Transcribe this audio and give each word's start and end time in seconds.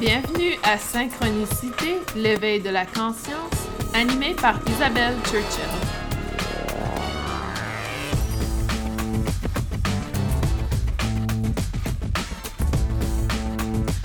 Bienvenue 0.00 0.54
à 0.62 0.78
Synchronicité, 0.78 1.98
l'éveil 2.14 2.62
de 2.62 2.70
la 2.70 2.86
conscience, 2.86 3.66
animé 3.94 4.32
par 4.40 4.60
Isabelle 4.68 5.16
Churchill. 5.24 5.64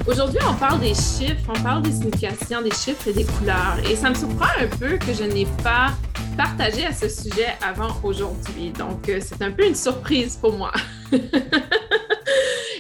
Aujourd'hui, 0.08 0.40
on 0.50 0.56
parle 0.56 0.80
des 0.80 0.96
chiffres, 0.96 1.48
on 1.48 1.62
parle 1.62 1.84
des 1.84 1.92
significations 1.92 2.64
des 2.64 2.72
chiffres 2.72 3.10
et 3.10 3.14
des 3.14 3.26
couleurs. 3.26 3.78
Et 3.88 3.96
ça 3.96 4.10
me 4.10 4.16
surprend 4.16 4.50
un 4.60 4.68
peu 4.80 4.98
que 4.98 5.14
je 5.14 5.26
n'ai 5.26 5.46
pas 5.64 5.92
partagé 6.36 6.88
à 6.88 6.92
ce 6.92 7.08
sujet 7.08 7.56
avant 7.62 7.96
aujourd'hui. 8.02 8.72
Donc, 8.72 9.08
euh, 9.10 9.20
c'est 9.22 9.44
un 9.44 9.52
peu 9.52 9.68
une 9.68 9.76
surprise 9.76 10.38
pour 10.38 10.58
moi. 10.58 10.72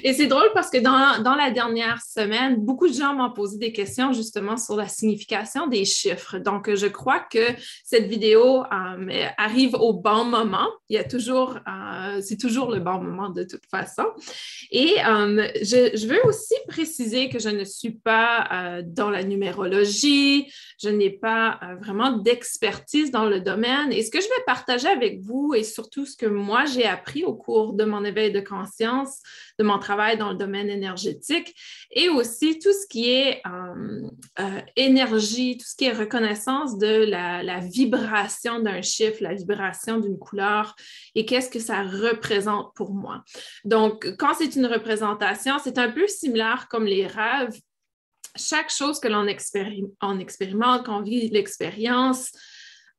Et 0.06 0.12
c'est 0.12 0.28
drôle 0.28 0.50
parce 0.54 0.70
que 0.70 0.78
dans, 0.80 1.24
dans, 1.24 1.36
la 1.36 1.50
dernière 1.50 2.02
semaine, 2.02 2.58
beaucoup 2.58 2.90
de 2.90 2.94
gens 2.94 3.14
m'ont 3.14 3.32
posé 3.32 3.58
des 3.58 3.72
questions 3.72 4.12
justement 4.12 4.58
sur 4.58 4.76
la 4.76 4.90
signification 4.90 5.68
des 5.68 5.86
chiffres. 5.86 6.40
Donc, 6.40 6.74
je 6.74 6.88
crois 6.88 7.22
que 7.22 7.56
cette 7.86 8.08
vidéo 8.08 8.64
euh, 8.64 9.28
arrive 9.38 9.76
au 9.76 9.94
bon 9.94 10.26
moment. 10.26 10.68
Il 10.90 10.98
y 10.98 11.00
a 11.00 11.06
toujours, 11.06 11.58
euh, 11.68 12.20
c'est 12.22 12.36
toujours 12.36 12.70
le 12.70 12.82
bon 12.82 13.00
moment 13.00 13.30
de 13.30 13.44
toute 13.44 13.66
façon. 13.72 14.04
Et 14.72 14.94
euh, 15.08 15.48
je, 15.62 15.96
je, 15.96 16.08
veux 16.08 16.20
aussi 16.26 16.56
préciser 16.68 17.30
que 17.30 17.40
je 17.40 17.50
ne 17.50 17.64
suis 17.64 17.92
pas 17.92 18.82
dans 18.86 19.10
la 19.10 19.24
numérologie, 19.24 20.52
je 20.84 20.90
n'ai 20.90 21.10
pas 21.10 21.60
vraiment 21.80 22.12
d'expertise 22.12 23.12
dans 23.12 23.26
le 23.26 23.40
domaine. 23.40 23.92
Et 23.92 24.04
ce 24.04 24.12
que 24.12 24.20
je 24.20 24.28
vais 24.28 24.44
partager 24.46 24.88
avec 24.88 25.22
vous 25.22 25.54
et 25.54 25.64
surtout 25.64 26.06
ce 26.06 26.18
que 26.18 26.26
moi 26.26 26.66
j'ai 26.66 26.86
appris 26.86 27.24
au 27.24 27.34
cours 27.34 27.74
de 27.74 27.86
mon 27.86 28.04
éveil 28.04 28.32
de 28.32 28.40
conscience, 28.40 29.22
de 29.60 29.64
mon 29.64 29.80
travail 29.80 30.18
dans 30.18 30.32
le 30.32 30.38
domaine 30.38 30.70
énergétique 30.70 31.56
et 31.92 32.10
aussi 32.10 32.60
tout 32.60 32.74
ce 32.74 32.88
qui 32.88 33.12
est 33.12 33.42
euh, 33.46 34.02
euh, 34.40 34.62
énergie, 34.76 35.58
tout 35.58 35.68
ce 35.68 35.76
qui 35.76 35.86
est 35.86 35.94
reconnaissance 35.94 36.78
de 36.78 37.06
la 37.06 37.60
vibration 37.60 38.60
d'un 38.60 38.82
chiffre, 38.82 39.18
la 39.22 39.34
vibration 39.34 40.00
d'une 40.00 40.18
couleur 40.18 40.76
et 41.16 41.26
qu'est-ce 41.26 41.50
que 41.50 41.60
ça 41.60 41.84
représente 41.84 42.74
pour 42.76 42.94
moi. 42.94 43.24
Donc, 43.64 44.08
quand 44.18 44.34
c'est 44.38 44.56
une 44.56 44.66
représentation, 44.66 45.56
c'est 45.64 45.78
un 45.78 45.90
peu 45.90 46.08
similaire 46.08 46.68
comme 46.70 46.86
les 46.86 47.08
rêves. 47.08 47.58
Chaque 48.36 48.72
chose 48.72 49.00
que 49.00 49.08
l'on 49.08 49.28
expérimente, 49.28 50.86
qu'on 50.86 51.02
vit 51.02 51.30
l'expérience, 51.30 52.32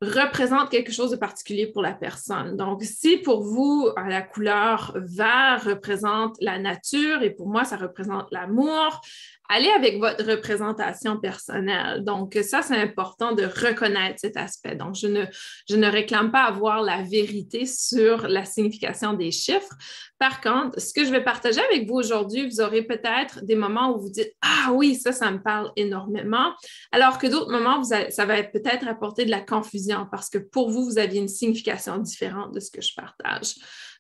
représente 0.01 0.71
quelque 0.71 0.93
chose 0.93 1.11
de 1.11 1.17
particulier 1.17 1.67
pour 1.67 1.83
la 1.83 1.93
personne. 1.93 2.57
Donc, 2.57 2.83
si 2.83 3.19
pour 3.19 3.43
vous, 3.43 3.89
euh, 3.97 4.03
la 4.09 4.23
couleur 4.23 4.93
vert 4.97 5.63
représente 5.65 6.37
la 6.41 6.59
nature 6.59 7.23
et 7.23 7.31
pour 7.31 7.49
moi, 7.49 7.65
ça 7.65 7.77
représente 7.77 8.31
l'amour, 8.31 9.01
allez 9.49 9.71
avec 9.71 9.99
votre 9.99 10.25
représentation 10.25 11.19
personnelle. 11.19 12.03
Donc, 12.05 12.39
ça, 12.43 12.63
c'est 12.63 12.77
important 12.77 13.33
de 13.33 13.45
reconnaître 13.45 14.19
cet 14.19 14.37
aspect. 14.37 14.75
Donc, 14.75 14.95
je 14.95 15.07
ne, 15.07 15.25
je 15.69 15.77
ne 15.77 15.87
réclame 15.87 16.31
pas 16.31 16.45
avoir 16.45 16.83
la 16.83 17.03
vérité 17.03 17.67
sur 17.67 18.27
la 18.27 18.45
signification 18.45 19.13
des 19.13 19.31
chiffres. 19.31 19.75
Par 20.19 20.41
contre, 20.41 20.81
ce 20.81 20.93
que 20.93 21.05
je 21.05 21.11
vais 21.11 21.23
partager 21.23 21.61
avec 21.61 21.87
vous 21.89 21.97
aujourd'hui, 21.97 22.49
vous 22.49 22.61
aurez 22.61 22.83
peut-être 22.83 23.45
des 23.45 23.57
moments 23.57 23.95
où 23.95 24.01
vous 24.01 24.11
dites 24.11 24.33
Ah 24.43 24.73
oui, 24.73 24.95
ça, 24.95 25.13
ça 25.13 25.31
me 25.31 25.43
parle 25.43 25.71
énormément, 25.77 26.53
alors 26.93 27.19
que 27.19 27.27
d'autres 27.27 27.51
moments, 27.51 27.83
ça 27.83 28.25
va 28.25 28.43
peut-être 28.43 28.89
apporter 28.89 29.25
de 29.25 29.31
la 29.31 29.41
confusion 29.41 30.07
parce 30.11 30.31
que 30.31 30.39
pour 30.39 30.71
vous, 30.71 30.85
vous 30.85 30.99
aviez 30.99 31.21
une 31.21 31.29
signification 31.29 31.99
différente 31.99 32.55
de 32.55 32.61
ce 32.61 32.71
que 32.71 32.81
je 32.81 32.95
partage. 32.95 33.55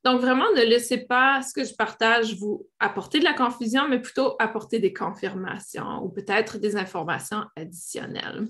Donc, 0.04 0.20
vraiment, 0.20 0.44
ne 0.54 0.62
laissez 0.62 0.98
pas 0.98 1.40
ce 1.42 1.54
que 1.54 1.64
je 1.64 1.74
partage 1.74 2.36
vous 2.36 2.66
apporter 2.78 3.20
de 3.20 3.24
la 3.24 3.32
confusion, 3.32 3.88
mais 3.88 4.00
plutôt 4.00 4.36
apporter 4.38 4.78
des 4.78 4.92
confirmations 4.92 5.33
ou 6.02 6.08
peut-être 6.08 6.58
des 6.58 6.76
informations 6.76 7.44
additionnelles. 7.56 8.48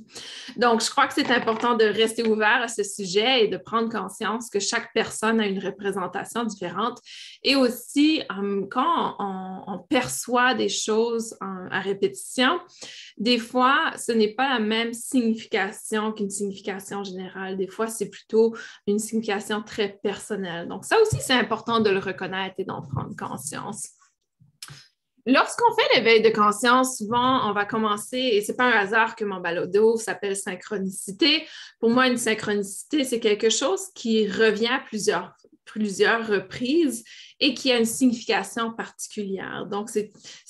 Donc, 0.57 0.83
je 0.83 0.91
crois 0.91 1.07
que 1.07 1.15
c'est 1.15 1.31
important 1.31 1.77
de 1.77 1.85
rester 1.85 2.27
ouvert 2.27 2.63
à 2.63 2.69
ce 2.69 2.83
sujet 2.83 3.45
et 3.45 3.49
de 3.49 3.57
prendre 3.57 3.89
conscience 3.91 4.51
que 4.51 4.61
chaque 4.61 4.93
personne 4.93 5.41
a 5.41 5.47
une 5.47 5.59
représentation 5.59 6.45
différente. 6.45 7.01
Et 7.43 7.57
aussi, 7.57 8.23
euh, 8.31 8.67
quand 8.71 9.17
on, 9.19 9.79
perçoit 9.91 10.55
des 10.55 10.69
choses 10.69 11.37
à 11.41 11.81
répétition, 11.81 12.61
des 13.19 13.39
fois, 13.39 13.93
ce 13.97 14.13
n'est 14.13 14.35
pas 14.35 14.49
la 14.49 14.61
même 14.61 14.93
signification 14.93 16.13
qu'une 16.13 16.31
signification 16.31 17.05
générale. 17.05 17.57
Des 17.57 17.67
fois, 17.67 17.87
c'est 17.89 18.09
plutôt 18.09 18.57
une 18.87 18.99
signification 18.99 19.63
très 19.63 19.99
personnelle. 20.03 20.69
Donc, 20.69 20.85
ça 20.85 21.01
aussi, 21.01 21.19
c'est 21.21 21.35
important 21.35 21.81
de 21.81 21.91
le 21.91 21.99
reconnaître 21.99 22.55
et 22.59 22.65
d'en 22.65 22.83
prendre 22.83 23.15
conscience. 23.17 23.91
Lorsqu'on 25.27 25.75
fait 25.75 25.97
l'éveil 25.97 26.21
de 26.21 26.29
conscience, 26.29 26.99
souvent, 26.99 27.49
on 27.49 27.55
va 27.55 27.65
commencer, 27.65 28.19
et 28.19 28.43
ce 28.43 28.53
n'est 28.53 28.57
pas 28.57 28.65
un 28.65 28.79
hasard 28.79 29.17
que 29.17 29.25
mon 29.25 29.41
balado 29.41 29.97
s'appelle 29.97 30.37
synchronicité. 30.37 31.47
Pour 31.81 31.89
moi, 31.89 32.09
une 32.09 32.19
synchronicité, 32.19 33.05
c'est 33.05 33.21
quelque 33.21 33.49
chose 33.49 33.89
qui 33.95 34.29
revient 34.29 34.79
plusieurs, 34.87 35.35
plusieurs 35.65 36.27
reprises 36.27 37.05
et 37.41 37.55
qui 37.55 37.73
a 37.73 37.79
une 37.79 37.85
signification 37.85 38.73
particulière. 38.73 39.67
Donc, 39.71 39.91
ce 39.91 39.99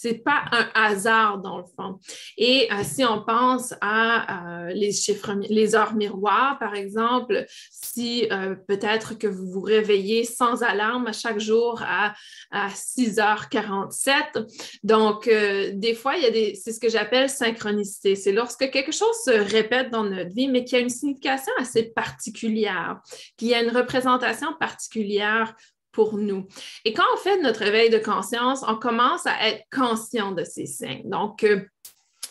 n'est 0.05 0.19
pas 0.19 0.45
un 0.53 0.69
hasard 0.75 1.39
dans 1.39 1.59
le 1.59 1.65
fond. 1.77 1.99
Et 2.37 2.69
euh, 2.71 2.77
si 2.83 3.05
on 3.05 3.23
pense 3.23 3.75
à 3.81 4.67
euh, 4.67 4.73
les 4.75 4.93
chiffres, 4.93 5.35
les 5.49 5.75
heures 5.75 5.95
miroirs, 5.95 6.59
par 6.59 6.75
exemple, 6.75 7.47
si 7.71 8.29
euh, 8.31 8.55
peut-être 8.69 9.19
que 9.19 9.27
vous 9.27 9.51
vous 9.51 9.63
réveillez 9.63 10.25
sans 10.25 10.63
alarme 10.63 11.13
chaque 11.13 11.41
jour 11.41 11.83
à, 11.83 12.15
à 12.51 12.69
6h47, 12.69 14.47
donc 14.83 15.29
des 15.29 15.95
fois, 15.95 16.15
c'est 16.21 16.73
ce 16.73 16.81
que 16.81 16.89
j'appelle 16.89 17.31
synchronicité. 17.31 18.15
C'est 18.15 18.33
lorsque 18.33 18.71
quelque 18.71 18.93
chose 18.93 19.15
se 19.25 19.31
répète 19.31 19.91
dans 19.91 20.05
notre 20.05 20.35
vie, 20.35 20.49
mais 20.49 20.65
qui 20.65 20.77
a 20.77 20.81
une 20.81 20.91
signification 20.91 21.53
assez 21.59 21.85
particulière, 21.85 23.01
qui 23.37 23.55
a 23.55 23.63
une 23.63 23.75
représentation 23.75 24.49
particulière 24.61 25.04
pour 25.93 26.19
nous. 26.19 26.47
Et 26.85 26.93
quand 26.93 27.05
on 27.15 27.17
fait 27.19 27.41
notre 27.41 27.61
réveil 27.61 27.89
de 27.89 27.99
conscience, 27.99 28.65
on 28.67 28.77
commence 28.77 29.27
à 29.27 29.49
être 29.49 29.63
conscient 29.73 30.33
de 30.33 30.45
ces 30.45 30.67
signes. 30.67 31.09
Donc, 31.09 31.45
euh, 31.45 31.65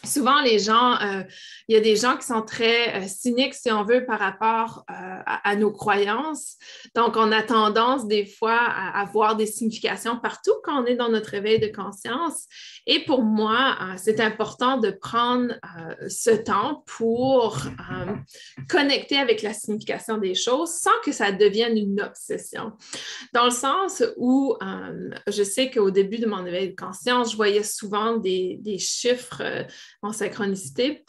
souvent, 0.03 0.41
les 0.41 0.59
gens, 0.59 0.99
euh, 1.01 1.23
il 1.67 1.75
y 1.75 1.77
a 1.77 1.81
des 1.81 1.95
gens 1.95 2.17
qui 2.17 2.25
sont 2.25 2.41
très 2.41 3.03
euh, 3.03 3.07
cyniques, 3.07 3.53
si 3.53 3.71
on 3.71 3.83
veut, 3.83 4.05
par 4.05 4.19
rapport 4.19 4.83
à, 4.87 5.55
nos 5.55 5.71
croyances. 5.71 6.57
Donc, 6.95 7.15
on 7.15 7.31
a 7.31 7.41
tendance 7.41 8.07
des 8.07 8.25
fois 8.25 8.59
à 8.59 9.01
avoir 9.01 9.35
des 9.35 9.45
significations 9.45 10.17
partout 10.17 10.53
quand 10.63 10.83
on 10.83 10.85
est 10.85 10.95
dans 10.95 11.09
notre 11.09 11.29
réveil 11.29 11.59
de 11.59 11.67
conscience. 11.67 12.47
Et 12.85 12.99
pour 13.05 13.21
moi, 13.21 13.77
euh, 13.81 13.93
c'est 13.97 14.19
important 14.19 14.77
de 14.77 14.91
prendre 14.91 15.53
euh, 15.53 16.09
ce 16.09 16.31
temps 16.31 16.83
pour 16.85 17.57
euh, 17.65 18.15
connecter 18.69 19.17
avec 19.17 19.41
la 19.41 19.53
signification 19.53 20.17
des 20.17 20.35
choses 20.35 20.71
sans 20.71 20.91
que 21.03 21.11
ça 21.11 21.31
devienne 21.31 21.77
une 21.77 22.01
obsession. 22.01 22.73
Dans 23.33 23.45
le 23.45 23.51
sens 23.51 24.03
où 24.17 24.55
je 25.27 25.43
sais 25.43 25.69
qu'au 25.69 25.91
début 25.91 26.17
de 26.17 26.27
mon 26.27 26.45
éveil 26.45 26.71
de 26.71 26.75
conscience, 26.75 27.31
je 27.31 27.35
voyais 27.35 27.63
souvent 27.63 28.17
des 28.17 28.77
chiffres 28.79 29.41
en 30.03 30.13
synchronicité 30.13 31.03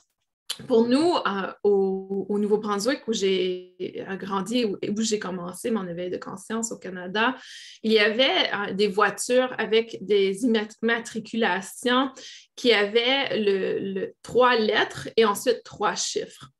pour 0.69 0.87
nous, 0.87 1.15
euh, 1.15 1.53
au, 1.65 2.38
Nouveau-Brunswick, 2.38 3.06
où 3.09 3.12
j'ai 3.12 3.75
grandi 4.21 4.66
et 4.82 4.91
où, 4.91 5.00
j'ai 5.00 5.19
commencé 5.19 5.71
mon 5.71 5.87
éveil 5.87 6.10
de 6.10 6.16
conscience 6.16 6.72
au 6.72 6.78
Canada, 6.78 7.34
il 7.82 7.93
y 7.93 7.99
avait 7.99 8.50
euh, 8.53 8.72
des 8.72 8.88
voitures 8.88 9.53
avec 9.59 9.99
des 10.00 10.44
immatriculations 10.44 12.10
qui 12.55 12.72
avaient 12.72 13.38
le, 13.38 14.12
trois 14.22 14.56
lettres 14.56 15.09
et 15.16 15.25
ensuite 15.25 15.62
trois 15.65 15.94
chiffres. 15.94 16.50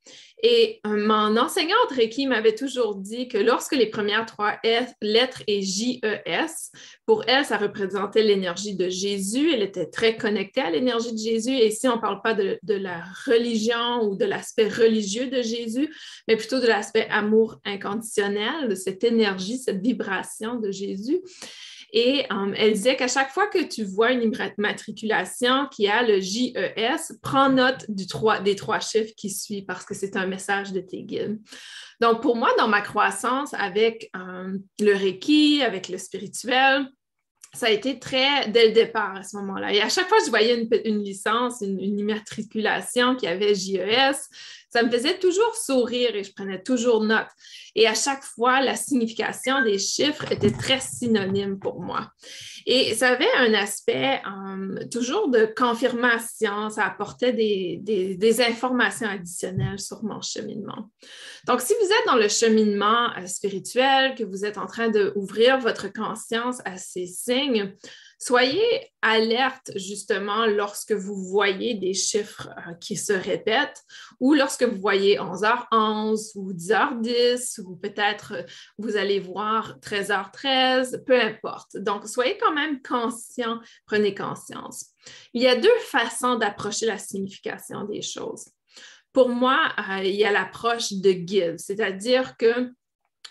Et 0.47 0.79
euh, 0.85 1.07
mon 1.07 1.37
enseignante 1.37 1.89
Reiki 1.89 2.27
m'avait 2.27 2.53
toujours 2.53 2.93
dit 2.93 3.27
que 3.27 3.39
lorsque 3.39 3.75
les 3.75 3.87
premières 3.87 4.27
trois 4.27 4.59
lettres 5.01 5.41
est 5.47 5.63
J-E-S, 5.63 6.71
pour 7.07 7.23
elle, 7.27 7.45
ça 7.45 7.57
représentait 7.57 8.21
l'énergie 8.21 8.75
de 8.75 8.87
Jésus. 8.87 9.51
Elle 9.51 9.63
était 9.63 9.87
très 9.87 10.17
connectée 10.17 10.61
à 10.61 10.69
l'énergie 10.69 11.13
de 11.13 11.17
Jésus. 11.17 11.49
Et 11.49 11.69
ici, 11.69 11.87
on 11.87 11.95
ne 11.95 12.01
parle 12.01 12.21
pas 12.21 12.35
de, 12.35 12.59
la 12.67 13.01
religion 13.25 14.03
ou 14.03 14.15
de 14.15 14.25
l'aspect 14.25 14.67
religieux 14.67 15.31
de 15.31 15.41
Jésus, 15.41 15.91
mais 16.27 16.37
plutôt 16.37 16.59
de 16.59 16.67
l'aspect 16.67 17.07
amour 17.09 17.59
inconditionnel, 17.65 18.69
de 18.69 18.75
cette 18.75 19.03
énergie, 19.03 19.57
cette 19.57 19.81
vibration 19.81 20.59
de 20.59 20.69
Jésus. 20.69 21.21
Et 21.97 22.25
euh, 22.29 22.51
elle 22.57 22.73
disait 22.73 22.97
qu'à 22.97 23.07
chaque 23.07 23.31
fois 23.31 23.47
que 23.47 23.63
tu 23.63 23.85
vois 23.85 24.11
une 24.11 24.33
immatriculation 24.57 25.67
qui 25.71 25.87
a 25.87 26.03
le 26.03 26.19
JES, 26.19 27.15
prends 27.21 27.49
note 27.49 27.85
des 27.87 28.55
trois 28.57 28.81
chiffres 28.81 29.13
qui 29.15 29.29
suivent 29.29 29.63
parce 29.63 29.85
que 29.85 29.93
c'est 29.93 30.17
un 30.17 30.27
message 30.27 30.73
de 30.73 30.81
tes 30.81 31.03
guides. 31.03 31.39
Donc, 32.01 32.21
pour 32.21 32.35
moi, 32.35 32.49
dans 32.57 32.67
ma 32.67 32.81
croissance 32.81 33.53
avec 33.53 34.11
euh, 34.17 34.57
le 34.81 34.93
Reiki, 34.93 35.61
avec 35.63 35.87
le 35.87 35.97
spirituel, 35.97 36.85
ça 37.53 37.67
a 37.67 37.69
été 37.69 37.97
très 37.97 38.49
dès 38.49 38.67
le 38.67 38.73
départ 38.73 39.15
à 39.15 39.23
ce 39.23 39.37
moment-là. 39.37 39.73
Et 39.73 39.81
à 39.81 39.87
chaque 39.87 40.09
fois 40.09 40.17
que 40.17 40.25
je 40.25 40.29
voyais 40.29 40.67
une, 40.83 41.01
licence, 41.01 41.61
une, 41.61 41.97
immatriculation 41.97 43.15
qui 43.15 43.27
avait 43.27 43.55
JES, 43.55 44.17
Ça 44.75 44.83
me 44.83 44.91
faisait 44.91 45.17
toujours 45.19 45.55
sourire 45.55 46.17
et 46.17 46.25
je 46.25 46.33
prenais 46.33 46.61
toujours 46.61 47.01
note. 47.01 47.29
Et 47.75 47.87
à 47.87 47.93
chaque 47.93 48.25
fois, 48.25 48.59
la 48.59 48.75
signification 48.75 49.63
des 49.63 49.79
chiffres 49.79 50.29
était 50.33 50.51
très 50.51 50.81
synonyme 50.81 51.59
pour 51.59 51.79
moi. 51.79 52.11
Et 52.65 52.93
ça 52.93 53.11
avait 53.11 53.33
un 53.37 53.53
aspect 53.53 54.21
euh, 54.27 54.85
toujours 54.91 55.29
de 55.29 55.45
confirmation, 55.45 56.69
ça 56.69 56.83
apportait 56.87 57.31
des, 57.31 57.79
des, 57.81 58.41
informations 58.41 59.07
additionnelles 59.07 59.79
sur 59.79 60.03
mon 60.03 60.19
cheminement. 60.19 60.89
Donc, 61.47 61.61
si 61.61 61.73
vous 61.79 61.87
êtes 61.87 62.05
dans 62.07 62.17
le 62.17 62.27
cheminement 62.27 63.15
euh, 63.17 63.27
spirituel, 63.27 64.13
que 64.15 64.25
vous 64.25 64.43
êtes 64.43 64.57
en 64.57 64.65
train 64.65 64.89
d'ouvrir 64.89 65.57
votre 65.57 65.87
conscience 65.93 66.57
à 66.65 66.75
ces 66.75 67.05
signes, 67.05 67.73
Soyez 68.25 68.91
alerte 69.03 69.69
justement 69.75 70.47
lorsque 70.47 70.93
vous 70.93 71.15
voyez 71.29 71.75
des 71.75 71.93
chiffres 71.93 72.49
euh, 72.57 72.73
qui 72.73 72.95
se 72.95 73.13
répètent 73.13 73.83
ou 74.19 74.33
lorsque 74.33 74.63
vous 74.63 74.81
voyez 74.81 75.19
11h11 75.19 76.31
ou 76.33 76.51
10h10 76.51 77.61
ou 77.61 77.75
peut-être 77.75 78.33
euh, 78.33 78.41
vous 78.79 78.97
allez 78.97 79.19
voir 79.19 79.77
13h13, 79.77 81.03
peu 81.03 81.21
importe. 81.21 81.77
Donc, 81.77 82.07
soyez 82.07 82.35
quand 82.39 82.51
même 82.51 82.81
conscient, 82.81 83.59
prenez 83.85 84.15
conscience. 84.15 84.87
Il 85.35 85.43
y 85.43 85.47
a 85.47 85.55
deux 85.55 85.77
façons 85.81 86.33
d'approcher 86.33 86.87
la 86.87 86.97
signification 86.97 87.83
des 87.83 88.01
choses. 88.01 88.45
Pour 89.13 89.29
moi, 89.29 89.69
euh, 89.77 90.03
il 90.03 90.15
y 90.15 90.25
a 90.25 90.31
l'approche 90.31 90.93
de 90.93 91.11
guide, 91.11 91.59
c'est-à-dire 91.59 92.35
que 92.37 92.71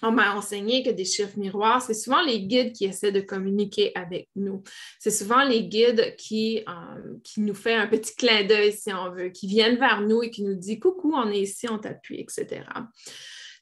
on 0.03 0.13
m'a 0.13 0.35
enseigné 0.35 0.83
que 0.83 0.91
des 0.91 1.05
chiffres 1.05 1.39
miroirs, 1.39 1.83
c'est 1.83 1.95
souvent 1.95 2.23
les 2.23 2.41
guides 2.41 2.73
qui 2.73 2.85
essaient 2.85 3.13
de 3.13 3.21
communiquer 3.21 3.93
avec 3.95 4.29
nous. 4.37 4.63
C'est 4.99 5.11
souvent 5.11 5.45
les 5.45 5.65
guides 5.65 6.15
qui, 6.17 6.63
euh, 6.69 7.15
qui 7.23 7.41
nous 7.41 7.55
font 7.55 7.77
un 7.77 7.87
petit 7.87 8.15
clin 8.15 8.45
d'œil, 8.45 8.73
si 8.73 8.93
on 8.93 9.11
veut, 9.11 9.29
qui 9.29 9.47
viennent 9.47 9.79
vers 9.79 10.01
nous 10.01 10.23
et 10.23 10.31
qui 10.31 10.43
nous 10.43 10.55
disent 10.55 10.81
Coucou, 10.81 11.15
on 11.15 11.31
est 11.31 11.41
ici, 11.41 11.69
on 11.69 11.79
t'appuie, 11.79 12.21
etc. 12.21 12.63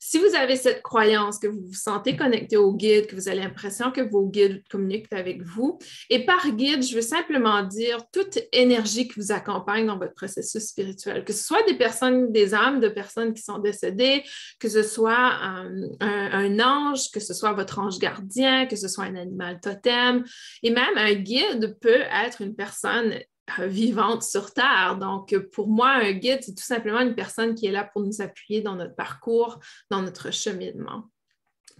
Si 0.04 0.18
vous 0.18 0.34
avez 0.34 0.56
cette 0.56 0.82
croyance 0.82 1.38
que 1.38 1.46
vous 1.46 1.60
vous 1.64 1.74
sentez 1.74 2.16
connecté 2.16 2.56
au 2.56 2.74
guide, 2.74 3.06
que 3.06 3.14
vous 3.14 3.28
avez 3.28 3.38
l'impression 3.38 3.92
que 3.92 4.00
vos 4.00 4.26
guides 4.26 4.64
communiquent 4.68 5.12
avec 5.12 5.42
vous, 5.42 5.78
et 6.10 6.26
par 6.26 6.50
guide, 6.50 6.82
je 6.82 6.96
veux 6.96 7.02
simplement 7.02 7.62
dire 7.62 7.98
toute 8.12 8.40
énergie 8.50 9.06
qui 9.06 9.20
vous 9.20 9.30
accompagne 9.30 9.86
dans 9.86 9.98
votre 9.98 10.14
processus 10.14 10.64
spirituel, 10.64 11.24
que 11.24 11.32
ce 11.32 11.44
soit 11.44 11.62
des 11.68 11.74
personnes, 11.74 12.32
des 12.32 12.52
âmes 12.52 12.80
de 12.80 12.88
personnes 12.88 13.32
qui 13.32 13.42
sont 13.42 13.58
décédées, 13.58 14.24
que 14.58 14.68
ce 14.68 14.82
soit 14.82 15.38
euh, 15.70 15.88
un, 16.00 16.58
ange, 16.58 17.12
que 17.12 17.20
ce 17.20 17.32
soit 17.32 17.52
votre 17.52 17.78
ange 17.78 18.00
gardien, 18.00 18.66
que 18.66 18.74
ce 18.74 18.88
soit 18.88 19.04
un 19.04 19.14
animal 19.14 19.60
totem, 19.60 20.24
et 20.64 20.70
même 20.72 20.96
un 20.96 21.14
guide 21.14 21.78
peut 21.80 22.02
être 22.24 22.42
une 22.42 22.56
personne 22.56 23.20
vivante 23.60 24.22
sur 24.22 24.52
Terre. 24.52 24.96
Donc, 25.00 25.36
pour 25.52 25.68
moi, 25.68 25.90
un 25.90 26.12
guide, 26.12 26.40
c'est 26.42 26.54
tout 26.54 26.62
simplement 26.62 27.00
une 27.00 27.14
personne 27.14 27.54
qui 27.54 27.66
est 27.66 27.72
là 27.72 27.84
pour 27.84 28.02
nous 28.02 28.20
appuyer 28.20 28.60
dans 28.60 28.76
notre 28.76 28.94
parcours, 28.94 29.58
dans 29.90 30.02
notre 30.02 30.32
cheminement 30.32 31.08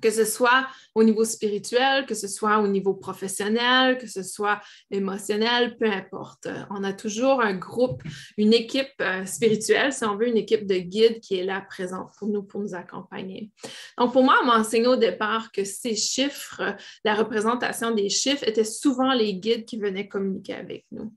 que 0.02 0.10
ce 0.10 0.24
soit 0.26 0.66
au 0.94 1.04
niveau 1.04 1.24
spirituel, 1.24 2.04
que 2.04 2.14
ce 2.14 2.28
soit 2.28 2.58
au 2.58 2.66
niveau 2.66 2.92
professionnel, 2.92 3.96
que 3.96 4.06
ce 4.06 4.22
soit 4.22 4.60
émotionnel, 4.90 5.76
peu 5.78 5.86
importe. 5.86 6.48
On 6.70 6.84
a 6.84 6.92
toujours 6.92 7.40
un 7.40 7.54
groupe, 7.54 8.02
une 8.36 8.52
équipe 8.52 8.92
euh, 9.00 9.24
spirituelle, 9.24 9.92
si 9.92 10.04
on 10.04 10.16
veut, 10.16 10.26
une 10.26 10.36
équipe 10.36 10.66
de 10.66 10.76
guides 10.76 11.20
qui 11.20 11.38
est 11.38 11.44
là 11.44 11.60
présente 11.60 12.10
pour 12.18 12.28
nous, 12.28 12.42
pour 12.42 12.60
nous 12.60 12.74
accompagner. 12.74 13.50
Donc, 13.96 14.12
pour 14.12 14.24
moi, 14.24 14.38
on 14.42 14.46
m'a 14.46 14.58
enseigné 14.58 14.88
au 14.88 14.96
départ 14.96 15.52
que 15.52 15.64
ces 15.64 15.94
chiffres, 15.94 16.76
la 17.04 17.14
représentation 17.14 17.92
des 17.92 18.08
chiffres, 18.08 18.46
étaient 18.46 18.64
souvent 18.64 19.12
les 19.12 19.34
guides 19.34 19.64
qui 19.64 19.78
venaient 19.78 20.08
communiquer 20.08 20.54
avec 20.54 20.84
nous. 20.90 21.14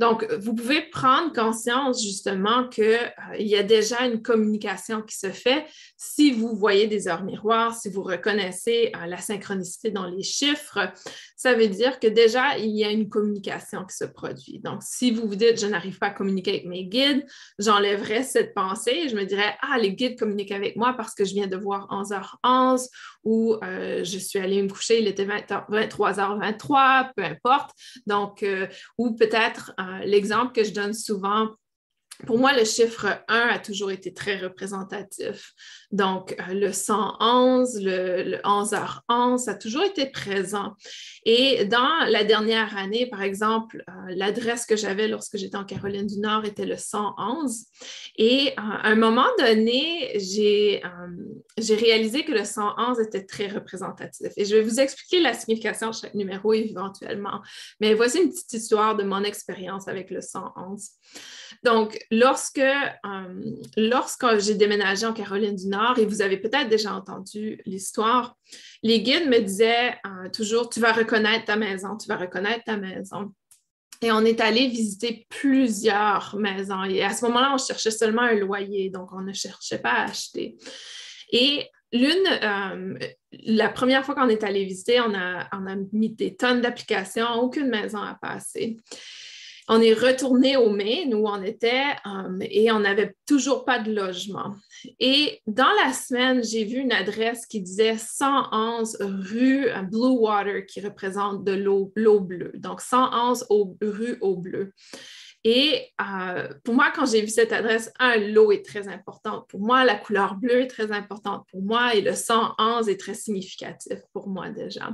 Donc, 0.00 0.26
vous 0.32 0.54
pouvez 0.54 0.80
prendre 0.80 1.30
conscience 1.34 2.02
justement 2.02 2.66
qu'il 2.68 2.84
euh, 2.84 3.36
y 3.38 3.54
a 3.54 3.62
déjà 3.62 4.06
une 4.06 4.22
communication 4.22 5.02
qui 5.02 5.14
se 5.14 5.28
fait 5.28 5.66
si 5.98 6.32
vous 6.32 6.56
voyez 6.56 6.86
des 6.86 7.06
heures 7.06 7.22
miroirs, 7.22 7.74
si 7.74 7.90
vous 7.90 8.02
reconnaissez 8.02 8.92
euh, 8.96 9.04
la 9.04 9.18
synchronicité 9.18 9.90
dans 9.90 10.06
les 10.06 10.22
chiffres. 10.22 10.90
Ça 11.36 11.52
veut 11.52 11.68
dire 11.68 12.00
que 12.00 12.06
déjà, 12.06 12.56
il 12.56 12.74
y 12.74 12.82
a 12.82 12.90
une 12.90 13.10
communication 13.10 13.84
qui 13.84 13.94
se 13.94 14.06
produit. 14.06 14.58
Donc, 14.60 14.80
si 14.82 15.10
vous 15.10 15.28
vous 15.28 15.36
dites, 15.36 15.60
je 15.60 15.66
n'arrive 15.66 15.98
pas 15.98 16.06
à 16.06 16.12
communiquer 16.12 16.52
avec 16.52 16.64
mes 16.64 16.86
guides, 16.86 17.26
j'enlèverais 17.58 18.22
cette 18.22 18.54
pensée 18.54 19.02
et 19.04 19.08
je 19.10 19.16
me 19.16 19.24
dirais, 19.24 19.54
ah, 19.60 19.76
les 19.76 19.92
guides 19.92 20.18
communiquent 20.18 20.52
avec 20.52 20.76
moi 20.76 20.94
parce 20.96 21.14
que 21.14 21.26
je 21.26 21.34
viens 21.34 21.46
de 21.46 21.58
voir 21.58 21.88
11h11 21.90 22.88
ou 23.24 23.54
euh, 23.62 24.02
je 24.02 24.18
suis 24.18 24.38
allée 24.38 24.62
me 24.62 24.68
coucher, 24.70 25.02
il 25.02 25.08
était 25.08 25.26
23h23, 25.26 27.10
peu 27.14 27.22
importe. 27.22 27.72
Donc, 28.06 28.46
ou 28.96 29.14
peut-être 29.14 29.74
l'exemple 30.04 30.52
que 30.52 30.64
je 30.64 30.72
donne 30.72 30.94
souvent 30.94 31.48
pour 32.26 32.38
moi, 32.38 32.52
le 32.52 32.64
chiffre 32.64 33.06
1 33.28 33.48
a 33.50 33.58
toujours 33.58 33.90
été 33.90 34.12
très 34.12 34.38
représentatif. 34.38 35.52
Donc, 35.90 36.36
euh, 36.38 36.54
le 36.54 36.72
111, 36.72 37.80
le, 37.82 38.36
11h11, 38.44 39.38
ça 39.38 39.52
a 39.52 39.54
toujours 39.54 39.82
été 39.82 40.06
présent. 40.06 40.74
Et 41.24 41.64
dans 41.64 42.04
la 42.08 42.24
dernière 42.24 42.76
année, 42.76 43.06
par 43.06 43.22
exemple, 43.22 43.84
euh, 43.88 43.92
l'adresse 44.14 44.66
que 44.66 44.76
j'avais 44.76 45.08
lorsque 45.08 45.36
j'étais 45.36 45.56
en 45.56 45.64
Caroline 45.64 46.06
du 46.06 46.20
Nord 46.20 46.44
était 46.44 46.66
le 46.66 46.76
111. 46.76 47.66
Et 48.16 48.48
euh, 48.50 48.52
à 48.56 48.88
un 48.88 48.96
moment 48.96 49.28
donné, 49.38 50.18
j'ai 50.18 50.82
réalisé 51.58 52.24
que 52.24 52.32
le 52.32 52.44
111 52.44 53.00
était 53.00 53.24
très 53.24 53.48
représentatif. 53.48 54.32
Et 54.36 54.44
je 54.44 54.56
vais 54.56 54.62
vous 54.62 54.80
expliquer 54.80 55.20
la 55.20 55.34
signification 55.34 55.90
de 55.90 55.94
chaque 55.94 56.14
numéro 56.14 56.52
éventuellement. 56.52 57.40
Mais 57.80 57.94
voici 57.94 58.22
une 58.22 58.30
petite 58.30 58.52
histoire 58.52 58.96
de 58.96 59.02
mon 59.02 59.22
expérience 59.24 59.88
avec 59.88 60.10
le 60.10 60.20
111. 60.20 60.90
Donc, 61.62 61.98
lorsque, 62.10 62.58
euh, 62.58 63.54
lorsque 63.76 64.38
j'ai 64.38 64.54
déménagé 64.54 65.06
en 65.06 65.12
Caroline 65.12 65.56
du 65.56 65.68
Nord, 65.68 65.98
et 65.98 66.06
vous 66.06 66.22
avez 66.22 66.36
peut-être 66.36 66.68
déjà 66.68 66.94
entendu 66.94 67.60
l'histoire, 67.66 68.36
les 68.82 69.00
guides 69.02 69.28
me 69.28 69.40
disaient 69.40 69.94
euh, 70.06 70.28
toujours, 70.32 70.68
tu 70.68 70.80
vas 70.80 70.92
reconnaître 70.92 71.44
ta 71.46 71.56
maison, 71.56 71.96
tu 71.96 72.08
vas 72.08 72.16
reconnaître 72.16 72.64
ta 72.64 72.76
maison. 72.76 73.32
Et 74.02 74.10
on 74.10 74.24
est 74.24 74.40
allé 74.40 74.66
visiter 74.68 75.26
plusieurs 75.28 76.34
maisons. 76.38 76.84
Et 76.84 77.02
à 77.02 77.12
ce 77.12 77.24
moment-là, 77.26 77.52
on 77.54 77.58
cherchait 77.58 77.90
seulement 77.90 78.22
un 78.22 78.34
loyer, 78.34 78.88
donc 78.88 79.12
on 79.12 79.20
ne 79.20 79.32
cherchait 79.34 79.78
pas 79.78 79.92
à 79.92 80.04
acheter. 80.04 80.56
Et 81.32 81.68
l'une, 81.92 82.26
euh, 82.42 82.98
la 83.44 83.68
première 83.68 84.04
fois 84.04 84.14
qu'on 84.14 84.28
est 84.28 84.42
allé 84.42 84.64
visiter, 84.64 85.00
on 85.00 85.14
a, 85.14 85.48
on 85.52 85.66
a 85.66 85.76
mis 85.92 86.10
des 86.10 86.34
tonnes 86.34 86.62
d'applications, 86.62 87.34
aucune 87.42 87.68
maison 87.68 87.98
à 87.98 88.16
passer. 88.20 88.78
On 89.72 89.80
est 89.80 89.94
retourné 89.94 90.56
au 90.56 90.68
Maine 90.68 91.14
où 91.14 91.28
on 91.28 91.40
était 91.44 91.84
euh, 92.04 92.38
et 92.40 92.72
on 92.72 92.80
n'avait 92.80 93.14
toujours 93.24 93.64
pas 93.64 93.78
de 93.78 93.92
logement. 93.92 94.56
Et 94.98 95.40
dans 95.46 95.70
la 95.84 95.92
semaine, 95.92 96.42
j'ai 96.42 96.64
vu 96.64 96.78
une 96.78 96.90
adresse 96.90 97.46
qui 97.46 97.60
disait 97.60 97.96
111 97.96 98.96
rue 99.00 99.68
Blue 99.88 100.18
Water, 100.18 100.66
qui 100.66 100.80
représente 100.80 101.44
de 101.44 101.52
l'eau 101.52 101.92
bleue. 101.94 102.50
Donc 102.56 102.80
111 102.80 103.46
rue 103.80 104.18
Eau 104.20 104.34
Bleue. 104.34 104.72
Et 105.44 105.88
euh, 106.02 106.48
pour 106.64 106.74
moi, 106.74 106.92
quand 106.94 107.06
j'ai 107.06 107.22
vu 107.22 107.28
cette 107.28 107.52
adresse, 107.52 107.92
un, 107.98 108.16
l'eau 108.16 108.52
est 108.52 108.64
très 108.64 108.88
importante 108.88 109.48
pour 109.48 109.60
moi, 109.60 109.84
la 109.84 109.94
couleur 109.94 110.34
bleue 110.34 110.62
est 110.62 110.66
très 110.66 110.92
importante 110.92 111.46
pour 111.50 111.62
moi 111.62 111.94
et 111.94 112.02
le 112.02 112.14
111 112.14 112.88
est 112.88 113.00
très 113.00 113.14
significatif 113.14 114.00
pour 114.12 114.28
moi 114.28 114.50
déjà. 114.50 114.90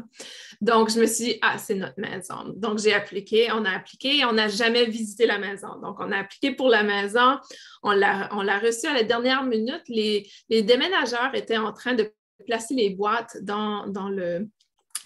Donc, 0.60 0.90
je 0.90 1.00
me 1.00 1.06
suis 1.06 1.24
dit, 1.24 1.38
ah, 1.42 1.58
c'est 1.58 1.74
notre 1.74 1.98
maison. 1.98 2.52
Donc, 2.56 2.78
j'ai 2.78 2.94
appliqué, 2.94 3.50
on 3.52 3.64
a 3.64 3.70
appliqué 3.70 4.18
et 4.18 4.24
on 4.24 4.32
n'a 4.32 4.48
jamais 4.48 4.84
visité 4.84 5.26
la 5.26 5.38
maison. 5.38 5.80
Donc, 5.82 5.96
on 5.98 6.12
a 6.12 6.18
appliqué 6.18 6.52
pour 6.52 6.68
la 6.68 6.84
maison, 6.84 7.38
on 7.82 7.90
l'a, 7.90 8.28
on 8.32 8.38
reçu 8.38 8.86
à 8.86 8.94
la 8.94 9.02
dernière 9.02 9.42
minute. 9.42 9.82
Les, 9.88 10.30
les 10.48 10.62
déménageurs 10.62 11.34
étaient 11.34 11.58
en 11.58 11.72
train 11.72 11.94
de 11.94 12.12
placer 12.46 12.74
les 12.74 12.90
boîtes 12.90 13.36
dans, 13.42 13.86
dans 13.88 14.08
le, 14.08 14.48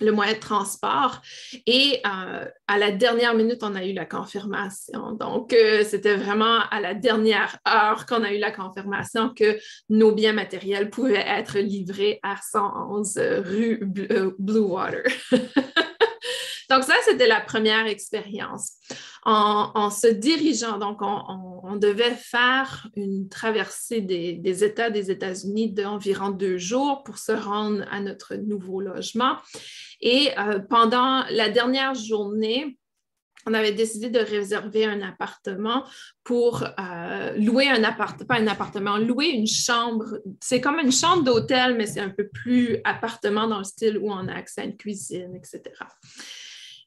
le 0.00 0.12
moyen 0.12 0.34
de 0.34 0.38
transport. 0.38 1.20
Et 1.66 2.00
euh, 2.04 2.44
à 2.66 2.78
la 2.78 2.90
dernière 2.90 3.34
minute, 3.34 3.62
on 3.62 3.74
a 3.74 3.84
eu 3.84 3.92
la 3.92 4.06
confirmation. 4.06 5.12
Donc, 5.12 5.52
euh, 5.52 5.84
c'était 5.84 6.16
vraiment 6.16 6.60
à 6.70 6.80
la 6.80 6.94
dernière 6.94 7.58
heure 7.68 8.06
qu'on 8.06 8.22
a 8.22 8.32
eu 8.32 8.38
la 8.38 8.50
confirmation 8.50 9.30
que 9.34 9.58
nos 9.88 10.12
biens 10.12 10.32
matériels 10.32 10.90
pouvaient 10.90 11.24
être 11.26 11.58
livrés 11.58 12.18
à 12.22 12.36
111 12.36 13.18
rue 13.44 13.80
Blue 14.38 14.58
Water. 14.58 15.02
Donc, 16.70 16.84
ça, 16.84 16.94
c'était 17.04 17.26
la 17.26 17.40
première 17.40 17.86
expérience. 17.86 18.74
En, 19.24 19.90
se 19.90 20.06
dirigeant, 20.06 20.78
donc, 20.78 20.98
on, 21.02 21.76
devait 21.76 22.14
faire 22.14 22.88
une 22.96 23.28
traversée 23.28 24.00
des, 24.00 24.64
États 24.64 24.90
des 24.90 25.10
États-Unis 25.10 25.72
d'environ 25.72 26.30
deux 26.30 26.58
jours 26.58 27.02
pour 27.02 27.18
se 27.18 27.32
rendre 27.32 27.84
à 27.90 28.00
notre 28.00 28.36
nouveau 28.36 28.80
logement. 28.80 29.36
Et 30.00 30.30
euh, 30.38 30.60
pendant 30.60 31.24
la 31.30 31.48
dernière 31.48 31.94
journée, 31.94 32.78
on 33.46 33.54
avait 33.54 33.72
décidé 33.72 34.10
de 34.10 34.18
réserver 34.18 34.84
un 34.84 35.00
appartement 35.00 35.84
pour 36.24 36.62
euh, 36.62 37.32
louer 37.36 37.68
un 37.68 37.82
appartement, 37.84 38.26
pas 38.26 38.38
un 38.38 38.46
appartement, 38.46 38.98
louer 38.98 39.28
une 39.28 39.46
chambre. 39.46 40.18
C'est 40.40 40.60
comme 40.60 40.78
une 40.78 40.92
chambre 40.92 41.24
d'hôtel, 41.24 41.76
mais 41.76 41.86
c'est 41.86 42.00
un 42.00 42.10
peu 42.10 42.28
plus 42.28 42.78
appartement 42.84 43.46
dans 43.48 43.58
le 43.58 43.64
style 43.64 43.98
où 43.98 44.12
on 44.12 44.28
a 44.28 44.34
accès 44.34 44.60
à 44.60 44.64
une 44.64 44.76
cuisine, 44.76 45.34
etc. 45.34 45.62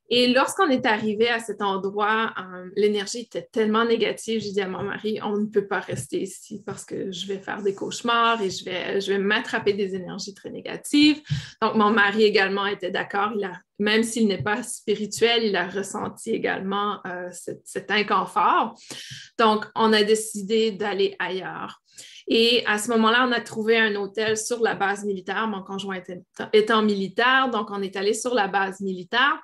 Et 0.09 0.27
lorsqu'on 0.33 0.69
est 0.69 0.85
arrivé 0.85 1.29
à 1.29 1.39
cet 1.39 1.61
endroit, 1.61 2.33
euh, 2.37 2.69
l'énergie 2.75 3.21
était 3.21 3.47
tellement 3.51 3.85
négative. 3.85 4.41
J'ai 4.41 4.51
dit 4.51 4.61
à 4.61 4.67
mon 4.67 4.83
mari, 4.83 5.19
on 5.23 5.37
ne 5.37 5.45
peut 5.45 5.65
pas 5.65 5.79
rester 5.79 6.21
ici 6.21 6.61
parce 6.65 6.85
que 6.85 7.11
je 7.11 7.25
vais 7.27 7.39
faire 7.39 7.61
des 7.61 7.73
cauchemars 7.73 8.41
et 8.41 8.49
je 8.49 8.65
vais, 9.09 9.17
m'attraper 9.17 9.73
des 9.73 9.95
énergies 9.95 10.33
très 10.33 10.49
négatives. 10.49 11.21
Donc, 11.61 11.75
mon 11.75 11.89
mari 11.89 12.23
également 12.23 12.65
était 12.65 12.91
d'accord. 12.91 13.31
Même 13.79 14.03
s'il 14.03 14.27
n'est 14.27 14.43
pas 14.43 14.61
spirituel, 14.61 15.43
il 15.43 15.55
a 15.55 15.67
ressenti 15.67 16.31
également 16.31 16.99
euh, 17.07 17.29
cet 17.63 17.89
inconfort. 17.89 18.75
Donc, 19.39 19.65
on 19.75 19.93
a 19.93 20.03
décidé 20.03 20.71
d'aller 20.71 21.15
ailleurs. 21.19 21.82
Et 22.27 22.63
à 22.65 22.77
ce 22.77 22.89
moment-là, 22.91 23.25
on 23.27 23.31
a 23.31 23.41
trouvé 23.41 23.77
un 23.77 23.95
hôtel 23.95 24.37
sur 24.37 24.61
la 24.61 24.75
base 24.75 25.03
militaire. 25.03 25.47
Mon 25.47 25.63
conjoint 25.63 26.01
étant 26.53 26.81
militaire, 26.81 27.49
donc 27.49 27.69
on 27.71 27.81
est 27.81 27.95
allé 27.95 28.13
sur 28.13 28.33
la 28.33 28.47
base 28.47 28.81
militaire. 28.81 29.39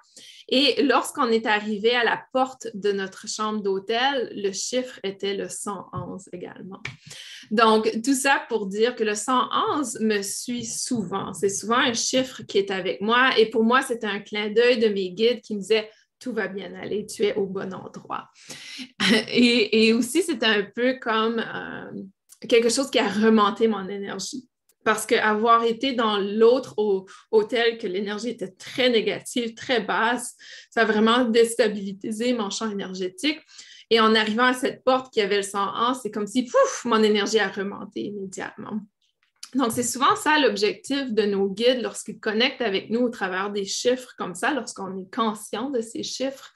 Et 0.52 0.82
lorsqu'on 0.82 1.28
est 1.28 1.46
arrivé 1.46 1.96
à 1.96 2.04
la 2.04 2.24
porte 2.34 2.68
de 2.74 2.92
notre 2.92 3.28
chambre 3.28 3.62
d'hôtel, 3.62 4.32
le 4.36 4.52
chiffre 4.52 5.00
était 5.04 5.36
le 5.36 5.48
111 5.48 6.30
également. 6.34 6.80
Donc, 7.52 8.02
tout 8.04 8.16
ça 8.16 8.44
pour 8.50 8.66
dire 8.66 8.96
que 8.96 9.04
le 9.04 9.14
111 9.14 10.00
me 10.02 10.24
suit 10.24 10.66
souvent. 10.66 11.34
C'est 11.34 11.50
souvent 11.50 11.78
un 11.78 11.94
chiffre 11.94 12.42
qui 12.44 12.58
est 12.58 12.72
avec 12.72 13.00
moi. 13.00 13.38
Et 13.38 13.50
pour 13.50 13.64
moi, 13.64 13.84
c'était 13.84 14.08
un 14.08 14.20
clin 14.20 14.50
d'œil 14.50 14.80
de 14.80 14.88
mes 14.88 15.12
guides 15.12 15.42
qui 15.42 15.56
me 15.56 15.62
disaient 15.62 15.90
tout 16.20 16.34
va 16.34 16.48
bien 16.48 16.74
aller, 16.76 17.06
tu 17.06 17.24
es 17.24 17.34
au 17.36 17.46
bon 17.46 17.74
endroit. 17.74 18.30
et, 19.32 19.94
aussi, 19.94 20.22
c'était 20.22 20.46
un 20.46 20.64
peu 20.64 20.98
comme 21.00 21.40
euh, 21.40 22.04
quelque 22.48 22.70
chose 22.70 22.90
qui 22.90 23.00
a 23.00 23.08
remonté 23.08 23.68
mon 23.68 23.88
énergie. 23.90 24.48
Parce 24.86 25.06
qu'avoir 25.06 25.64
été 25.66 25.94
dans 25.94 26.18
l'autre 26.18 26.74
hôtel, 27.32 27.78
que 27.78 27.86
l'énergie 27.86 28.30
était 28.30 28.48
très 28.52 28.90
négative, 28.90 29.54
très 29.54 29.82
basse, 29.82 30.36
ça 30.70 30.82
a 30.82 30.86
vraiment 30.86 31.26
déstabilisé 31.26 32.34
mon 32.34 32.50
champ 32.50 32.72
énergétique. 32.72 33.40
Et 33.90 34.00
en 34.00 34.16
arrivant 34.16 34.46
à 34.46 34.54
cette 34.54 34.84
porte 34.84 35.12
qui 35.12 35.20
avait 35.22 35.38
le 35.38 35.44
101, 35.44 35.96
c'est 35.96 36.12
comme 36.12 36.28
si, 36.28 36.46
pouf, 36.46 36.86
mon 36.86 37.04
énergie 37.04 37.40
a 37.40 37.50
remonté 37.50 38.02
immédiatement. 38.06 38.80
Donc, 39.56 39.72
c'est 39.72 39.84
souvent 39.84 40.16
ça 40.16 40.40
l'objectif 40.40 41.12
de 41.12 41.24
nos 41.24 41.50
guides 41.50 41.82
lorsqu'ils 41.82 42.20
connectent 42.20 42.62
avec 42.62 42.92
nous 42.92 43.02
au 43.02 43.10
travers 43.10 43.52
des 43.52 43.66
chiffres 43.66 44.14
comme 44.18 44.36
ça, 44.36 44.54
lorsqu'on 44.54 44.96
est 44.98 45.14
conscient 45.14 45.72
de 45.72 45.82
ces 45.82 46.04
chiffres 46.04 46.54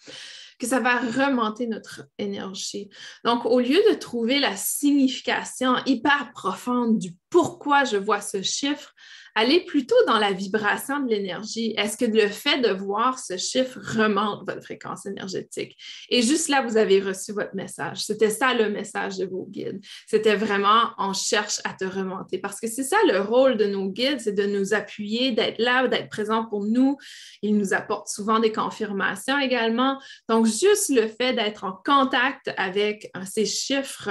que 0.63 0.69
ça 0.69 0.79
va 0.79 0.99
remonter 0.99 1.67
notre 1.67 2.03
énergie. 2.17 2.89
Donc, 3.25 3.45
au 3.45 3.59
lieu 3.59 3.79
de 3.89 3.95
trouver 3.95 4.39
la 4.39 4.55
signification 4.55 5.75
hyper 5.85 6.31
profonde 6.33 6.97
du 6.99 7.17
pourquoi 7.29 7.83
je 7.83 7.97
vois 7.97 8.21
ce 8.21 8.41
chiffre, 8.41 8.93
allez 9.35 9.61
plutôt 9.61 9.95
dans 10.07 10.19
la 10.19 10.31
vibration 10.31 10.99
de 10.99 11.09
l'énergie. 11.09 11.73
Est-ce 11.77 11.97
que 11.97 12.05
le 12.05 12.27
fait 12.27 12.59
de 12.61 12.69
voir 12.69 13.17
ce 13.17 13.37
chiffre 13.37 13.79
remonte 13.97 14.47
votre 14.47 14.63
fréquence 14.63 15.05
énergétique? 15.05 15.75
Et 16.09 16.21
juste 16.21 16.49
là, 16.49 16.61
vous 16.61 16.77
avez 16.77 16.99
reçu 16.99 17.31
votre 17.31 17.55
message. 17.55 18.05
C'était 18.05 18.29
ça 18.29 18.53
le 18.53 18.69
message 18.69 19.17
de 19.17 19.25
vos 19.25 19.45
guides. 19.49 19.81
C'était 20.07 20.35
vraiment, 20.35 20.91
on 20.97 21.13
cherche 21.13 21.59
à 21.63 21.73
te 21.73 21.85
remonter 21.85 22.37
parce 22.37 22.59
que 22.59 22.67
c'est 22.67 22.83
ça 22.83 22.97
le 23.07 23.21
rôle 23.21 23.57
de 23.57 23.65
nos 23.65 23.89
guides, 23.89 24.19
c'est 24.19 24.33
de 24.33 24.45
nous 24.45 24.73
appuyer, 24.73 25.31
d'être 25.31 25.59
là, 25.59 25.87
d'être 25.87 26.09
présent 26.09 26.45
pour 26.45 26.65
nous. 26.65 26.97
Ils 27.41 27.57
nous 27.57 27.73
apportent 27.73 28.09
souvent 28.09 28.39
des 28.39 28.51
confirmations 28.51 29.39
également. 29.39 29.99
Donc, 30.29 30.45
juste 30.45 30.89
le 30.89 31.07
fait 31.07 31.33
d'être 31.33 31.63
en 31.63 31.73
contact 31.83 32.51
avec 32.57 33.09
euh, 33.17 33.21
ces 33.25 33.45
chiffres 33.45 34.09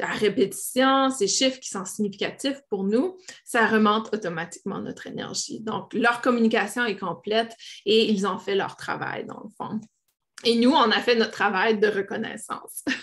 à 0.00 0.12
répétition, 0.12 1.10
ces 1.10 1.28
chiffres 1.28 1.60
qui 1.60 1.68
sont 1.68 1.84
significatifs 1.84 2.60
pour 2.68 2.84
nous, 2.84 3.16
ça 3.44 3.66
remonte 3.66 4.12
automatiquement 4.12 4.55
notre 4.64 5.06
énergie. 5.06 5.60
Donc, 5.60 5.92
leur 5.92 6.20
communication 6.20 6.84
est 6.84 6.96
complète 6.96 7.54
et 7.84 8.10
ils 8.10 8.26
ont 8.26 8.38
fait 8.38 8.54
leur 8.54 8.76
travail, 8.76 9.24
dans 9.26 9.40
le 9.42 9.50
fond. 9.56 9.80
Et 10.44 10.56
nous, 10.56 10.70
on 10.70 10.90
a 10.90 11.00
fait 11.00 11.16
notre 11.16 11.32
travail 11.32 11.78
de 11.78 11.88
reconnaissance. 11.88 12.84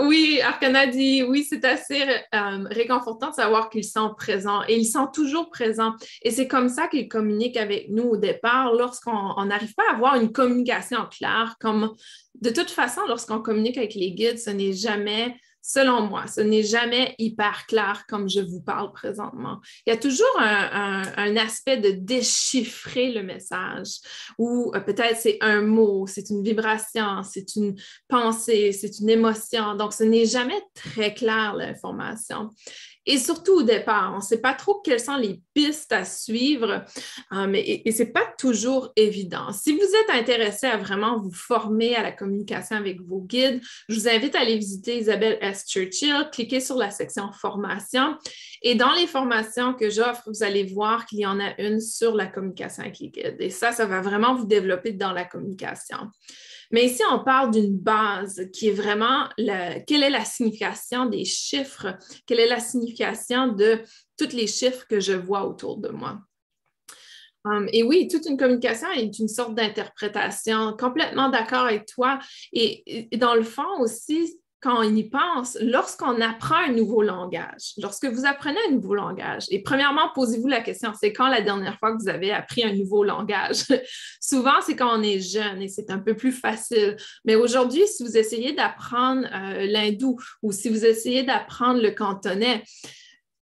Oui, 0.00 0.40
Arcana 0.42 0.86
dit 0.86 1.22
oui, 1.22 1.44
c'est 1.48 1.64
assez 1.64 2.02
euh, 2.02 2.64
réconfortant 2.70 3.30
de 3.30 3.34
savoir 3.34 3.70
qu'ils 3.70 3.84
sont 3.84 4.14
présents 4.14 4.62
et 4.68 4.76
ils 4.76 4.86
sont 4.86 5.06
toujours 5.06 5.50
présents. 5.50 5.94
Et 6.22 6.30
c'est 6.30 6.48
comme 6.48 6.68
ça 6.68 6.88
qu'ils 6.88 7.08
communiquent 7.08 7.56
avec 7.56 7.88
nous 7.90 8.04
au 8.04 8.16
départ 8.16 8.72
lorsqu'on 8.72 9.44
n'arrive 9.44 9.74
pas 9.74 9.84
à 9.90 9.94
avoir 9.94 10.14
une 10.16 10.32
communication 10.32 11.06
claire. 11.10 11.56
Comme 11.60 11.94
de 12.40 12.50
toute 12.50 12.70
façon, 12.70 13.00
lorsqu'on 13.08 13.40
communique 13.40 13.78
avec 13.78 13.94
les 13.94 14.12
guides, 14.12 14.38
ce 14.38 14.50
n'est 14.50 14.72
jamais 14.72 15.36
selon 15.68 16.00
moi, 16.06 16.26
ce 16.26 16.40
n'est 16.40 16.62
jamais 16.62 17.14
hyper 17.18 17.66
clair 17.66 18.06
comme 18.08 18.26
je 18.26 18.40
vous 18.40 18.62
parle 18.62 18.90
présentement. 18.90 19.60
Il 19.86 19.90
y 19.90 19.92
a 19.92 19.98
toujours 19.98 20.26
un, 20.38 21.36
aspect 21.36 21.76
de 21.76 21.90
déchiffrer 21.90 23.12
le 23.12 23.22
message, 23.22 23.98
ou 24.38 24.72
euh, 24.74 24.80
peut-être 24.80 25.18
c'est 25.18 25.36
un 25.42 25.60
mot, 25.60 26.06
c'est 26.06 26.30
une 26.30 26.42
vibration, 26.42 27.22
c'est 27.22 27.54
une 27.54 27.76
pensée, 28.08 28.72
c'est 28.72 28.98
une 28.98 29.10
émotion. 29.10 29.74
Donc, 29.74 29.92
ce 29.92 30.04
n'est 30.04 30.24
jamais 30.24 30.60
très 30.74 31.12
clair 31.12 31.54
l'information. 31.54 32.48
Et 33.10 33.16
surtout 33.16 33.60
au 33.60 33.62
départ, 33.62 34.12
on 34.12 34.18
ne 34.18 34.22
sait 34.22 34.42
pas 34.42 34.52
trop 34.52 34.82
quelles 34.84 35.00
sont 35.00 35.16
les 35.16 35.40
pistes 35.54 35.92
à 35.92 36.04
suivre, 36.04 36.84
euh, 37.32 37.46
mais, 37.48 37.82
et, 37.84 37.90
ce 37.90 38.02
n'est 38.02 38.12
pas 38.12 38.26
toujours 38.36 38.92
évident. 38.96 39.50
Si 39.50 39.72
vous 39.72 39.80
êtes 39.80 40.10
intéressé 40.10 40.66
à 40.66 40.76
vraiment 40.76 41.18
vous 41.18 41.32
former 41.32 41.96
à 41.96 42.02
la 42.02 42.12
communication 42.12 42.76
avec 42.76 43.00
vos 43.00 43.22
guides, 43.22 43.62
je 43.88 43.94
vous 43.94 44.08
invite 44.08 44.36
à 44.36 44.40
aller 44.40 44.58
visiter 44.58 44.98
Isabelle 44.98 45.38
S. 45.40 45.64
Churchill, 45.66 46.28
cliquez 46.30 46.60
sur 46.60 46.76
la 46.76 46.90
section 46.90 47.32
formation. 47.32 48.18
Et 48.60 48.74
dans 48.74 48.92
les 48.92 49.06
formations 49.06 49.72
que 49.72 49.88
j'offre, 49.88 50.24
vous 50.26 50.42
allez 50.42 50.64
voir 50.64 51.06
qu'il 51.06 51.20
y 51.20 51.26
en 51.26 51.40
a 51.40 51.58
une 51.58 51.80
sur 51.80 52.14
la 52.14 52.26
communication 52.26 52.82
avec 52.82 52.98
les 52.98 53.08
guides. 53.08 53.36
Et 53.40 53.48
ça, 53.48 53.72
ça 53.72 53.86
va 53.86 54.02
vraiment 54.02 54.34
vous 54.34 54.46
développer 54.46 54.92
dans 54.92 55.12
la 55.12 55.24
communication. 55.24 56.10
Mais 56.70 56.86
ici, 56.86 57.02
on 57.10 57.24
parle 57.24 57.50
d'une 57.50 57.78
base 57.78 58.48
qui 58.52 58.68
est 58.68 58.72
vraiment 58.72 59.28
quelle 59.36 60.02
est 60.02 60.10
la 60.10 60.24
signification 60.24 61.06
des 61.06 61.24
chiffres, 61.24 61.96
quelle 62.26 62.40
est 62.40 62.48
la 62.48 62.60
signification 62.60 63.48
de 63.48 63.80
tous 64.18 64.34
les 64.34 64.46
chiffres 64.46 64.86
que 64.88 65.00
je 65.00 65.14
vois 65.14 65.46
autour 65.46 65.78
de 65.78 65.88
moi? 65.88 66.20
Um, 67.44 67.68
et 67.72 67.82
oui, 67.82 68.08
toute 68.08 68.26
une 68.26 68.36
communication 68.36 68.90
est 68.90 69.18
une 69.18 69.28
sorte 69.28 69.54
d'interprétation, 69.54 70.76
complètement 70.76 71.30
d'accord 71.30 71.64
avec 71.66 71.86
toi. 71.86 72.18
et, 72.52 73.08
dans 73.16 73.34
le 73.34 73.44
fond 73.44 73.80
aussi, 73.80 74.38
quand 74.60 74.84
on 74.84 74.94
y 74.94 75.04
pense, 75.08 75.56
lorsqu'on 75.60 76.20
apprend 76.20 76.56
un 76.56 76.72
nouveau 76.72 77.02
langage, 77.02 77.74
lorsque 77.78 78.06
vous 78.06 78.26
apprenez 78.26 78.58
un 78.68 78.72
nouveau 78.72 78.94
langage, 78.94 79.44
et 79.50 79.62
premièrement, 79.62 80.10
posez-vous 80.14 80.48
la 80.48 80.60
question, 80.60 80.92
c'est 80.98 81.12
quand 81.12 81.28
la 81.28 81.42
dernière 81.42 81.78
fois 81.78 81.92
que 81.92 82.02
vous 82.02 82.08
avez 82.08 82.32
appris 82.32 82.64
un 82.64 82.74
nouveau 82.74 83.04
langage? 83.04 83.64
Souvent, 84.20 84.60
c'est 84.60 84.74
quand 84.74 84.98
on 84.98 85.02
est 85.02 85.20
jeune 85.20 85.62
et 85.62 85.68
c'est 85.68 85.90
un 85.90 86.00
peu 86.00 86.16
plus 86.16 86.32
facile. 86.32 86.96
Mais 87.24 87.36
aujourd'hui, 87.36 87.86
si 87.86 88.02
vous 88.02 88.16
essayez 88.16 88.52
d'apprendre 88.52 89.28
euh, 89.32 89.66
l'hindou 89.66 90.18
ou 90.42 90.50
si 90.50 90.68
vous 90.68 90.84
essayez 90.84 91.22
d'apprendre 91.22 91.80
le 91.80 91.92
cantonais, 91.92 92.64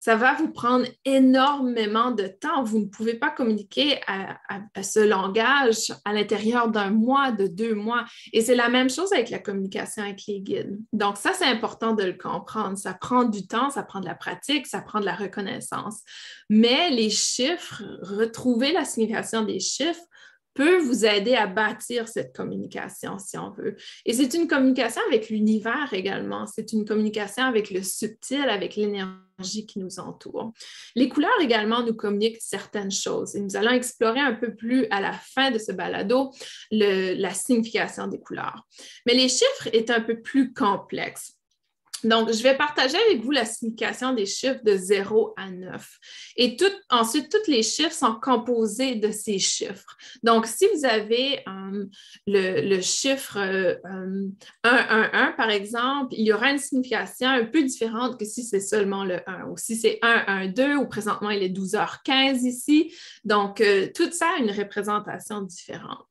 ça 0.02 0.16
va 0.16 0.34
vous 0.34 0.52
prendre 0.52 0.88
énormément 1.06 2.10
de 2.10 2.26
temps. 2.26 2.64
Vous 2.64 2.80
ne 2.80 2.86
pouvez 2.86 3.14
pas 3.14 3.30
communiquer 3.30 4.02
à, 4.08 4.40
ce 4.82 5.00
langage 5.00 5.94
à 6.06 6.12
l'intérieur 6.12 6.70
d'un 6.70 6.90
mois, 6.90 7.32
de 7.32 7.46
deux 7.46 7.76
mois. 7.76 8.04
Et 8.34 8.42
c'est 8.42 8.56
la 8.56 8.68
même 8.68 8.90
chose 8.90 9.14
avec 9.14 9.30
la 9.30 9.38
communication 9.38 10.02
avec 10.02 10.24
les 10.28 10.40
guides. 10.40 10.80
Donc, 10.92 11.18
ça, 11.18 11.34
c'est 11.34 11.46
important 11.46 11.94
de 11.94 12.04
le 12.04 12.14
comprendre. 12.14 12.80
Ça 12.80 12.96
prend 12.96 13.26
du 13.26 13.46
temps, 13.46 13.70
ça 13.70 13.84
prend 13.84 14.00
de 14.00 14.08
la 14.08 14.16
pratique, 14.16 14.66
ça 14.66 14.82
prend 14.82 15.00
de 15.00 15.06
la 15.06 15.14
reconnaissance. 15.14 16.02
Mais 16.50 16.90
les 16.90 17.12
chiffres, 17.12 17.84
retrouver 18.02 18.72
la 18.72 18.86
signification 18.86 19.44
des 19.44 19.60
chiffres, 19.60 20.02
peut 20.54 20.80
vous 20.80 21.06
aider 21.06 21.34
à 21.34 21.48
bâtir 21.48 22.08
cette 22.08 22.36
communication, 22.36 23.18
si 23.18 23.38
on 23.38 23.52
veut. 23.52 23.76
Et 24.06 24.14
c'est 24.14 24.34
une 24.34 24.48
communication 24.48 25.02
avec 25.08 25.30
l'univers 25.30 25.90
également. 25.94 26.46
C'est 26.48 26.74
une 26.74 26.86
communication 26.86 27.44
avec 27.44 27.70
le 27.72 27.84
subtil, 27.84 28.50
avec 28.50 28.76
l'énergie 28.76 29.66
qui 29.66 29.80
nous 29.80 30.00
entoure. 30.00 30.52
Les 30.96 31.10
couleurs 31.10 31.40
également 31.42 31.84
nous 31.84 31.96
communiquent 31.96 32.42
certaines 32.42 32.92
choses. 32.92 33.36
Et 33.36 33.42
nous 33.42 33.56
allons 33.56 33.72
explorer 33.72 34.20
un 34.20 34.34
peu 34.34 34.56
plus 34.56 34.88
à 34.92 35.02
la 35.02 35.14
fin 35.14 35.52
de 35.52 35.58
ce 35.58 35.72
balado 35.72 36.32
la 36.72 37.34
signification 37.34 38.08
des 38.08 38.20
couleurs. 38.20 38.68
Mais 39.06 39.14
les 39.14 39.30
chiffres 39.30 39.68
est 39.74 39.90
un 39.90 40.02
peu 40.02 40.22
plus 40.22 40.54
complexes. 40.54 41.38
Donc, 42.04 42.32
je 42.32 42.42
vais 42.44 42.56
partager 42.56 42.98
avec 43.10 43.22
vous 43.22 43.32
la 43.32 43.46
signification 43.46 44.14
des 44.14 44.26
chiffres 44.26 44.64
de 44.64 44.76
0 44.76 45.34
à 45.38 45.50
9. 45.50 46.00
Et 46.38 46.58
ensuite, 46.90 47.30
tous 47.30 47.50
les 47.50 47.64
chiffres 47.64 47.94
sont 47.94 48.16
composés 48.22 48.96
de 48.96 49.12
ces 49.12 49.40
chiffres. 49.40 49.98
Donc, 50.24 50.46
si 50.48 50.66
vous 50.74 50.86
avez 50.86 51.40
euh, 51.48 51.86
le, 52.28 52.82
chiffre 52.82 53.38
1, 53.38 54.30
1, 54.64 55.10
1, 55.14 55.32
par 55.34 55.50
exemple, 55.50 56.14
il 56.14 56.26
y 56.26 56.34
aura 56.34 56.52
une 56.52 56.58
signification 56.58 57.30
un 57.30 57.46
peu 57.46 57.64
différente 57.64 58.20
que 58.20 58.26
si 58.26 58.44
c'est 58.44 58.60
seulement 58.60 59.04
le 59.04 59.20
1 59.30 59.46
ou 59.46 59.58
si 59.58 59.76
c'est 59.76 60.00
1, 60.02 60.24
1, 60.28 60.48
2 60.48 60.76
ou 60.76 60.88
présentement 60.88 61.30
il 61.30 61.44
est 61.44 61.50
12h15 61.50 62.46
ici. 62.46 62.94
Donc, 63.24 63.62
euh, 63.62 63.88
tout 63.94 64.12
ça 64.12 64.28
a 64.36 64.40
une 64.40 64.52
représentation 64.52 65.42
différente. 65.42 66.11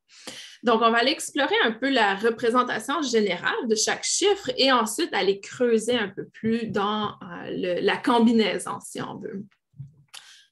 Donc, 0.63 0.83
on 0.83 0.91
va 0.91 0.99
aller 0.99 1.13
explorer 1.13 1.55
un 1.65 1.73
peu 1.73 1.89
la 1.89 2.15
représentation 2.15 3.01
générale 3.03 3.67
de 3.67 3.75
chaque 3.75 4.05
chiffre 4.05 4.51
et 4.59 4.71
ensuite 4.71 5.13
aller 5.15 5.41
creuser 5.41 5.97
un 5.97 6.09
peu 6.09 6.27
plus 6.27 6.67
dans 6.67 7.15
euh, 7.23 7.79
la 7.81 7.97
combinaison, 7.97 8.79
si 8.81 9.01
on 9.01 9.17
veut. 9.17 9.45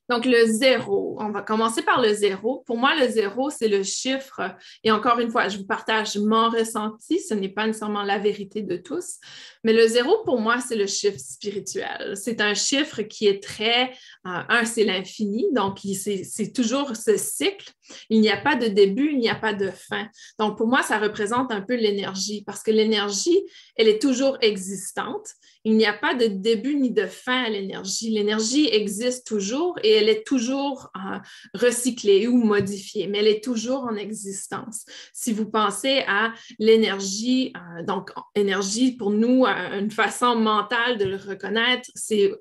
Donc, 0.08 0.24
le 0.24 0.46
zéro, 0.46 1.18
on 1.20 1.30
va 1.30 1.42
commencer 1.42 1.82
par 1.82 2.00
le 2.00 2.14
zéro. 2.14 2.62
Pour 2.66 2.78
moi, 2.78 2.94
le 2.98 3.06
zéro, 3.08 3.50
c'est 3.50 3.68
le 3.68 3.82
chiffre, 3.82 4.40
et 4.82 4.90
encore 4.90 5.18
une 5.18 5.30
fois, 5.30 5.48
je 5.48 5.58
vous 5.58 5.66
partage 5.66 6.16
mon 6.16 6.48
ressenti, 6.48 7.20
ce 7.20 7.34
n'est 7.34 7.50
pas 7.50 7.66
nécessairement 7.66 8.02
la 8.02 8.18
vérité 8.18 8.62
de 8.62 8.78
tous, 8.78 9.18
mais 9.64 9.72
le 9.72 9.86
zéro, 9.86 10.22
pour 10.24 10.40
moi, 10.40 10.60
c'est 10.60 10.76
le 10.76 10.86
chiffre 10.86 11.18
spirituel. 11.18 12.14
C'est 12.16 12.40
un 12.40 12.54
chiffre 12.54 13.02
qui 13.02 13.26
est 13.26 13.42
très, 13.42 13.90
euh, 14.26 14.42
un, 14.48 14.64
c'est 14.64 14.84
l'infini, 14.84 15.46
donc 15.52 15.78
c'est 15.94 16.52
toujours 16.52 16.96
ce 16.96 17.16
cycle. 17.16 17.70
Il 18.10 18.20
n'y 18.20 18.30
a 18.30 18.36
pas 18.36 18.56
de 18.56 18.66
début, 18.66 19.10
il 19.12 19.18
n'y 19.18 19.30
a 19.30 19.34
pas 19.34 19.54
de 19.54 19.70
fin. 19.70 20.08
Donc, 20.38 20.58
pour 20.58 20.66
moi, 20.66 20.82
ça 20.82 20.98
représente 20.98 21.52
un 21.52 21.62
peu 21.62 21.74
l'énergie, 21.74 22.42
parce 22.44 22.62
que 22.62 22.70
l'énergie, 22.70 23.38
elle 23.76 23.88
est 23.88 24.00
toujours 24.00 24.36
existante. 24.40 25.28
Il 25.64 25.76
n'y 25.76 25.86
a 25.86 25.92
pas 25.92 26.14
de 26.14 26.26
début 26.26 26.76
ni 26.76 26.90
de 26.90 27.06
fin 27.06 27.44
à 27.44 27.50
l'énergie. 27.50 28.10
L'énergie 28.10 28.68
existe 28.68 29.26
toujours 29.26 29.78
et 29.82 29.92
elle 29.92 30.08
est 30.08 30.26
toujours 30.26 30.90
euh, 30.96 31.18
recyclée 31.54 32.26
ou 32.26 32.42
modifiée, 32.42 33.06
mais 33.06 33.18
elle 33.18 33.26
est 33.26 33.44
toujours 33.44 33.82
en 33.82 33.96
existence. 33.96 34.84
Si 35.12 35.32
vous 35.32 35.50
pensez 35.50 36.04
à 36.06 36.32
l'énergie, 36.58 37.52
euh, 37.56 37.82
donc 37.84 38.10
énergie 38.34 38.92
pour 38.92 39.10
nous, 39.10 39.44
une 39.58 39.90
façon 39.90 40.36
mentale 40.36 40.98
de 40.98 41.04
le 41.04 41.16
reconnaître, 41.16 41.90
c'est 41.94 42.32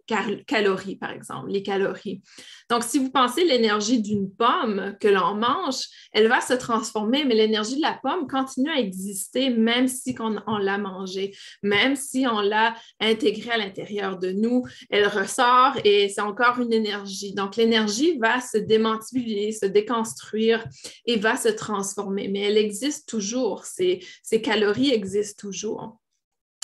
calories, 0.46 0.96
par 0.96 1.12
exemple, 1.12 1.50
les 1.50 1.64
calories. 1.64 2.22
Donc, 2.70 2.84
si 2.84 3.00
vous 3.00 3.10
pensez 3.10 3.46
l'énergie 3.46 4.02
d'une 4.02 4.30
pomme 4.30 4.96
que 5.00 5.08
l'on 5.08 5.36
mange, 5.36 5.86
elle 6.12 6.28
va 6.28 6.42
se 6.42 6.54
transformer, 6.54 7.26
mais 7.26 7.36
l'énergie 7.36 7.78
de 7.78 7.82
la 7.82 8.00
pomme 8.02 8.28
continue 8.28 8.70
à 8.70 8.80
exister 8.80 9.50
même 9.50 9.88
si 9.88 10.16
on, 10.20 10.58
l'a 10.58 10.78
mangée, 10.78 11.36
même 11.64 11.96
si 11.96 12.26
on 12.28 12.42
l'a 12.42 12.76
intégrée 13.00 13.52
à 13.52 13.58
l'intérieur 13.58 14.18
de 14.18 14.32
nous, 14.32 14.64
elle 14.90 15.08
ressort 15.08 15.74
et 15.84 16.10
c'est 16.10 16.22
encore 16.22 16.60
une 16.60 16.74
énergie. 16.74 17.34
Donc, 17.34 17.56
l'énergie 17.56 18.18
va 18.18 18.42
se 18.42 18.58
démantibuler, 18.58 19.52
se 19.52 19.66
déconstruire 19.66 20.64
et 21.06 21.18
va 21.18 21.38
se 21.38 21.50
transformer, 21.50 22.28
mais 22.28 22.42
elle 22.42 22.58
existe 22.58 23.08
toujours. 23.08 23.66
Ces, 23.66 24.06
ces 24.24 24.42
calories 24.42 24.92
existent 24.92 25.48
toujours. 25.48 25.98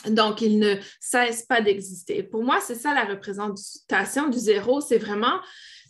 Donc, 0.07 0.41
il 0.41 0.59
ne 0.59 0.75
cesse 0.99 1.43
pas 1.43 1.61
d'exister. 1.61 2.23
Pour 2.23 2.43
moi, 2.43 2.59
c'est 2.61 2.75
ça 2.75 2.93
la 2.93 3.05
représentation 3.05 4.29
du 4.29 4.39
zéro. 4.39 4.81
C'est 4.81 4.97
vraiment 4.97 5.39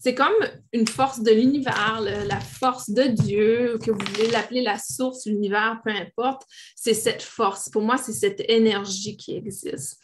c'est 0.03 0.15
comme 0.15 0.33
une 0.73 0.87
force 0.87 1.21
de 1.21 1.31
l'univers, 1.31 2.01
la 2.01 2.39
force 2.41 2.89
de 2.89 3.03
Dieu, 3.03 3.77
que 3.81 3.89
vous 3.89 4.05
voulez 4.13 4.29
l'appeler 4.31 4.61
la 4.61 4.77
source, 4.77 5.25
l'univers, 5.25 5.79
peu 5.85 5.91
importe. 5.91 6.41
C'est 6.75 6.93
cette 6.93 7.21
force. 7.21 7.69
Pour 7.69 7.83
moi, 7.83 7.95
c'est 7.95 8.11
cette 8.11 8.43
énergie 8.49 9.15
qui 9.15 9.37
existe. 9.37 9.97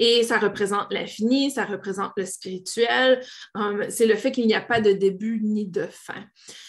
Et 0.00 0.24
ça 0.24 0.38
représente 0.38 0.92
l'infini, 0.92 1.52
ça 1.52 1.66
représente 1.66 2.10
le 2.16 2.26
spirituel. 2.26 3.20
Um, 3.54 3.84
c'est 3.90 4.06
le 4.06 4.16
fait 4.16 4.32
qu'il 4.32 4.48
n'y 4.48 4.54
a 4.54 4.60
pas 4.60 4.80
de 4.80 4.90
début 4.90 5.40
ni 5.40 5.66
de 5.66 5.86
fin. 5.88 6.24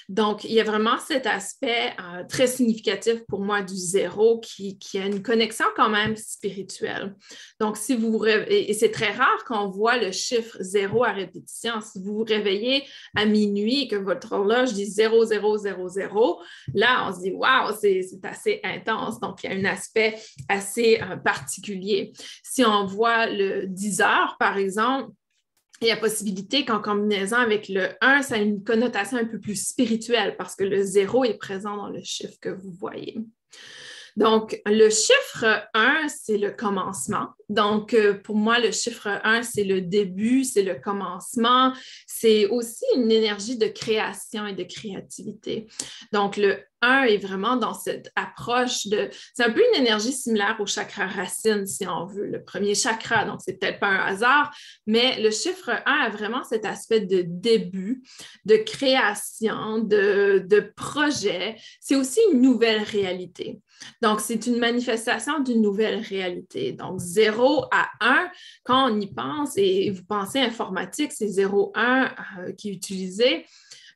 Donc, 0.08 0.44
il 0.44 0.51
y 0.51 0.60
a 0.60 0.63
vraiment 0.63 1.00
cet 1.00 1.25
aspect 1.25 1.92
euh, 2.00 2.24
très 2.30 2.46
significatif 2.46 3.25
pour 3.27 3.42
moi 3.42 3.63
du 3.63 3.75
zéro 3.75 4.39
qui, 4.39 4.77
a 4.94 5.08
une 5.08 5.24
connexion 5.24 5.65
quand 5.75 5.89
même 5.89 6.15
spirituelle. 6.15 7.15
Donc, 7.60 7.77
si 7.77 7.96
vous 7.96 8.24
et 8.25 8.74
c'est 8.74 8.92
très 8.92 9.12
rare 9.12 9.44
qu'on 9.48 9.70
voit 9.70 9.98
le 9.98 10.12
chiffre 10.12 10.58
zéro 10.60 11.04
à 11.04 11.12
répétition. 11.12 11.82
Si 11.82 12.00
vous 12.00 12.18
vous 12.18 12.24
réveillez 12.24 12.75
à 13.15 13.25
minuit 13.25 13.84
et 13.84 13.88
que 13.88 13.96
votre 13.96 14.34
horloge 14.34 14.74
dit 14.74 14.86
0000, 14.86 15.10
là, 16.74 17.08
on 17.08 17.13
se 17.13 17.22
dit 17.22 17.32
waouh, 17.32 17.74
c'est 17.79 18.01
assez 18.24 18.60
intense. 18.63 19.20
Donc, 19.20 19.44
il 19.44 19.51
y 19.51 19.53
a 19.53 19.58
un 19.58 19.65
aspect 19.65 20.15
assez 20.50 21.00
euh, 21.01 21.17
particulier. 21.17 22.13
Si 22.44 22.65
on 22.65 22.86
voit 22.86 23.27
le 23.27 23.67
10 23.67 24.01
heures, 24.01 24.36
par 24.39 24.58
exemple, 24.58 25.12
il 25.82 25.88
y 25.88 25.91
a 25.91 25.98
possibilité 25.98 26.63
qu'en 26.63 26.82
combinaison 26.82 27.38
avec 27.38 27.67
le 27.67 27.89
1, 28.01 28.22
ça 28.22 28.36
a 28.36 28.38
une 28.38 28.63
connotation 28.63 29.17
un 29.17 29.25
peu 29.25 29.39
plus 29.39 29.67
spirituelle 29.67 30.38
parce 30.38 30.55
que 30.55 30.63
le 30.63 30.82
0 30.82 31.25
est 31.25 31.38
présent 31.38 31.75
dans 31.75 31.89
le 31.89 32.01
chiffre 32.01 32.38
que 32.39 32.50
vous 32.50 32.72
voyez. 32.72 33.17
Donc, 34.15 34.62
le 34.65 34.89
chiffre 34.89 35.67
1, 35.74 36.08
c'est 36.08 36.38
le 36.38 36.51
commencement. 36.51 37.27
Donc, 37.50 37.94
euh, 37.94 38.14
pour 38.14 38.36
moi, 38.36 38.60
le 38.60 38.72
chiffre 38.72 39.08
1, 39.24 39.44
c'est 39.44 39.64
le 39.64 39.82
début, 39.82 40.44
c'est 40.44 40.64
le 40.64 40.75
commencement. 40.75 41.74
C'est 42.08 42.48
aussi 42.48 42.86
une 42.96 43.12
énergie 43.12 43.58
de 43.58 43.68
création 43.68 44.46
et 44.48 44.54
de 44.54 44.64
créativité. 44.64 45.68
Donc, 46.12 46.38
le 46.38 46.60
1 46.82 47.04
est 47.04 47.18
vraiment 47.18 47.56
dans 47.56 47.74
cette 47.74 48.12
approche 48.16 48.88
de. 48.88 49.10
C'est 49.34 49.44
un 49.44 49.52
peu 49.52 49.62
une 49.74 49.82
énergie 49.82 50.12
similaire 50.12 50.58
au 50.60 50.66
chakra 50.66 51.08
racine, 51.08 51.66
si 51.66 51.88
on 51.88 52.06
veut, 52.06 52.27
le 52.27 52.44
premier 52.44 52.75
chakra. 52.75 53.25
Donc, 53.25 53.40
c'est 53.44 53.60
peut-être 53.60 53.79
pas 53.79 53.88
un 53.88 54.05
hasard, 54.05 54.55
mais 54.86 55.22
le 55.22 55.31
chiffre 55.31 55.70
1 55.70 55.81
a 55.86 56.10
vraiment 56.10 56.44
cet 56.44 56.66
aspect 56.66 57.01
de 57.01 57.24
début, 57.25 58.03
de 58.46 58.58
création, 58.58 59.79
de, 59.79 60.46
projet. 60.75 61.58
C'est 61.79 61.96
aussi 61.96 62.20
une 62.31 62.42
nouvelle 62.42 62.81
réalité. 62.84 63.60
Donc, 64.01 64.20
c'est 64.20 64.48
une 64.48 64.58
manifestation 64.58 65.40
d'une 65.40 65.62
nouvelle 65.62 66.01
réalité. 66.01 66.72
Donc, 66.72 67.00
0 67.00 67.34
à 67.71 67.89
1, 68.01 68.29
quand 68.63 68.91
on 68.91 69.00
y 69.00 69.07
pense, 69.07 69.57
et 69.57 69.89
vous 69.91 70.03
pensez 70.05 70.39
informatique, 70.39 71.11
c'est 71.11 71.27
0, 71.27 71.71
1 71.75 72.03
euh, 72.39 72.51
qui 72.53 72.69
est 72.69 72.74
utilisé. 72.74 73.45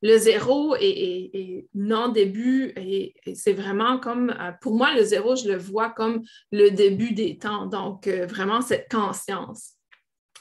Le 0.02 0.17
zéro 0.17 0.75
est, 0.80 1.67
non-début 1.73 2.73
et, 2.78 3.13
c'est 3.36 3.54
vraiment 3.54 3.99
comme, 3.99 4.30
euh, 4.30 4.52
pour 4.62 4.75
moi, 4.75 4.93
le 4.93 5.04
zéro, 5.04 5.36
je 5.36 5.47
le 5.47 5.58
vois 5.58 5.89
comme 5.89 6.21
le 6.52 6.69
début 6.69 7.12
des 7.12 7.38
temps. 7.38 7.65
Donc, 7.65 8.08
euh, 8.08 8.25
vraiment 8.25 8.62
cette 8.62 8.89
conscience. 8.89 9.73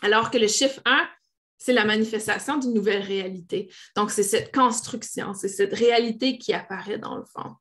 Alors 0.00 0.30
que 0.30 0.38
le 0.38 0.46
chiffre 0.46 0.80
1, 0.84 1.08
c'est 1.58 1.72
la 1.72 1.84
manifestation 1.84 2.58
d'une 2.58 2.72
nouvelle 2.72 3.02
réalité. 3.02 3.68
Donc, 3.96 4.12
c'est 4.12 4.22
cette 4.22 4.54
construction, 4.54 5.34
c'est 5.34 5.48
cette 5.48 5.74
réalité 5.74 6.38
qui 6.38 6.52
apparaît 6.54 6.98
dans 6.98 7.16
le 7.16 7.24
fond. 7.24 7.56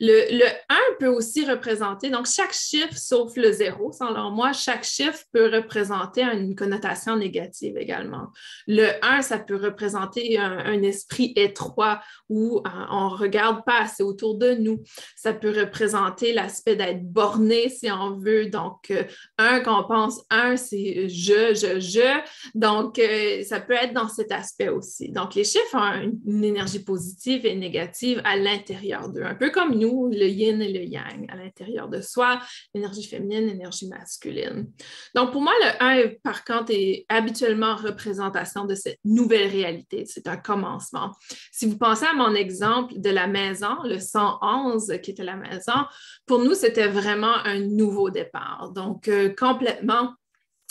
Le, 0.00 0.44
1 0.68 0.76
peut 0.98 1.06
aussi 1.06 1.48
représenter, 1.48 2.10
donc 2.10 2.26
chaque 2.26 2.52
chiffre 2.52 2.96
sauf 2.96 3.36
le 3.36 3.52
0, 3.52 3.92
selon 3.92 4.30
moi, 4.30 4.52
chaque 4.52 4.84
chiffre 4.84 5.24
peut 5.32 5.50
représenter 5.52 6.22
une 6.22 6.54
connotation 6.54 7.16
négative 7.16 7.76
également. 7.78 8.28
Le 8.66 8.88
1, 9.02 9.22
ça 9.22 9.38
peut 9.38 9.56
représenter 9.56 10.38
un, 10.38 10.82
esprit 10.82 11.32
étroit 11.36 12.00
où 12.28 12.58
euh, 12.58 12.70
on 12.90 13.10
ne 13.10 13.16
regarde 13.16 13.64
pas 13.64 13.80
assez 13.80 14.02
autour 14.02 14.36
de 14.36 14.52
nous. 14.52 14.82
Ça 15.16 15.32
peut 15.32 15.50
représenter 15.58 16.32
l'aspect 16.32 16.76
d'être 16.76 17.02
borné, 17.02 17.68
si 17.70 17.90
on 17.90 18.18
veut. 18.18 18.46
Donc, 18.46 18.92
1, 19.38 19.56
euh, 19.56 19.60
quand 19.60 19.84
on 19.84 19.88
pense 19.88 20.22
1, 20.30 20.56
c'est 20.56 21.08
je, 21.08 21.54
je, 21.54 21.80
je. 21.80 22.20
Donc, 22.54 22.98
euh, 22.98 23.42
ça 23.42 23.60
peut 23.60 23.72
être 23.72 23.94
dans 23.94 24.08
cet 24.08 24.32
aspect 24.32 24.68
aussi. 24.68 25.10
Donc, 25.10 25.34
les 25.34 25.44
chiffres 25.44 25.74
ont 25.74 26.02
une, 26.02 26.20
une 26.26 26.44
énergie 26.44 26.84
positive 26.84 27.46
et 27.46 27.56
négative 27.56 28.20
à 28.24 28.36
l'intérieur 28.36 29.08
d'eux, 29.08 29.22
un 29.22 29.34
peu 29.34 29.50
comme 29.50 29.74
nous 29.74 29.85
le 29.92 30.26
yin 30.26 30.60
et 30.60 30.72
le 30.72 30.84
yang 30.84 31.26
à 31.30 31.36
l'intérieur 31.36 31.88
de 31.88 32.00
soi, 32.00 32.40
l'énergie 32.74 33.04
féminine, 33.04 33.46
l'énergie 33.46 33.88
masculine. 33.88 34.70
Donc, 35.14 35.32
pour 35.32 35.42
moi, 35.42 35.52
le 35.62 36.06
1, 36.08 36.08
par 36.22 36.44
contre, 36.44 36.72
est 36.72 37.06
habituellement 37.08 37.76
représentation 37.76 38.64
de 38.64 38.74
cette 38.74 38.98
nouvelle 39.04 39.48
réalité. 39.48 40.04
C'est 40.06 40.26
un 40.26 40.36
commencement. 40.36 41.12
Si 41.52 41.66
vous 41.66 41.78
pensez 41.78 42.06
à 42.06 42.14
mon 42.14 42.34
exemple 42.34 42.94
de 42.98 43.10
la 43.10 43.26
maison, 43.26 43.76
le 43.84 43.98
111 43.98 44.98
qui 45.02 45.10
était 45.10 45.24
la 45.24 45.36
maison, 45.36 45.86
pour 46.26 46.38
nous, 46.38 46.54
c'était 46.54 46.88
vraiment 46.88 47.36
un 47.44 47.60
nouveau 47.60 48.10
départ. 48.10 48.70
Donc, 48.74 49.08
euh, 49.08 49.34
complètement 49.36 50.14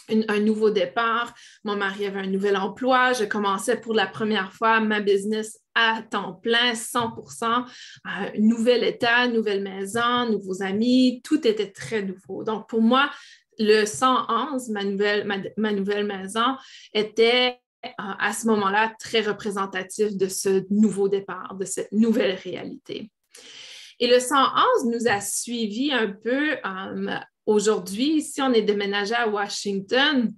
un 0.09 0.39
nouveau 0.39 0.69
départ. 0.69 1.33
Mon 1.63 1.75
mari 1.75 2.05
avait 2.05 2.19
un 2.19 2.27
nouvel 2.27 2.57
emploi. 2.57 3.13
Je 3.13 3.25
commençais 3.25 3.79
pour 3.79 3.93
la 3.93 4.07
première 4.07 4.53
fois 4.53 4.79
ma 4.79 4.99
business 4.99 5.59
à 5.75 6.01
temps 6.09 6.33
plein, 6.33 6.73
100% 6.73 7.65
euh, 7.65 8.09
nouvel 8.39 8.83
état, 8.83 9.27
nouvelle 9.27 9.61
maison, 9.61 10.29
nouveaux 10.31 10.63
amis, 10.63 11.21
tout 11.23 11.45
était 11.45 11.71
très 11.71 12.01
nouveau. 12.01 12.43
Donc, 12.43 12.67
pour 12.67 12.81
moi, 12.81 13.11
le 13.59 13.85
111, 13.85 14.69
ma 14.69 14.83
nouvelle, 14.83 15.53
ma, 15.57 15.71
nouvelle 15.71 16.05
maison, 16.05 16.55
était 16.93 17.59
euh, 17.85 17.89
à 17.97 18.33
ce 18.33 18.47
moment-là 18.47 18.93
très 18.99 19.21
représentatif 19.21 20.15
de 20.15 20.27
ce 20.27 20.65
nouveau 20.69 21.09
départ, 21.09 21.55
de 21.55 21.65
cette 21.65 21.91
nouvelle 21.91 22.35
réalité. 22.35 23.11
Et 23.99 24.07
le 24.07 24.19
111 24.19 24.85
nous 24.85 25.07
a 25.07 25.21
suivis 25.21 25.91
un 25.91 26.11
peu 26.11 26.57
euh, 26.65 27.17
aujourd'hui. 27.45 28.17
Ici, 28.17 28.41
on 28.41 28.53
est 28.53 28.61
déménagé 28.61 29.13
à 29.13 29.27
Washington. 29.27 30.33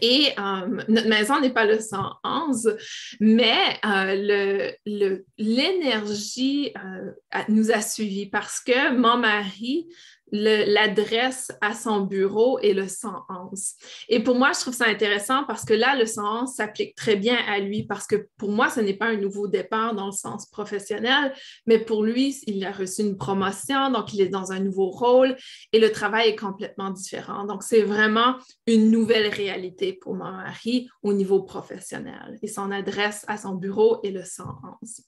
Et 0.00 0.28
euh, 0.38 0.82
notre 0.88 1.08
maison 1.08 1.40
n'est 1.40 1.52
pas 1.52 1.66
le 1.66 1.78
111, 1.78 2.76
mais 3.20 3.78
euh, 3.84 4.72
l'énergie 5.36 6.72
euh, 6.76 7.12
nous 7.48 7.70
a 7.70 7.82
suivis 7.82 8.26
parce 8.26 8.60
que 8.60 8.96
mon 8.96 9.18
mari, 9.18 9.86
l'adresse 10.34 11.52
à 11.60 11.74
son 11.74 12.00
bureau 12.00 12.58
est 12.58 12.72
le 12.72 12.88
111. 12.88 13.74
Et 14.08 14.20
pour 14.20 14.34
moi, 14.34 14.50
je 14.52 14.60
trouve 14.60 14.74
ça 14.74 14.86
intéressant 14.86 15.44
parce 15.44 15.64
que 15.64 15.74
là, 15.74 15.96
le 15.96 16.06
111 16.06 16.52
s'applique 16.52 16.96
très 16.96 17.14
bien 17.14 17.36
à 17.48 17.60
lui 17.60 17.84
parce 17.84 18.06
que 18.08 18.28
pour 18.36 18.50
moi, 18.50 18.68
ce 18.68 18.80
n'est 18.80 18.94
pas 18.94 19.06
un 19.06 19.16
nouveau 19.16 19.46
départ 19.46 19.94
dans 19.94 20.06
le 20.06 20.12
sens 20.12 20.46
professionnel, 20.50 21.32
mais 21.66 21.78
pour 21.78 22.02
lui, 22.02 22.36
il 22.48 22.64
a 22.64 22.72
reçu 22.72 23.02
une 23.02 23.16
promotion, 23.16 23.92
donc 23.92 24.12
il 24.12 24.20
est 24.22 24.28
dans 24.28 24.50
un 24.50 24.58
nouveau 24.58 24.90
rôle 24.90 25.36
et 25.72 25.78
le 25.78 25.92
travail 25.92 26.30
est 26.30 26.36
complètement 26.36 26.90
différent. 26.90 27.44
Donc, 27.44 27.62
c'est 27.62 27.82
vraiment 27.82 28.34
une 28.66 28.90
nouvelle 28.90 29.28
réalité 29.28 29.92
pour 29.92 30.14
mon 30.14 30.32
mari 30.32 30.88
au 31.04 31.12
niveau 31.12 31.44
professionnel. 31.44 32.38
Et 32.42 32.48
son 32.48 32.72
adresse 32.72 33.24
à 33.28 33.36
son 33.36 33.54
bureau 33.54 34.00
est 34.02 34.10
le 34.10 34.24
111. 34.24 35.00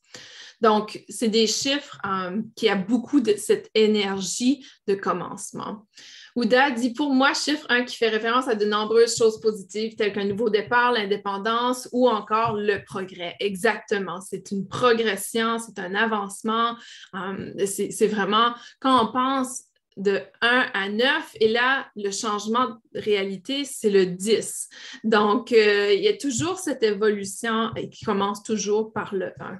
Donc, 0.61 1.05
c'est 1.09 1.29
des 1.29 1.47
chiffres 1.47 1.99
euh, 2.07 2.41
qui 2.55 2.71
ont 2.71 2.85
beaucoup 2.89 3.21
de 3.21 3.35
cette 3.37 3.71
énergie 3.75 4.67
de 4.87 4.95
commencement. 4.95 5.87
Ouda 6.35 6.71
dit 6.71 6.93
Pour 6.93 7.15
moi, 7.15 7.33
chiffre 7.35 7.67
1 7.69 7.85
qui 7.85 7.97
fait 7.97 8.09
référence 8.09 8.49
à 8.49 8.55
de 8.55 8.65
nombreuses 8.65 9.17
choses 9.17 9.41
positives 9.41 9.97
telles 9.97 10.13
qu'un 10.13 10.25
nouveau 10.25 10.51
départ, 10.51 10.93
l'indépendance 10.93 11.89
ou 11.93 12.09
encore 12.09 12.55
le 12.55 12.85
progrès. 12.85 13.37
Exactement. 13.41 14.21
C'est 14.21 14.51
une 14.51 14.67
progression, 14.69 15.59
c'est 15.59 15.79
un 15.79 15.95
avancement. 15.95 16.77
Euh, 17.15 17.67
c'est 17.67 18.07
vraiment, 18.07 18.55
quand 18.81 19.09
on 19.09 19.13
pense 19.13 19.65
de 19.97 20.21
1 20.43 20.67
à 20.75 20.89
9 20.91 21.37
et 21.41 21.49
là, 21.49 21.87
le 21.97 22.11
changement 22.11 22.69
de 22.95 23.01
réalité, 23.01 23.65
c'est 23.65 23.89
le 23.89 24.05
10. 24.05 24.69
Donc, 25.05 25.53
euh, 25.53 25.93
il 25.95 26.03
y 26.03 26.09
a 26.09 26.17
toujours 26.17 26.59
cette 26.59 26.83
évolution 26.83 27.73
qui 27.91 28.05
commence 28.05 28.43
toujours 28.43 28.93
par 28.93 29.15
le 29.15 29.33
1 29.41 29.59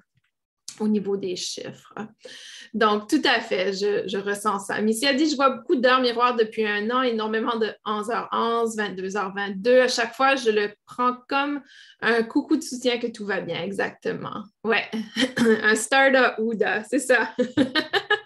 au 0.81 0.89
niveau 0.89 1.17
des 1.17 1.37
chiffres. 1.37 1.95
Donc, 2.75 3.09
tout 3.09 3.23
à 3.25 3.41
fait, 3.41 3.73
je, 3.73 4.19
ressens 4.19 4.67
ça. 4.67 4.81
Missy 4.81 5.07
a 5.07 5.15
dit, 5.15 5.31
je 5.31 5.37
vois 5.37 5.51
beaucoup 5.51 5.77
d'heures 5.77 6.01
miroirs 6.01 6.37
depuis 6.37 6.67
un 6.67 6.91
an, 6.91 7.03
énormément 7.03 7.57
de 7.57 7.69
11h11, 7.87 8.77
22h22. 8.77 9.83
À 9.83 9.89
chaque 9.89 10.15
fois, 10.15 10.37
je 10.37 10.51
le 10.51 10.71
prends 10.85 11.17
comme 11.29 11.63
un 12.01 12.23
coucou 12.23 12.57
de 12.57 12.63
soutien 12.63 12.99
que 12.99 13.07
tout 13.07 13.25
va 13.25 13.41
bien, 13.41 13.63
exactement. 13.63 14.43
Ouais, 14.65 14.85
un 15.63 15.75
startup 15.75 16.39
Ouda, 16.39 16.85
c'est 16.85 16.99
ça. 16.99 17.31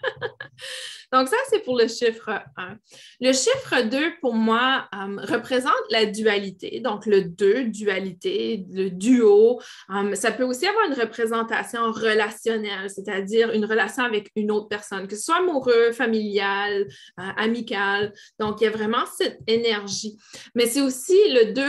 Donc, 1.11 1.27
ça, 1.27 1.35
c'est 1.49 1.59
pour 1.59 1.77
le 1.77 1.87
chiffre 1.87 2.29
1. 2.55 2.77
Le 3.19 3.33
chiffre 3.33 3.81
2, 3.81 4.13
pour 4.21 4.33
moi, 4.33 4.87
euh, 4.95 5.17
représente 5.23 5.73
la 5.89 6.05
dualité. 6.05 6.79
Donc, 6.79 7.05
le 7.05 7.23
2, 7.23 7.65
dualité, 7.65 8.65
le 8.71 8.89
duo. 8.89 9.59
Euh, 9.89 10.15
ça 10.15 10.31
peut 10.31 10.43
aussi 10.43 10.65
avoir 10.65 10.87
une 10.87 10.93
représentation 10.93 11.91
relationnelle, 11.91 12.89
c'est-à-dire 12.89 13.51
une 13.51 13.65
relation 13.65 14.03
avec 14.03 14.31
une 14.37 14.51
autre 14.51 14.69
personne, 14.69 15.07
que 15.07 15.17
ce 15.17 15.23
soit 15.23 15.39
amoureux, 15.39 15.91
familial, 15.91 16.87
euh, 17.19 17.23
amical. 17.35 18.13
Donc, 18.39 18.61
il 18.61 18.65
y 18.65 18.67
a 18.67 18.71
vraiment 18.71 19.05
cette 19.17 19.39
énergie. 19.47 20.17
Mais 20.55 20.65
c'est 20.65 20.81
aussi 20.81 21.17
le 21.29 21.51
2 21.51 21.63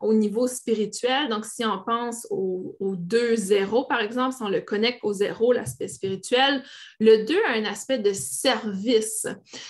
au 0.00 0.14
niveau 0.14 0.48
spirituel. 0.48 1.28
Donc, 1.28 1.44
si 1.44 1.64
on 1.64 1.78
pense 1.86 2.26
au, 2.30 2.76
au 2.80 2.96
2-0, 2.96 3.86
par 3.86 4.00
exemple, 4.00 4.34
si 4.34 4.42
on 4.42 4.48
le 4.48 4.62
connecte 4.62 4.98
au 5.04 5.12
0, 5.12 5.52
l'aspect 5.52 5.86
spirituel, 5.86 6.64
le 6.98 7.24
2 7.24 7.36
a 7.48 7.52
un 7.52 7.64
aspect 7.66 7.98
de 7.98 8.12
service 8.12 8.79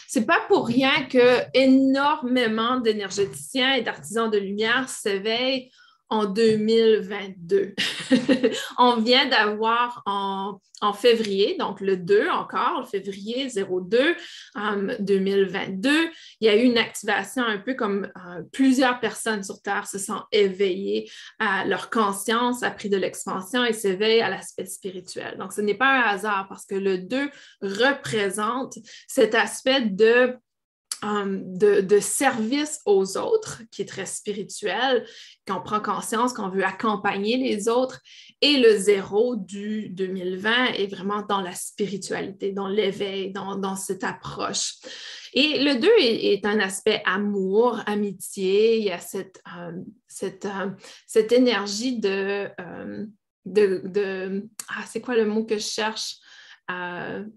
c'est 0.09 0.27
pas 0.27 0.41
pour 0.49 0.67
rien 0.67 1.05
que 1.05 1.43
énormément 1.55 2.81
d'énergéticiens 2.81 3.75
et 3.75 3.83
d'artisans 3.83 4.31
de 4.31 4.39
lumière 4.39 4.89
s'éveillent 4.89 5.71
en 6.11 6.27
2022. 6.27 7.75
on 8.79 8.97
vient 8.97 9.27
d'avoir 9.27 10.03
en, 10.07 10.59
février, 10.95 11.57
donc 11.59 11.81
le 11.83 11.99
2 11.99 12.31
encore, 12.31 12.81
le 12.81 12.87
février 12.87 13.49
02 13.49 14.17
2022, 14.99 15.91
il 16.41 16.47
y 16.47 16.49
a 16.49 16.57
eu 16.57 16.63
une 16.63 16.79
activation 16.79 17.45
un 17.45 17.59
peu 17.59 17.75
comme 17.75 18.11
euh, 18.17 18.43
plusieurs 18.51 18.99
personnes 18.99 19.43
sur 19.43 19.61
Terre 19.61 19.87
se 19.87 19.99
sont 19.99 20.23
éveillées 20.33 21.11
à 21.39 21.67
leur 21.67 21.91
conscience, 21.91 22.63
a 22.63 22.71
pris 22.71 22.89
de 22.89 22.97
l'expansion 22.97 23.63
et 23.63 23.75
s'éveillent 23.75 24.23
à 24.23 24.31
l'aspect 24.31 24.65
spirituel. 24.65 25.37
Donc, 25.39 25.53
ce 25.53 25.61
n'est 25.61 25.75
pas 25.75 26.01
un 26.01 26.15
hasard 26.15 26.47
parce 26.49 26.65
que 26.65 26.77
le 26.77 26.97
2 26.97 27.31
représente 27.61 28.79
cet 29.07 29.35
aspect 29.35 29.83
de 29.83 30.35
Um, 31.03 31.57
de, 31.57 31.99
service 31.99 32.81
aux 32.85 33.17
autres, 33.17 33.63
qui 33.71 33.81
est 33.81 33.87
très 33.87 34.05
spirituel, 34.05 35.07
qu'on 35.49 35.63
prend 35.63 35.81
conscience 35.81 36.35
qu'on 36.35 36.51
veut 36.51 36.65
accompagner 36.65 37.39
les 37.39 37.71
autres. 37.71 38.03
Et 38.43 38.59
le 38.59 38.77
zéro 38.77 39.37
du 39.37 39.89
2020 39.89 40.75
est 40.75 40.89
vraiment 40.89 41.23
dans 41.23 41.41
la 41.41 41.55
spiritualité, 41.55 42.53
dans 42.53 42.69
l'éveil, 42.69 43.33
dans, 43.33 43.77
cette 43.77 44.05
approche. 44.05 44.75
Et 45.33 45.65
le 45.65 45.81
2 45.81 45.89
est, 46.01 46.45
un 46.45 46.61
aspect 46.61 47.03
amour, 47.07 47.81
amitié, 47.87 48.77
il 48.77 48.85
y 48.85 48.91
a 48.91 49.01
cette, 49.01 49.41
um, 49.47 49.87
um, 50.45 50.77
cette, 51.07 51.33
énergie 51.33 51.99
de, 51.99 52.51
de, 53.47 53.81
de 53.87 54.49
ah, 54.69 54.85
c'est 54.87 55.01
quoi 55.01 55.15
le 55.15 55.25
mot 55.25 55.47
que 55.47 55.57
je 55.57 55.67
cherche? 55.67 56.17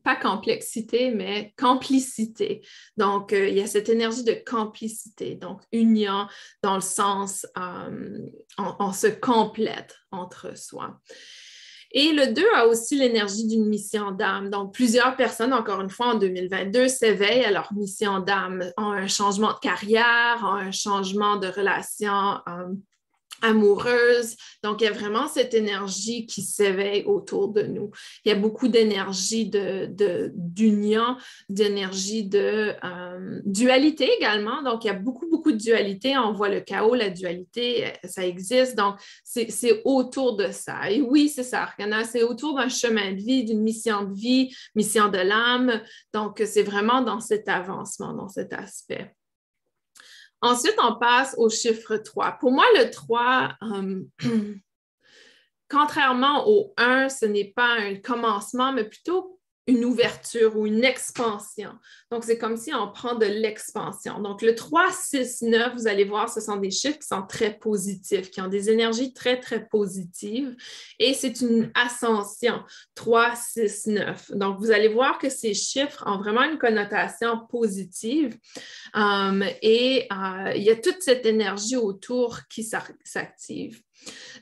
Pas 0.03 0.15
complexité, 0.15 1.11
mais 1.11 1.53
complicité. 1.57 2.65
Donc, 2.97 3.33
euh, 3.33 3.47
il 3.47 3.57
y 3.57 3.61
a 3.61 3.67
cette 3.67 3.89
énergie 3.89 4.23
de 4.23 4.37
complicité, 4.45 5.35
donc 5.35 5.61
union 5.71 6.27
dans 6.61 6.75
le 6.75 6.81
sens, 6.81 7.45
euh, 7.57 8.19
on, 8.57 8.91
se 8.91 9.07
complète 9.07 9.95
entre 10.11 10.57
soi. 10.57 10.99
Et 11.91 12.11
le 12.11 12.33
2 12.33 12.43
a 12.55 12.67
aussi 12.67 12.97
l'énergie 12.97 13.47
d'une 13.47 13.67
mission 13.67 14.11
d'âme. 14.11 14.49
Donc, 14.49 14.73
plusieurs 14.73 15.15
personnes, 15.15 15.53
encore 15.53 15.79
une 15.81 15.91
fois, 15.91 16.07
en 16.07 16.15
2022, 16.15 16.87
s'éveillent 16.87 17.45
à 17.45 17.51
leur 17.51 17.71
mission 17.73 18.19
d'âme, 18.19 18.63
ont 18.77 18.91
un 18.91 19.07
changement 19.07 19.53
de 19.53 19.59
carrière, 19.59 20.39
ont 20.43 20.55
un 20.55 20.71
changement 20.71 21.37
de 21.37 21.47
relation 21.47 22.39
euh, 22.47 22.73
amoureuse. 23.43 24.35
Donc, 24.63 24.81
il 24.81 24.85
y 24.85 24.87
a 24.87 24.91
vraiment 24.91 25.27
cette 25.27 25.53
énergie 25.53 26.25
qui 26.25 26.41
s'éveille 26.41 27.03
autour 27.03 27.49
de 27.49 27.61
nous. 27.61 27.91
Il 28.25 28.29
y 28.29 28.31
a 28.31 28.35
beaucoup 28.35 28.69
d'énergie 28.69 29.51
d'union, 30.33 31.17
d'énergie 31.49 32.23
de 32.23 32.73
euh, 32.83 33.41
dualité 33.45 34.09
également. 34.17 34.63
Donc, 34.63 34.85
il 34.85 34.87
y 34.87 34.91
a 34.91 34.93
beaucoup, 34.93 35.29
beaucoup 35.29 35.51
de 35.51 35.57
dualité. 35.57 36.17
On 36.17 36.33
voit 36.33 36.49
le 36.49 36.61
chaos, 36.61 36.95
la 36.95 37.09
dualité, 37.09 37.87
euh, 37.87 37.89
ça 38.05 38.25
existe. 38.25 38.75
Donc, 38.75 38.95
c'est 39.23 39.81
autour 39.83 40.37
de 40.37 40.47
ça. 40.51 40.89
Et 40.89 41.01
oui, 41.01 41.29
c'est 41.29 41.43
ça, 41.43 41.69
C'est 42.05 42.23
autour 42.23 42.55
d'un 42.55 42.69
chemin 42.69 43.11
de 43.11 43.21
vie, 43.21 43.43
d'une 43.43 43.61
mission 43.61 44.03
de 44.03 44.13
vie, 44.13 44.55
mission 44.73 45.09
de 45.09 45.17
l'âme. 45.17 45.81
Donc, 46.13 46.41
c'est 46.45 46.63
vraiment 46.63 47.01
dans 47.01 47.19
cet 47.19 47.49
avancement, 47.49 48.13
dans 48.13 48.29
cet 48.29 48.53
aspect. 48.53 49.13
Ensuite, 50.43 50.75
on 50.77 50.95
passe 50.95 51.35
au 51.37 51.49
chiffre 51.49 51.95
3. 51.95 52.33
Pour 52.33 52.51
moi, 52.51 52.65
le 52.75 52.91
3, 52.91 53.53
euh, 53.61 54.03
contrairement 55.69 56.49
au 56.49 56.73
1, 56.75 57.07
ce 57.07 57.25
n'est 57.25 57.53
pas 57.55 57.77
un 57.79 57.95
commencement, 57.95 58.73
mais 58.73 58.83
plutôt 58.83 59.39
une 59.65 59.85
ouverture 59.85 60.57
ou 60.57 60.65
une 60.65 60.83
expansion. 60.83 61.71
Donc, 62.11 62.25
c'est 62.25 62.37
comme 62.37 62.57
si 62.57 62.73
on 62.73 62.91
prend 62.91 63.15
de 63.15 63.25
l'expansion. 63.25 64.19
Donc, 64.19 64.41
le 64.41 64.55
3, 64.55 64.91
6, 64.91 65.43
9, 65.43 65.73
vous 65.75 65.87
allez 65.87 66.03
voir, 66.03 66.29
ce 66.29 66.41
sont 66.41 66.57
des 66.57 66.69
chiffres 66.69 66.99
qui 66.99 67.07
sont 67.07 67.23
très 67.23 67.57
positifs, 67.57 68.29
qui 68.29 68.41
ont 68.41 68.49
des 68.49 68.69
énergies 68.69 69.13
très, 69.13 69.39
très 69.39 69.65
positives. 69.65 70.55
Et 70.99 71.13
c'est 71.13 71.39
une 71.39 71.71
ascension, 71.75 72.61
3, 72.95 73.35
6, 73.35 73.87
9. 73.87 74.31
Donc, 74.31 74.59
vous 74.59 74.71
allez 74.71 74.89
voir 74.89 75.17
que 75.17 75.29
ces 75.29 75.53
chiffres 75.53 76.03
ont 76.05 76.17
vraiment 76.17 76.43
une 76.43 76.57
connotation 76.57 77.47
positive. 77.49 78.37
Um, 78.93 79.43
et 79.61 80.07
euh, 80.11 80.51
il 80.55 80.63
y 80.63 80.71
a 80.71 80.75
toute 80.75 81.01
cette 81.01 81.25
énergie 81.25 81.77
autour 81.77 82.41
qui 82.49 82.63
s'active. 82.63 83.81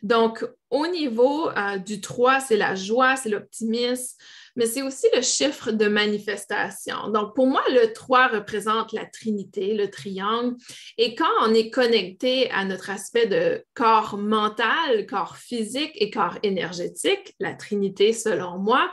Donc, 0.04 0.46
au 0.70 0.88
niveau 0.88 1.50
euh, 1.50 1.78
du 1.78 2.02
3, 2.02 2.40
c'est 2.40 2.58
la 2.58 2.76
joie, 2.76 3.16
c'est 3.16 3.30
l'optimisme, 3.30 4.16
mais 4.56 4.66
c'est 4.66 4.82
aussi 4.82 5.08
le 5.16 5.22
chiffre 5.22 5.72
de 5.72 5.88
manifestation. 5.88 7.10
Donc, 7.10 7.36
pour 7.36 7.48
moi, 7.48 7.64
le 7.70 7.94
3 7.94 8.30
représente 8.30 8.94
la 8.94 9.06
trinité, 9.06 9.74
le 9.74 9.90
triangle. 9.90 10.56
Et 10.98 11.16
quand 11.16 11.30
on 11.42 11.54
est 11.54 11.70
connecté 11.70 12.50
à 12.52 12.66
notre 12.66 12.90
aspect 12.90 13.28
de 13.28 13.64
corps 13.74 14.18
mental, 14.18 15.06
corps 15.08 15.38
physique 15.38 15.92
et 15.96 16.10
corps 16.10 16.38
énergétique, 16.44 17.36
la 17.40 17.54
trinité 17.54 18.14
selon 18.14 18.58
moi, 18.58 18.92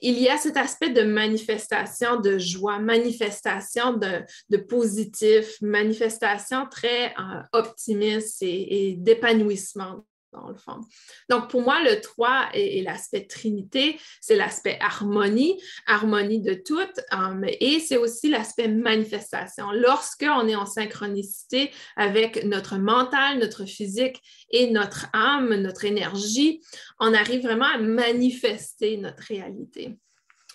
il 0.00 0.18
y 0.18 0.28
a 0.28 0.36
cet 0.36 0.56
aspect 0.56 0.90
de 0.90 1.02
manifestation 1.02 2.20
de 2.20 2.38
joie, 2.38 2.78
manifestation 2.78 3.94
de, 3.94 4.56
positif, 4.56 5.56
manifestation 5.60 6.66
très 6.70 7.08
euh, 7.18 7.42
optimiste 7.52 8.42
et 8.42 8.96
d'épanouissement 8.98 10.04
le 10.48 10.56
fond. 10.56 10.80
Donc, 11.28 11.50
pour 11.50 11.62
moi, 11.62 11.82
le 11.82 12.00
3 12.00 12.50
est, 12.54 12.82
l'aspect 12.84 13.26
trinité, 13.26 13.98
c'est 14.20 14.36
l'aspect 14.36 14.78
harmonie, 14.80 15.60
harmonie 15.86 16.40
de 16.40 16.54
tout, 16.54 16.78
um, 17.12 17.44
et 17.60 17.80
c'est 17.80 17.96
aussi 17.96 18.28
l'aspect 18.28 18.68
manifestation. 18.68 19.70
Lorsqu'on 19.72 20.48
est 20.48 20.56
en 20.56 20.66
synchronicité 20.66 21.70
avec 21.96 22.44
notre 22.44 22.76
mental, 22.76 23.38
notre 23.38 23.64
physique 23.64 24.20
et 24.50 24.70
notre 24.70 25.06
âme, 25.12 25.54
notre 25.54 25.84
énergie, 25.84 26.60
on 27.00 27.14
arrive 27.14 27.42
vraiment 27.42 27.66
à 27.66 27.78
manifester 27.78 28.96
notre 28.96 29.22
réalité. 29.24 29.98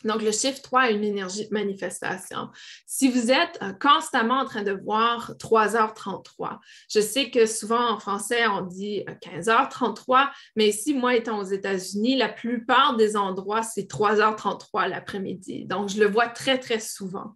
Donc, 0.04 0.22
le 0.22 0.32
chiffre 0.32 0.62
3 0.62 0.82
a 0.82 0.90
une 0.90 1.04
énergie 1.04 1.48
de 1.48 1.54
manifestation. 1.54 2.50
Si 2.86 3.10
vous 3.10 3.32
êtes 3.32 3.60
euh, 3.62 3.74
constamment 3.74 4.40
en 4.40 4.46
train 4.46 4.64
de 4.64 4.72
voir 4.72 5.34
3h33, 5.40 6.60
je 6.90 7.00
sais 7.00 7.30
que 7.30 7.46
souvent 7.46 7.92
en 7.92 8.00
français, 8.00 8.48
on 8.48 8.62
dit 8.62 9.04
15h33, 9.22 10.24
euh, 10.24 10.26
mais 10.56 10.70
ici, 10.70 10.94
moi 10.94 11.16
étant 11.16 11.40
aux 11.40 11.44
États-Unis, 11.44 12.18
la 12.18 12.30
plupart 12.30 12.96
des 12.96 13.16
endroits, 13.16 13.64
c'est 13.64 13.90
3h33 13.90 14.88
l'après-midi. 14.88 15.66
Donc, 15.66 15.90
je 15.90 16.00
le 16.00 16.08
vois 16.08 16.28
très, 16.28 16.60
très 16.60 16.80
souvent. 16.80 17.36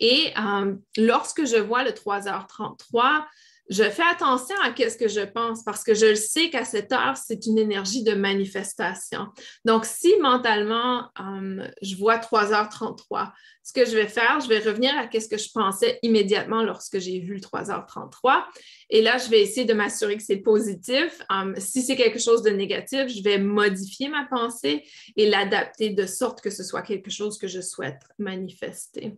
Et 0.00 0.32
euh, 0.38 0.74
lorsque 0.96 1.46
je 1.46 1.56
vois 1.56 1.84
le 1.84 1.90
3h33, 1.90 3.24
je 3.70 3.84
fais 3.84 4.02
attention 4.10 4.54
à 4.62 4.74
ce 4.76 4.96
que 4.96 5.08
je 5.08 5.20
pense 5.20 5.64
parce 5.64 5.84
que 5.84 5.94
je 5.94 6.14
sais 6.14 6.50
qu'à 6.50 6.64
cette 6.64 6.92
heure, 6.92 7.16
c'est 7.16 7.46
une 7.46 7.58
énergie 7.58 8.02
de 8.02 8.12
manifestation. 8.12 9.28
Donc, 9.64 9.86
si 9.86 10.12
mentalement, 10.20 11.08
euh, 11.18 11.66
je 11.80 11.96
vois 11.96 12.18
3h33, 12.18 13.32
ce 13.62 13.72
que 13.72 13.86
je 13.86 13.96
vais 13.96 14.06
faire, 14.06 14.40
je 14.40 14.48
vais 14.48 14.58
revenir 14.58 14.92
à 14.96 15.08
ce 15.10 15.28
que 15.28 15.38
je 15.38 15.48
pensais 15.50 15.98
immédiatement 16.02 16.62
lorsque 16.62 16.98
j'ai 16.98 17.20
vu 17.20 17.34
le 17.34 17.40
3h33. 17.40 18.44
Et 18.90 19.00
là, 19.00 19.16
je 19.16 19.30
vais 19.30 19.40
essayer 19.40 19.64
de 19.64 19.72
m'assurer 19.72 20.18
que 20.18 20.22
c'est 20.22 20.36
positif. 20.36 21.22
Euh, 21.32 21.54
si 21.56 21.82
c'est 21.82 21.96
quelque 21.96 22.18
chose 22.18 22.42
de 22.42 22.50
négatif, 22.50 23.08
je 23.08 23.22
vais 23.22 23.38
modifier 23.38 24.08
ma 24.08 24.26
pensée 24.26 24.84
et 25.16 25.30
l'adapter 25.30 25.90
de 25.90 26.04
sorte 26.04 26.42
que 26.42 26.50
ce 26.50 26.62
soit 26.62 26.82
quelque 26.82 27.10
chose 27.10 27.38
que 27.38 27.48
je 27.48 27.62
souhaite 27.62 28.02
manifester. 28.18 29.16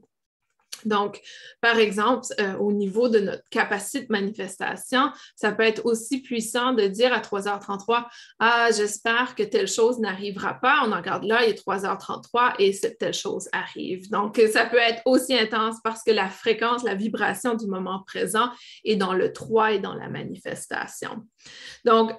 Donc, 0.84 1.20
par 1.60 1.78
exemple, 1.78 2.26
euh, 2.40 2.56
au 2.56 2.72
niveau 2.72 3.08
de 3.08 3.20
notre 3.20 3.42
capacité 3.50 4.06
de 4.06 4.12
manifestation, 4.12 5.10
ça 5.34 5.52
peut 5.52 5.62
être 5.62 5.84
aussi 5.84 6.20
puissant 6.20 6.72
de 6.72 6.86
dire 6.86 7.12
à 7.12 7.20
3h33, 7.20 8.06
ah, 8.38 8.68
j'espère 8.76 9.34
que 9.34 9.42
telle 9.42 9.68
chose 9.68 9.98
n'arrivera 9.98 10.54
pas. 10.54 10.82
On 10.86 10.92
en 10.92 10.96
regarde 10.96 11.24
là, 11.24 11.44
il 11.44 11.50
est 11.50 11.66
3h33 11.66 12.54
et 12.58 12.72
cette 12.72 12.98
telle 12.98 13.14
chose 13.14 13.48
arrive. 13.52 14.10
Donc, 14.10 14.40
ça 14.52 14.66
peut 14.66 14.78
être 14.78 15.02
aussi 15.04 15.36
intense 15.36 15.76
parce 15.82 16.02
que 16.02 16.10
la 16.10 16.28
fréquence, 16.28 16.82
la 16.82 16.94
vibration 16.94 17.54
du 17.54 17.66
moment 17.66 18.02
présent 18.06 18.50
est 18.84 18.96
dans 18.96 19.14
le 19.14 19.32
3 19.32 19.72
et 19.72 19.78
dans 19.78 19.94
la 19.94 20.08
manifestation. 20.08 21.26
Donc, 21.84 22.12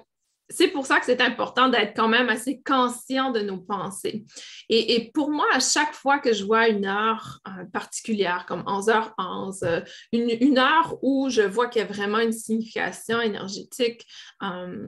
c'est 0.50 0.68
pour 0.68 0.86
ça 0.86 0.98
que 0.98 1.06
c'est 1.06 1.20
important 1.20 1.68
d'être 1.68 1.94
quand 1.94 2.08
même 2.08 2.28
assez 2.28 2.62
conscient 2.64 3.30
de 3.30 3.40
nos 3.40 3.58
pensées. 3.58 4.24
Et, 4.68 5.10
pour 5.12 5.30
moi, 5.30 5.46
à 5.52 5.60
chaque 5.60 5.92
fois 5.92 6.18
que 6.18 6.32
je 6.32 6.44
vois 6.44 6.68
une 6.68 6.86
heure 6.86 7.40
euh, 7.46 7.64
particulière, 7.72 8.46
comme 8.46 8.62
11h11, 8.62 9.64
euh, 9.64 9.80
une, 10.12 10.58
heure 10.58 10.96
où 11.02 11.28
je 11.28 11.42
vois 11.42 11.68
qu'il 11.68 11.82
y 11.82 11.84
a 11.84 11.88
vraiment 11.88 12.18
une 12.18 12.32
signification 12.32 13.20
énergétique 13.20 14.06
euh, 14.42 14.86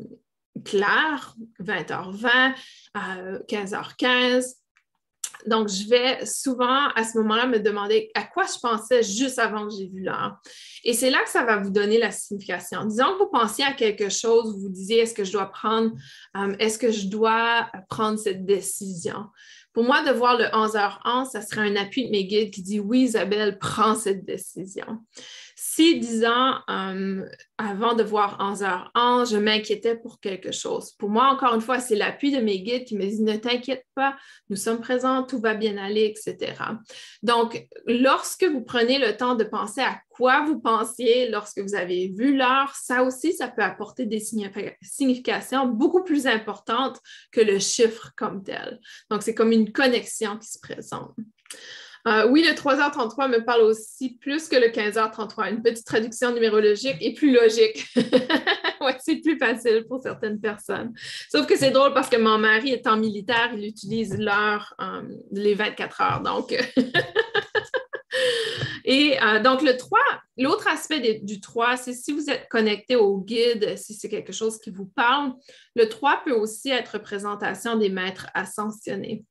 claire, 0.65 1.35
20h20, 1.61 2.55
15h15, 3.49 4.55
donc, 5.47 5.69
je 5.69 5.89
vais 5.89 6.25
souvent 6.27 6.89
à 6.95 7.05
ce 7.05 7.19
moment-là 7.19 7.47
me 7.47 7.59
demander 7.59 8.11
à 8.15 8.23
quoi 8.23 8.45
je 8.45 8.59
pensais 8.61 9.03
juste 9.03 9.39
avant 9.39 9.67
que 9.67 9.75
j'ai 9.75 9.89
vu 9.89 10.03
l'heure. 10.03 10.37
Et 10.85 10.93
c'est 10.93 11.11
là 11.11 11.23
que 11.23 11.31
ça 11.31 11.45
va 11.45 11.57
vous 11.59 11.71
donner 11.71 11.99
la 11.99 12.11
signification. 12.11 12.85
Disons 12.85 13.15
que 13.15 13.25
vous 13.25 13.31
pensiez 13.31 13.65
à 13.65 13.73
quelque 13.73 14.09
chose, 14.09 14.53
vous 14.55 14.61
vous 14.63 14.69
disiez 14.69 15.01
est-ce 15.01 15.15
que 15.15 15.25
je 15.25 15.33
dois 15.33 15.47
prendre, 15.47 15.91
euh, 16.37 16.55
est-ce 16.59 16.79
que 16.79 16.91
je 16.91 17.07
dois 17.07 17.71
prendre 17.89 18.19
cette 18.19 18.45
décision? 18.45 19.27
Pour 19.73 19.85
moi, 19.85 20.03
de 20.03 20.11
voir 20.11 20.37
le 20.37 20.47
11h11, 20.47 21.31
ça 21.31 21.43
serait 21.43 21.69
un 21.69 21.77
appui 21.77 22.07
de 22.07 22.11
mes 22.11 22.25
guides 22.25 22.51
qui 22.51 22.63
dit 22.63 22.81
oui, 22.81 23.03
Isabelle, 23.03 23.59
prends 23.59 23.95
cette 23.95 24.25
décision. 24.25 24.99
Si, 25.73 26.01
disons, 26.01 26.55
euh, 26.69 27.25
avant 27.57 27.95
de 27.95 28.03
voir 28.03 28.39
11h11, 28.41 29.31
je 29.31 29.37
m'inquiétais 29.37 29.95
pour 29.95 30.19
quelque 30.19 30.51
chose. 30.51 30.97
Pour 30.99 31.11
moi, 31.11 31.27
encore 31.27 31.55
une 31.55 31.61
fois, 31.61 31.79
c'est 31.79 31.95
l'appui 31.95 32.33
de 32.33 32.41
mes 32.41 32.61
guides 32.61 32.87
qui 32.87 32.97
me 32.97 33.03
disent 33.03 33.21
ne 33.21 33.37
t'inquiète 33.37 33.87
pas, 33.95 34.17
nous 34.49 34.57
sommes 34.57 34.81
présents, 34.81 35.23
tout 35.23 35.39
va 35.39 35.55
bien 35.55 35.79
aller, 35.79 36.07
etc. 36.07 36.55
Donc, 37.23 37.69
lorsque 37.87 38.43
vous 38.43 38.63
prenez 38.65 38.99
le 38.99 39.17
temps 39.17 39.37
de 39.37 39.45
penser 39.45 39.81
à 39.81 40.01
quoi 40.09 40.45
vous 40.45 40.59
pensiez 40.59 41.31
lorsque 41.31 41.61
vous 41.61 41.77
avez 41.77 42.09
vu 42.19 42.37
l'heure, 42.37 42.75
ça 42.75 43.05
aussi, 43.05 43.33
ça 43.33 43.47
peut 43.47 43.63
apporter 43.63 44.07
des 44.07 44.19
significations 44.19 45.69
beaucoup 45.69 46.03
plus 46.03 46.27
importantes 46.27 46.99
que 47.31 47.41
le 47.41 47.61
chiffre 47.61 48.11
comme 48.17 48.43
tel. 48.43 48.81
Donc, 49.09 49.23
c'est 49.23 49.37
comme 49.37 49.53
une 49.53 49.71
connexion 49.71 50.37
qui 50.37 50.49
se 50.49 50.59
présente. 50.59 51.15
Euh, 52.09 52.29
oui, 52.29 52.43
le 52.43 52.55
3h33 52.55 53.29
me 53.29 53.45
parle 53.45 53.63
aussi 53.63 54.17
plus 54.21 54.49
que 54.49 54.57
le 54.57 54.69
15h33. 54.69 55.51
Une 55.51 55.63
petite 55.63 55.87
traduction 55.87 56.33
numérologique 56.33 56.97
et 57.01 57.15
plus 57.15 57.33
logique. 57.33 57.87
ouais, 58.81 58.97
c'est 59.01 59.17
plus 59.17 59.39
facile 59.39 59.85
pour 59.89 60.03
certaines 60.03 60.41
personnes. 60.41 60.93
Sauf 61.31 61.47
que 61.47 61.57
c'est 61.57 61.71
drôle 61.71 61.93
parce 61.93 62.09
que 62.09 62.17
mon 62.17 62.39
mari 62.39 62.73
étant 62.73 62.97
militaire, 62.97 63.51
il 63.55 63.65
utilise 63.65 64.19
l'heure 64.19 64.75
euh, 64.81 65.03
les 65.33 65.55
24 65.55 66.01
heures. 66.01 66.21
Donc, 66.23 66.55
Et 68.85 69.23
euh, 69.23 69.41
donc, 69.41 69.63
le 69.63 69.77
3, 69.77 69.99
l'autre 70.39 70.67
aspect 70.69 71.21
du 71.23 71.41
3, 71.41 71.77
c'est 71.77 71.93
si 71.93 72.13
vous 72.13 72.29
êtes 72.31 72.49
connecté 72.49 72.97
au 72.97 73.19
guide, 73.19 73.77
si 73.77 73.95
c'est 73.95 74.09
quelque 74.09 74.33
chose 74.33 74.59
qui 74.59 74.71
vous 74.71 74.87
parle, 74.87 75.35
le 75.77 75.89
3 75.89 76.23
peut 76.25 76.33
aussi 76.33 76.71
être 76.71 76.95
représentation 76.95 77.77
des 77.77 77.89
maîtres 77.89 78.27
ascensionnés. 78.35 79.25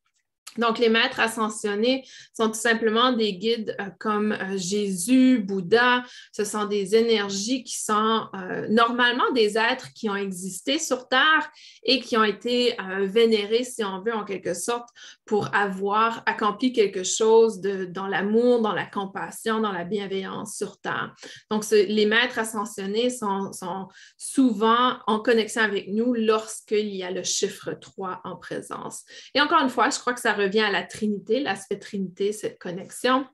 Donc, 0.58 0.80
les 0.80 0.90
maîtres 0.90 1.20
ascensionnés 1.20 2.04
sont 2.34 2.48
tout 2.48 2.60
simplement 2.60 3.12
des 3.12 3.34
guides 3.34 3.76
euh, 3.80 3.86
comme 4.00 4.32
euh, 4.32 4.58
Jésus, 4.58 5.40
Bouddha. 5.40 6.04
Ce 6.32 6.44
sont 6.44 6.66
des 6.66 6.96
énergies 6.96 7.64
qui 7.64 7.80
sont 7.80 8.28
euh, 8.34 8.68
normalement 8.68 9.32
des 9.34 9.58
êtres 9.58 9.90
qui 9.94 10.10
ont 10.10 10.16
existé 10.16 10.80
sur 10.80 11.08
Terre 11.08 11.50
et 11.84 12.00
qui 12.00 12.18
ont 12.18 12.24
été 12.24 12.76
vénérés, 13.02 13.64
si 13.64 13.84
on 13.84 14.02
veut, 14.02 14.14
en 14.14 14.24
quelque 14.24 14.54
sorte, 14.54 14.90
pour 15.26 15.54
avoir 15.54 16.24
accompli 16.26 16.74
quelque 16.74 17.04
chose 17.04 17.62
dans 17.62 18.08
l'amour, 18.08 18.62
dans 18.62 18.74
la 18.74 18.86
compassion, 18.86 19.60
dans 19.60 19.72
la 19.72 19.84
bienveillance 19.84 20.56
sur 20.56 20.80
Terre. 20.80 21.14
Donc, 21.50 21.70
les 21.72 22.06
maîtres 22.06 22.40
ascensionnés 22.40 23.10
sont, 23.10 23.52
sont 23.54 23.88
souvent 24.18 24.98
en 25.08 25.20
connexion 25.20 25.62
avec 25.62 25.88
nous 25.90 26.14
lorsqu'il 26.14 26.90
y 26.96 27.04
a 27.04 27.12
le 27.12 27.24
chiffre 27.24 27.74
3 27.74 28.22
en 28.24 28.36
présence. 28.36 29.04
Et 29.34 29.42
encore 29.42 29.62
une 29.62 29.70
fois, 29.70 29.90
je 29.90 30.00
crois 30.00 30.14
que 30.14 30.22
ça 30.22 30.34
revient 30.40 30.62
à 30.62 30.72
la 30.72 30.84
Trinité, 30.84 31.40
l'aspect 31.40 31.80
Trinité, 31.80 32.32
cette 32.32 32.60
connexion. 32.60 33.26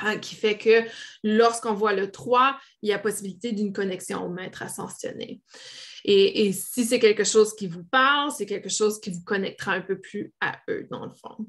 Hein, 0.00 0.18
qui 0.18 0.34
fait 0.34 0.58
que 0.58 0.82
lorsqu'on 1.22 1.74
voit 1.74 1.92
le 1.92 2.10
3, 2.10 2.58
il 2.82 2.88
y 2.88 2.92
a 2.92 2.98
possibilité 2.98 3.52
d'une 3.52 3.72
connexion 3.72 4.26
au 4.26 4.28
maître 4.28 4.62
ascensionné. 4.62 5.40
Et, 6.04 6.46
et 6.46 6.52
si 6.52 6.84
c'est 6.84 6.98
quelque 6.98 7.22
chose 7.22 7.54
qui 7.54 7.68
vous 7.68 7.84
parle, 7.84 8.32
c'est 8.32 8.46
quelque 8.46 8.68
chose 8.68 9.00
qui 9.00 9.10
vous 9.10 9.22
connectera 9.22 9.72
un 9.72 9.82
peu 9.82 10.00
plus 10.00 10.32
à 10.40 10.58
eux, 10.68 10.88
dans 10.90 11.04
le 11.04 11.12
fond. 11.12 11.46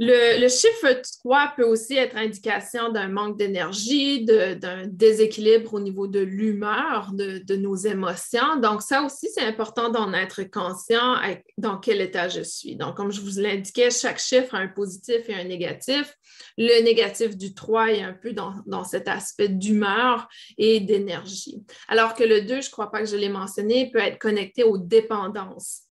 Le, 0.00 0.46
chiffre 0.46 1.02
3 1.24 1.54
peut 1.56 1.64
aussi 1.64 1.96
être 1.96 2.16
indication 2.16 2.92
d'un 2.92 3.08
manque 3.08 3.36
d'énergie, 3.36 4.24
d'un 4.24 4.86
déséquilibre 4.86 5.74
au 5.74 5.80
niveau 5.80 6.06
de 6.06 6.20
l'humeur, 6.20 7.10
de, 7.12 7.56
nos 7.56 7.74
émotions. 7.74 8.60
Donc, 8.62 8.82
ça 8.82 9.02
aussi, 9.02 9.28
c'est 9.34 9.42
important 9.42 9.88
d'en 9.88 10.12
être 10.12 10.44
conscient 10.44 11.16
dans 11.56 11.78
quel 11.78 12.00
état 12.00 12.28
je 12.28 12.42
suis. 12.42 12.76
Donc, 12.76 12.96
comme 12.96 13.10
je 13.10 13.20
vous 13.20 13.40
l'indiquais, 13.40 13.90
chaque 13.90 14.20
chiffre 14.20 14.54
a 14.54 14.58
un 14.58 14.68
positif 14.68 15.28
et 15.28 15.34
un 15.34 15.44
négatif. 15.44 16.14
Le 16.56 16.80
négatif 16.84 17.36
du 17.36 17.52
3 17.52 17.92
est 17.92 18.02
un 18.02 18.12
peu 18.12 18.32
dans, 18.32 18.54
dans 18.66 18.84
cet 18.84 19.08
aspect 19.08 19.48
d'humeur 19.48 20.28
et 20.58 20.78
d'énergie. 20.78 21.60
Alors 21.88 22.14
que 22.14 22.22
le 22.22 22.42
2, 22.42 22.60
je 22.60 22.68
ne 22.68 22.70
crois 22.70 22.92
pas 22.92 23.00
que 23.00 23.08
je 23.08 23.16
l'ai 23.16 23.28
mentionné, 23.28 23.90
peut 23.90 23.98
être 23.98 24.18
connecté 24.18 24.62
aux 24.62 24.78
dépendances. 24.78 25.87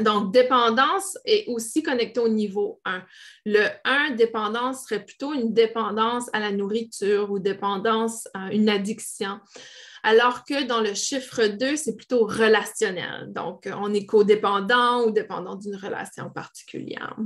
Donc, 0.00 0.32
dépendance 0.32 1.18
est 1.24 1.46
aussi 1.48 1.82
connectée 1.82 2.20
au 2.20 2.28
niveau 2.28 2.80
1. 2.84 3.02
Le 3.44 3.66
1, 3.84 4.12
dépendance 4.12 4.84
serait 4.84 5.04
plutôt 5.04 5.34
une 5.34 5.52
dépendance 5.52 6.30
à 6.32 6.40
la 6.40 6.52
nourriture 6.52 7.30
ou 7.30 7.38
dépendance 7.38 8.28
à 8.34 8.52
une 8.52 8.68
addiction. 8.68 9.40
Alors 10.02 10.44
que 10.44 10.64
dans 10.64 10.80
le 10.80 10.94
chiffre 10.94 11.46
2, 11.46 11.76
c'est 11.76 11.96
plutôt 11.96 12.26
relationnel. 12.26 13.32
Donc, 13.32 13.68
on 13.72 13.92
est 13.92 14.06
codépendant 14.06 15.04
ou 15.04 15.10
dépendant 15.10 15.56
d'une 15.56 15.76
relation 15.76 16.30
particulière. 16.30 17.16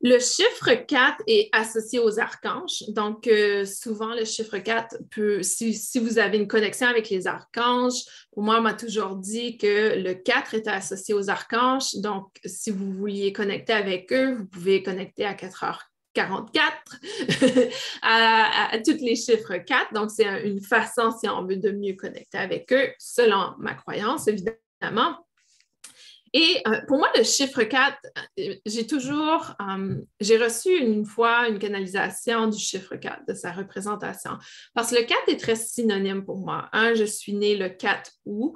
Le 0.00 0.20
chiffre 0.20 0.74
4 0.74 1.24
est 1.26 1.48
associé 1.52 1.98
aux 1.98 2.20
archanges. 2.20 2.84
Donc, 2.88 3.26
euh, 3.26 3.64
souvent, 3.64 4.14
le 4.14 4.24
chiffre 4.24 4.58
4 4.58 4.96
peut, 5.10 5.42
si, 5.42 5.76
vous 5.98 6.20
avez 6.20 6.38
une 6.38 6.46
connexion 6.46 6.86
avec 6.86 7.10
les 7.10 7.26
archanges, 7.26 8.04
pour 8.32 8.44
moi, 8.44 8.58
on 8.58 8.62
m'a 8.62 8.74
toujours 8.74 9.16
dit 9.16 9.58
que 9.58 9.98
le 9.98 10.14
4 10.14 10.54
était 10.54 10.70
associé 10.70 11.14
aux 11.14 11.28
archanges. 11.30 11.96
Donc, 11.96 12.28
si 12.44 12.70
vous 12.70 12.92
vouliez 12.92 13.32
connecter 13.32 13.72
avec 13.72 14.12
eux, 14.12 14.34
vous 14.34 14.46
pouvez 14.46 14.84
connecter 14.84 15.24
à 15.24 15.34
4h44 15.34 15.82
à, 18.02 18.70
à, 18.72 18.78
tous 18.78 18.98
les 19.00 19.16
chiffres 19.16 19.56
4. 19.56 19.94
Donc, 19.94 20.12
c'est 20.12 20.46
une 20.46 20.60
façon, 20.62 21.10
si 21.10 21.28
on 21.28 21.44
veut, 21.44 21.56
de 21.56 21.72
mieux 21.72 21.94
connecter 21.94 22.38
avec 22.38 22.72
eux, 22.72 22.92
selon 23.00 23.54
ma 23.58 23.74
croyance, 23.74 24.28
évidemment. 24.28 25.16
Et 26.32 26.62
euh, 26.66 26.80
pour 26.86 26.98
moi, 26.98 27.08
le 27.16 27.22
chiffre 27.22 27.62
4, 27.62 27.96
euh, 28.38 28.54
j'ai 28.66 28.86
toujours, 28.86 29.54
euh, 29.60 29.96
j'ai 30.20 30.36
reçu 30.36 30.76
une 30.76 31.04
fois 31.04 31.48
une 31.48 31.58
canalisation 31.58 32.48
du 32.48 32.58
chiffre 32.58 32.96
4, 32.96 33.26
de 33.26 33.34
sa 33.34 33.52
représentation, 33.52 34.32
parce 34.74 34.90
que 34.90 34.96
le 34.96 35.02
4 35.02 35.28
est 35.28 35.40
très 35.40 35.56
synonyme 35.56 36.24
pour 36.24 36.38
moi. 36.38 36.68
Un, 36.72 36.94
je 36.94 37.04
suis 37.04 37.34
née 37.34 37.56
le 37.56 37.68
4 37.68 38.12
août 38.26 38.54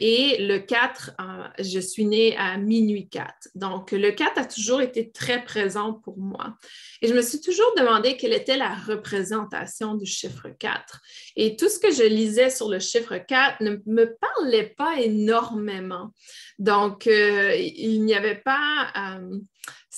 et 0.00 0.46
le 0.46 0.58
4, 0.58 1.12
je 1.58 1.80
suis 1.80 2.04
née 2.04 2.36
à 2.36 2.56
minuit 2.56 3.08
4. 3.08 3.48
Donc, 3.54 3.92
le 3.92 4.10
4 4.10 4.38
a 4.38 4.44
toujours 4.44 4.80
été 4.80 5.10
très 5.10 5.42
présent 5.44 5.94
pour 5.94 6.18
moi. 6.18 6.56
Et 7.02 7.08
je 7.08 7.14
me 7.14 7.22
suis 7.22 7.40
toujours 7.40 7.72
demandé 7.76 8.16
quelle 8.16 8.32
était 8.32 8.56
la 8.56 8.74
représentation 8.74 9.94
du 9.94 10.06
chiffre 10.06 10.48
4. 10.58 11.00
Et 11.36 11.56
tout 11.56 11.68
ce 11.68 11.78
que 11.78 11.90
je 11.90 12.02
lisais 12.02 12.50
sur 12.50 12.68
le 12.68 12.78
chiffre 12.78 13.16
4 13.16 13.62
ne 13.62 13.76
me 13.86 14.16
parlait 14.20 14.74
pas 14.76 15.00
énormément. 15.00 16.12
Donc, 16.60 17.06
euh, 17.06 17.56
il 17.56 18.04
n'y 18.04 18.14
avait 18.14 18.36
pas 18.36 18.92
euh, 18.94 19.38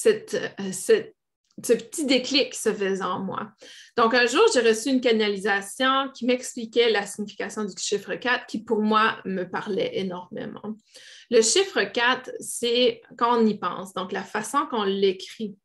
euh, 0.07 0.72
ce 0.72 1.72
petit 1.75 2.07
déclic 2.07 2.53
qui 2.53 2.59
se 2.59 2.72
faisait 2.72 3.03
en 3.03 3.18
moi. 3.18 3.51
Donc, 3.96 4.14
un 4.14 4.27
jour, 4.27 4.42
j'ai 4.55 4.61
reçu 4.61 4.90
une 4.90 5.01
canalisation 5.01 6.09
qui 6.14 6.25
m'expliquait 6.25 6.88
la 6.90 7.05
signification 7.05 7.64
du 7.64 7.75
chiffre 7.77 8.14
4 8.14 8.46
qui, 8.46 8.62
pour 8.62 8.81
moi, 8.81 9.18
me 9.25 9.42
parlait 9.42 9.90
énormément. 9.94 10.77
Le 11.31 11.42
chiffre 11.42 11.83
4, 11.83 12.31
c'est 12.38 13.03
quand 13.18 13.40
on 13.40 13.44
y 13.44 13.59
pense, 13.59 13.92
donc 13.92 14.12
la 14.12 14.22
façon 14.22 14.66
qu'on 14.70 14.85
l'écrit. 14.85 15.57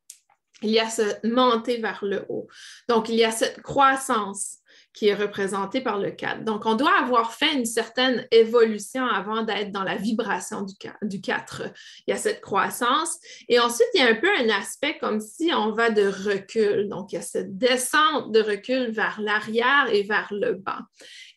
Il 0.63 0.71
y 0.71 0.79
a 0.79 0.89
ce 0.89 1.03
monter 1.27 1.77
vers 1.77 2.03
le 2.03 2.25
haut. 2.27 2.47
Donc, 2.89 3.09
il 3.09 3.15
y 3.15 3.23
a 3.23 3.29
cette 3.29 3.61
croissance 3.61 4.57
qui 4.97 5.09
est 5.09 5.13
représenté 5.13 5.79
par 5.79 5.99
le 5.99 6.09
4. 6.09 6.43
Donc, 6.43 6.65
on 6.65 6.73
doit 6.73 6.99
avoir 6.99 7.31
fait 7.31 7.53
une 7.53 7.65
certaine 7.65 8.25
évolution 8.31 9.05
avant 9.05 9.43
d'être 9.43 9.71
dans 9.71 9.83
la 9.83 9.95
vibration 9.95 10.65
du 11.03 11.21
4. 11.21 11.61
Il 12.07 12.11
y 12.11 12.13
a 12.13 12.17
cette 12.17 12.41
croissance. 12.41 13.19
Et 13.47 13.59
ensuite, 13.59 13.89
il 13.93 14.01
y 14.01 14.03
a 14.03 14.09
un 14.09 14.15
peu 14.15 14.27
un 14.27 14.49
aspect 14.49 14.97
comme 14.97 15.21
si 15.21 15.51
on 15.53 15.71
va 15.71 15.91
de 15.91 16.07
recul. 16.07 16.89
Donc, 16.89 17.11
il 17.11 17.17
y 17.17 17.19
a 17.19 17.21
cette 17.21 17.59
descente 17.59 18.31
de 18.31 18.41
recul 18.41 18.89
vers 18.89 19.21
l'arrière 19.21 19.85
et 19.91 20.01
vers 20.01 20.29
le 20.31 20.53
bas. 20.53 20.79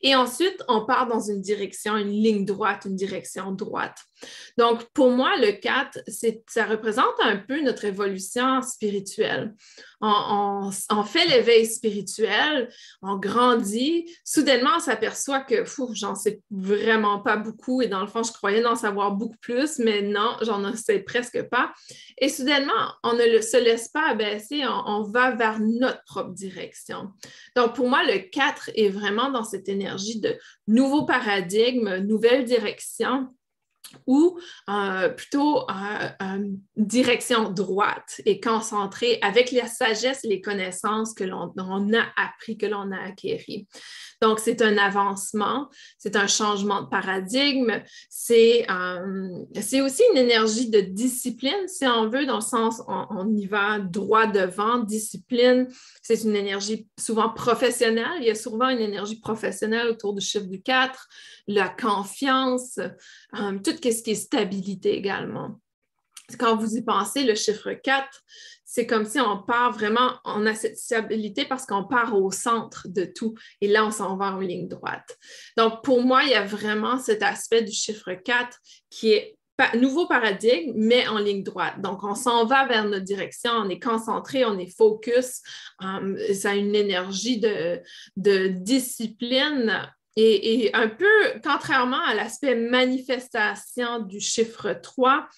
Et 0.03 0.15
ensuite, 0.15 0.63
on 0.69 0.87
part 0.87 1.07
dans 1.07 1.21
une 1.21 1.41
direction, 1.41 1.97
une 1.97 2.11
ligne 2.11 2.45
droite, 2.45 2.87
une 2.87 2.97
direction 2.97 3.53
droite. 3.53 3.99
Donc, 4.57 4.85
pour 4.93 5.11
moi, 5.11 5.37
le 5.37 5.53
4, 5.53 6.01
ça 6.49 6.67
représente 6.67 7.15
un 7.23 7.37
peu 7.37 7.61
notre 7.61 7.85
évolution 7.85 8.63
spirituelle. 8.63 9.55
On, 10.01 10.71
fait 11.05 11.27
l'éveil 11.27 11.67
spirituel, 11.67 12.71
on 13.03 13.17
grandit. 13.17 14.07
Soudainement, 14.25 14.71
on 14.77 14.81
s'aperçoit 14.81 15.41
que 15.41 15.65
j'en 15.93 16.15
sais 16.15 16.41
vraiment 16.51 17.21
pas 17.21 17.37
beaucoup 17.37 17.83
et 17.83 17.89
dans 17.89 18.01
le 18.01 18.07
fond, 18.07 18.23
je 18.23 18.33
croyais 18.33 18.65
en 18.65 18.77
savoir 18.77 19.13
beaucoup 19.13 19.37
plus, 19.41 19.79
mais 19.79 20.01
non, 20.03 20.37
j'en 20.43 20.75
sais 20.75 21.01
presque 21.01 21.43
pas. 21.49 21.73
Et 22.19 22.29
soudainement, 22.29 22.95
on 23.03 23.13
ne 23.13 23.41
se 23.41 23.57
laisse 23.59 23.89
pas 23.89 24.11
abaisser, 24.11 24.65
on, 24.67 24.83
on 24.87 25.03
va 25.03 25.33
vers 25.33 25.61
notre 25.61 26.03
propre 26.05 26.33
direction. 26.33 27.11
Donc, 27.57 27.75
pour 27.75 27.89
moi, 27.89 28.03
le 28.05 28.19
4 28.31 28.71
est 28.75 28.89
vraiment 28.89 29.31
dans 29.31 29.45
cette 29.45 29.69
énergie 29.69 29.90
de 30.21 30.37
nouveau 30.67 31.05
paradigme, 31.05 31.99
nouvelle 31.99 32.45
direction 32.45 33.29
ou 34.07 34.39
euh, 34.69 35.09
plutôt 35.09 35.67
euh, 35.71 36.39
direction 36.77 37.51
droite 37.51 38.21
et 38.25 38.41
concentrée 38.41 39.19
avec 39.23 39.53
la 39.53 39.67
sagesse 39.67 40.25
et 40.25 40.29
les 40.29 40.41
connaissances 40.41 41.15
que 41.15 41.25
l'on 41.25 41.53
a 41.57 42.07
appris, 42.17 42.57
que 42.57 42.67
l'on 42.67 42.93
a 42.93 43.01
acquéries. 43.09 43.67
Donc, 44.21 44.39
c'est 44.39 44.61
un 44.61 44.77
avancement, 44.77 45.69
c'est 45.99 46.15
un 46.15 46.27
changement 46.27 46.83
de 46.83 46.89
paradigme, 46.89 47.83
c'est 48.11 48.67
euh, 48.71 49.83
aussi 49.83 50.03
une 50.13 50.19
énergie 50.19 50.69
de 50.69 50.81
discipline, 50.81 51.67
si 51.69 51.87
on 51.87 52.09
veut, 52.11 52.27
dans 52.27 52.37
le 52.37 52.43
sens, 52.43 52.83
on, 52.87 53.07
on 53.11 53.35
y 53.35 53.47
va 53.47 53.79
droit 53.79 54.27
devant, 54.27 54.79
discipline, 54.79 55.69
c'est 56.03 56.23
une 56.23 56.37
énergie 56.37 56.87
souvent 56.99 57.31
professionnelle, 57.31 58.19
il 58.19 58.27
y 58.27 58.31
a 58.31 58.35
souvent 58.35 58.69
une 58.69 58.81
énergie 58.81 59.19
professionnelle 59.19 59.89
autour 59.89 60.13
du 60.13 60.21
chiffre 60.21 60.47
du 60.47 60.61
4, 60.61 61.09
la 61.47 61.69
confiance, 61.69 62.79
euh, 62.79 63.59
tout 63.65 63.75
ce 63.83 64.03
qui 64.03 64.13
est 64.13 64.15
stabilité 64.15 64.97
également. 64.97 65.61
Quand 66.39 66.57
vous 66.57 66.77
y 66.77 66.83
pensez, 66.83 67.25
le 67.25 67.35
chiffre 67.35 67.73
4, 67.73 68.09
c'est 68.65 68.87
comme 68.87 69.05
si 69.05 69.19
on 69.19 69.43
part 69.43 69.73
vraiment, 69.73 70.13
on 70.25 70.47
a 70.47 70.55
cette 70.55 70.79
stabilité 70.79 71.45
parce 71.45 71.67
qu'on 71.67 71.85
part 71.85 72.17
au 72.17 72.31
centre 72.31 72.87
de 72.87 73.05
tout 73.05 73.35
et 73.61 73.67
là, 73.67 73.85
on 73.85 73.91
s'en 73.91 74.17
va 74.17 74.33
en 74.33 74.39
ligne 74.39 74.69
droite. 74.69 75.19
Donc, 75.57 75.83
pour 75.83 76.03
moi, 76.03 76.23
il 76.23 76.31
y 76.31 76.35
a 76.35 76.45
vraiment 76.45 76.99
cet 76.99 77.25
aspect 77.25 77.63
du 77.63 77.73
chiffre 77.73 78.13
4 78.13 78.57
qui 78.89 79.13
est 79.13 79.37
nouveau 79.75 80.07
paradigme, 80.07 80.73
mais 80.77 81.07
en 81.09 81.19
ligne 81.19 81.43
droite. 81.43 81.81
Donc, 81.81 82.05
on 82.05 82.15
s'en 82.15 82.47
va 82.47 82.67
vers 82.67 82.85
notre 82.85 83.05
direction, 83.05 83.51
on 83.53 83.69
est 83.69 83.83
concentré, 83.83 84.45
on 84.45 84.59
est 84.59 84.75
focus. 84.75 85.43
Um, 85.81 86.17
ça 86.33 86.51
a 86.51 86.55
une 86.55 86.75
énergie 86.75 87.41
de 87.41 88.49
discipline 88.49 89.91
et, 90.17 90.71
un 90.75 90.89
peu, 90.89 91.41
contrairement 91.43 92.03
à 92.05 92.15
l'aspect 92.15 92.55
manifestation 92.55 94.01
du 94.01 94.21
chiffre 94.21 94.73
3, 94.73 95.29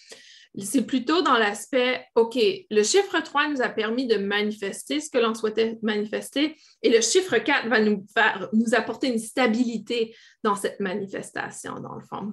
c'est 0.59 0.85
plutôt 0.85 1.23
dans 1.23 1.39
l'aspect, 1.39 2.05
OK, 2.15 2.39
le 2.71 2.83
chiffre 2.83 3.21
3 3.21 3.49
nous 3.49 3.63
a 3.63 3.69
permis 3.69 4.07
de 4.07 4.17
manifester 4.17 5.01
ce 5.01 5.09
que 5.11 5.19
l'on 5.19 5.35
souhaitait 5.35 5.79
manifester 5.83 6.57
et 6.83 6.91
le 6.91 7.01
chiffre 7.01 7.39
4 7.39 7.69
va 7.69 7.81
nous, 7.81 8.05
nous 8.53 8.75
apporter 8.75 9.09
une 9.09 9.19
stabilité 9.19 10.15
dans 10.43 10.55
cette 10.55 10.81
manifestation, 10.81 11.81
dans 11.81 11.95
le 11.95 12.03
fond. 12.03 12.33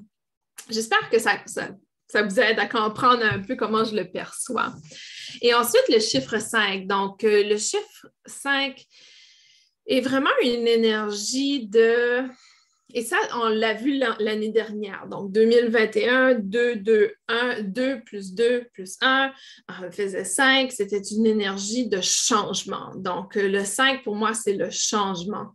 J'espère 0.69 1.09
que 1.09 1.19
ça, 1.19 1.37
ça, 1.45 2.21
vous 2.21 2.39
aide 2.39 2.59
à 2.59 2.65
comprendre 2.65 3.23
un 3.23 3.39
peu 3.39 3.55
comment 3.55 3.85
je 3.85 3.95
le 3.95 4.11
perçois. 4.11 4.73
Et 5.41 5.53
ensuite, 5.53 5.87
le 5.87 5.99
chiffre 5.99 6.39
5. 6.39 6.87
Donc, 6.87 7.23
euh, 7.23 7.43
le 7.43 7.57
chiffre 7.57 8.07
5 8.25 8.85
est 9.89 10.01
vraiment 10.01 10.29
une 10.43 10.67
énergie 10.67 11.67
de... 11.67 12.23
Et 12.91 13.03
ça, 13.03 13.17
on 13.35 13.49
l'a 13.49 13.75
vu 13.75 14.01
l'année 14.19 14.49
dernière. 14.49 15.05
Donc, 15.07 15.31
2021, 15.31 16.35
2, 16.35 16.77
2, 16.77 17.13
1, 17.27 17.61
2 17.61 18.01
plus 18.03 18.33
2 18.33 18.65
plus 18.73 18.97
1 19.01 19.31
euh, 19.83 19.91
faisait 19.91 20.23
5. 20.23 20.71
C'était 20.71 21.01
une 21.01 21.27
énergie 21.27 21.87
de 21.87 22.01
changement. 22.01 22.95
Donc, 22.95 23.37
euh, 23.37 23.47
le 23.47 23.63
5, 23.63 24.03
pour 24.03 24.15
moi, 24.15 24.33
c'est 24.33 24.53
le 24.53 24.69
changement 24.71 25.53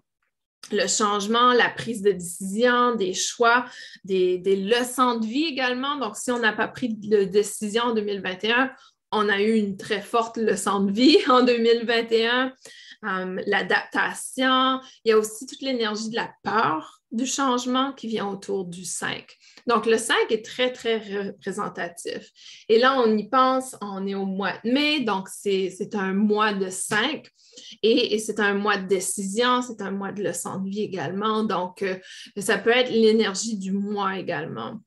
le 0.73 0.87
changement, 0.87 1.53
la 1.53 1.69
prise 1.69 2.01
de 2.01 2.13
décision, 2.13 2.95
des 2.95 3.13
choix, 3.13 3.67
des, 4.03 4.39
des, 4.39 4.57
leçons 4.57 5.19
de 5.19 5.27
vie 5.27 5.45
également. 5.45 5.99
Donc, 5.99 6.17
si 6.17 6.31
on 6.31 6.39
n'a 6.39 6.55
pas 6.55 6.69
pris 6.69 6.89
de 6.89 7.25
décision 7.25 7.85
en 7.85 7.95
2021, 7.95 8.71
on 9.13 9.29
a 9.29 9.41
eu 9.41 9.55
une 9.55 9.77
très 9.77 10.01
forte 10.01 10.37
leçon 10.37 10.81
de 10.81 10.93
vie 10.93 11.19
en 11.29 11.43
2021. 11.43 12.53
Euh, 13.07 13.43
l'adaptation, 13.47 14.81
il 15.05 15.11
y 15.11 15.13
a 15.13 15.19
aussi 15.19 15.47
toute 15.47 15.61
l'énergie 15.61 16.09
de 16.09 16.17
la 16.17 16.33
peur 16.43 17.03
du 17.13 17.27
changement 17.27 17.93
qui 17.93 18.09
vient 18.09 18.27
autour 18.27 18.65
du 18.65 18.85
5. 18.85 19.27
Donc, 19.67 19.87
le 19.87 19.99
5 19.99 20.17
est 20.31 20.45
très, 20.45 20.73
très 20.73 20.99
représentatif. 20.99 22.31
Et 22.69 22.79
là, 22.79 22.99
on 22.99 23.17
y 23.17 23.29
pense, 23.29 23.77
on 23.81 24.07
est 24.07 24.15
au 24.15 24.27
mois 24.27 24.55
de 24.65 24.71
mai, 24.71 25.01
donc 25.01 25.29
c'est 25.29 25.95
un 25.95 26.13
mois 26.13 26.55
de 26.55 26.71
5 26.71 27.29
et, 27.83 28.19
c'est 28.19 28.41
un 28.41 28.55
mois 28.55 28.79
de 28.79 28.87
décision, 28.87 29.63
c'est 29.63 29.83
un 29.83 29.91
mois 29.91 30.13
de 30.13 30.23
leçon 30.23 30.59
de 30.59 30.69
vie 30.69 30.83
également. 30.83 31.45
Donc, 31.45 31.83
euh, 31.83 31.97
ça 32.39 32.59
peut 32.59 32.71
être 32.71 32.91
l'énergie 32.91 33.59
du 33.59 33.73
mois 33.73 34.19
également 34.19 34.81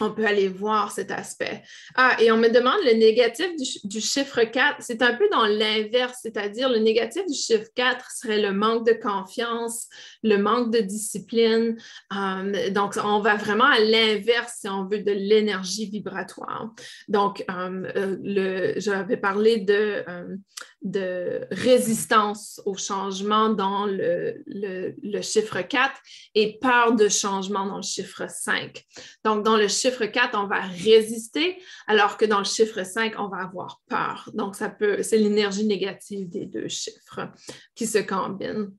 on 0.00 0.12
peut 0.12 0.26
aller 0.26 0.48
voir 0.48 0.92
cet 0.92 1.10
aspect. 1.10 1.62
Ah, 1.94 2.16
et 2.20 2.30
on 2.30 2.36
me 2.36 2.48
demande 2.48 2.80
le 2.84 2.94
négatif 2.94 3.48
du, 3.84 4.00
chiffre 4.00 4.42
4. 4.42 4.76
C'est 4.80 5.02
un 5.02 5.14
peu 5.14 5.28
dans 5.30 5.46
l'inverse, 5.46 6.18
c'est-à-dire 6.22 6.68
le 6.68 6.78
négatif 6.78 7.24
du 7.26 7.34
chiffre 7.34 7.68
4 7.74 8.10
serait 8.10 8.40
le 8.40 8.52
manque 8.52 8.86
de 8.86 8.92
confiance, 8.92 9.88
le 10.22 10.36
manque 10.36 10.72
de 10.72 10.80
discipline. 10.80 11.76
Euh, 12.16 12.70
donc, 12.70 12.94
on 13.02 13.20
va 13.20 13.36
vraiment 13.36 13.66
à 13.66 13.80
l'inverse 13.80 14.58
si 14.60 14.68
on 14.68 14.84
veut 14.86 15.00
de 15.00 15.12
l'énergie 15.12 15.86
vibratoire. 15.86 16.70
Donc, 17.08 17.44
euh, 17.50 17.90
euh, 17.96 18.16
le, 18.22 18.80
j'avais 18.80 19.16
parlé 19.16 19.58
de, 19.58 20.04
de 20.82 21.40
résistance 21.50 22.60
au 22.66 22.76
changement 22.76 23.48
dans 23.48 23.86
le, 23.86 24.42
le, 24.46 25.22
chiffre 25.22 25.60
4 25.60 25.92
et 26.34 26.58
peur 26.60 26.94
de 26.94 27.08
changement 27.08 27.66
dans 27.66 27.76
le 27.76 27.82
chiffre 27.82 28.26
5. 28.28 28.84
Donc, 29.24 29.44
dans 29.44 29.56
le 29.56 29.68
chiffre 29.68 29.83
4, 29.90 30.38
on 30.38 30.46
va 30.46 30.60
résister, 30.60 31.58
alors 31.86 32.16
que 32.16 32.24
dans 32.24 32.38
le 32.38 32.44
chiffre 32.44 32.84
5, 32.84 33.14
on 33.18 33.28
va 33.28 33.38
avoir 33.38 33.80
peur. 33.88 34.30
Donc, 34.34 34.56
ça 34.56 34.68
peut, 34.68 35.02
c'est 35.02 35.18
l'énergie 35.18 35.66
négative 35.66 36.28
des 36.28 36.46
deux 36.46 36.68
chiffres 36.68 37.28
qui 37.74 37.86
se 37.86 37.98
combinent. 37.98 38.70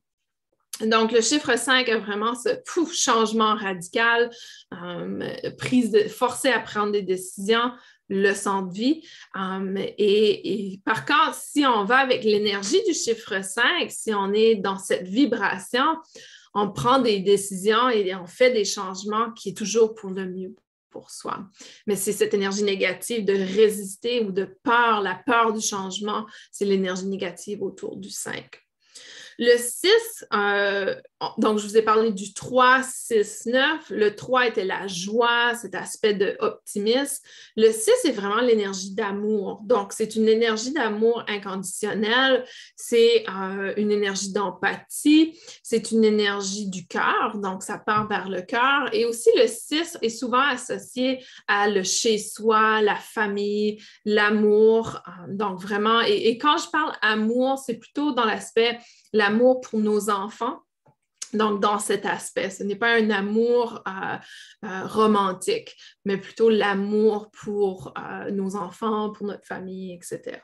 Donc, 0.81 1.11
le 1.11 1.21
chiffre 1.21 1.57
5 1.57 1.87
a 1.87 1.97
vraiment 1.99 2.35
ce 2.35 2.49
changement 2.93 3.55
radical, 3.55 4.29
euh, 4.73 5.51
prise 5.57 5.91
de, 5.91 5.99
forcé 6.09 6.49
à 6.49 6.59
prendre 6.59 6.91
des 6.91 7.01
décisions, 7.01 7.71
leçon 8.09 8.63
de 8.63 8.73
vie. 8.73 9.01
Um, 9.35 9.77
et, 9.77 10.79
par 10.85 11.05
contre, 11.05 11.35
si 11.35 11.65
on 11.65 11.85
va 11.85 11.97
avec 11.97 12.23
l'énergie 12.23 12.83
du 12.85 12.93
chiffre 12.93 13.41
5, 13.41 13.89
si 13.89 14.13
on 14.13 14.33
est 14.33 14.55
dans 14.55 14.77
cette 14.77 15.07
vibration, 15.07 15.97
on 16.53 16.69
prend 16.71 16.99
des 16.99 17.19
décisions 17.19 17.89
et 17.89 18.13
on 18.15 18.27
fait 18.27 18.51
des 18.51 18.65
changements 18.65 19.31
qui 19.31 19.49
est 19.49 19.57
toujours 19.57 19.93
pour 19.93 20.11
le 20.11 20.25
mieux 20.25 20.55
soi. 21.09 21.45
Mais 21.87 21.95
c'est 21.95 22.11
cette 22.11 22.33
énergie 22.33 22.63
négative 22.63 23.25
de 23.25 23.33
résister 23.33 24.21
ou 24.21 24.31
de 24.31 24.45
peur, 24.63 25.01
la 25.01 25.15
peur 25.15 25.53
du 25.53 25.61
changement, 25.61 26.25
c'est 26.51 26.65
l'énergie 26.65 27.07
négative 27.07 27.61
autour 27.63 27.97
du 27.97 28.09
5. 28.09 28.64
Le 29.37 29.57
6, 29.57 30.25
euh, 30.33 30.95
donc 31.37 31.59
je 31.59 31.67
vous 31.67 31.77
ai 31.77 31.81
parlé 31.81 32.11
du 32.11 32.33
3, 32.33 32.83
6, 32.83 33.47
9. 33.47 33.89
Le 33.89 34.15
3 34.15 34.47
était 34.47 34.63
la 34.63 34.87
joie, 34.87 35.53
cet 35.55 35.75
aspect 35.75 36.13
d'optimisme. 36.13 37.23
Le 37.57 37.71
6 37.71 37.91
est 38.05 38.11
vraiment 38.11 38.39
l'énergie 38.39 38.93
d'amour. 38.93 39.59
Donc, 39.63 39.91
c'est 39.93 40.15
une 40.15 40.29
énergie 40.29 40.71
d'amour 40.71 41.23
inconditionnel, 41.27 42.45
c'est 42.75 43.25
euh, 43.29 43.73
une 43.77 43.91
énergie 43.91 44.31
d'empathie, 44.31 45.37
c'est 45.63 45.91
une 45.91 46.05
énergie 46.05 46.69
du 46.69 46.87
cœur, 46.87 47.33
donc 47.35 47.63
ça 47.63 47.77
part 47.77 48.07
vers 48.07 48.29
le 48.29 48.41
cœur. 48.41 48.89
Et 48.93 49.05
aussi, 49.05 49.29
le 49.37 49.47
6 49.47 49.97
est 50.01 50.09
souvent 50.09 50.47
associé 50.47 51.23
à 51.47 51.69
le 51.69 51.83
chez-soi, 51.83 52.81
la 52.81 52.95
famille, 52.95 53.81
l'amour. 54.05 55.01
Euh, 55.07 55.33
donc, 55.33 55.59
vraiment, 55.59 56.01
et 56.01 56.37
quand 56.37 56.57
je 56.57 56.69
parle 56.69 56.93
amour, 57.01 57.57
c'est 57.57 57.75
plutôt 57.75 58.13
dans 58.13 58.25
l'aspect 58.25 58.79
l'amour 59.15 59.61
pour 59.61 59.79
nos 59.79 60.09
enfants. 60.09 60.59
Donc, 61.33 61.59
dans 61.59 61.79
cet 61.79 62.05
aspect, 62.05 62.49
ce 62.49 62.63
n'est 62.63 62.75
pas 62.75 62.95
un 62.95 63.09
amour 63.09 63.81
euh, 63.87 64.17
euh, 64.65 64.87
romantique, 64.87 65.75
mais 66.05 66.17
plutôt 66.17 66.49
l'amour 66.49 67.29
pour 67.31 67.93
euh, 67.97 68.31
nos 68.31 68.55
enfants, 68.55 69.11
pour 69.11 69.25
notre 69.25 69.45
famille, 69.45 69.93
etc. 69.93 70.39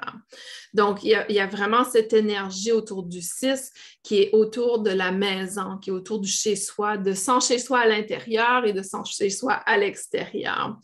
Donc, 0.73 1.03
il 1.03 1.09
y, 1.09 1.39
a, 1.39 1.47
vraiment 1.47 1.83
cette 1.83 2.13
énergie 2.13 2.71
autour 2.71 3.03
du 3.03 3.21
6 3.21 3.71
qui 4.03 4.21
est 4.21 4.29
autour 4.33 4.79
de 4.79 4.91
la 4.91 5.11
maison, 5.11 5.77
qui 5.77 5.91
est 5.91 5.93
autour 5.93 6.19
du 6.19 6.29
chez-soi, 6.29 6.97
de 6.97 7.13
son 7.13 7.39
chez-soi 7.39 7.79
à 7.79 7.87
l'intérieur 7.87 8.65
et 8.65 8.73
de 8.73 8.81
son 8.81 9.03
chez-soi 9.03 9.53
à 9.53 9.77
l'extérieur. 9.77 10.77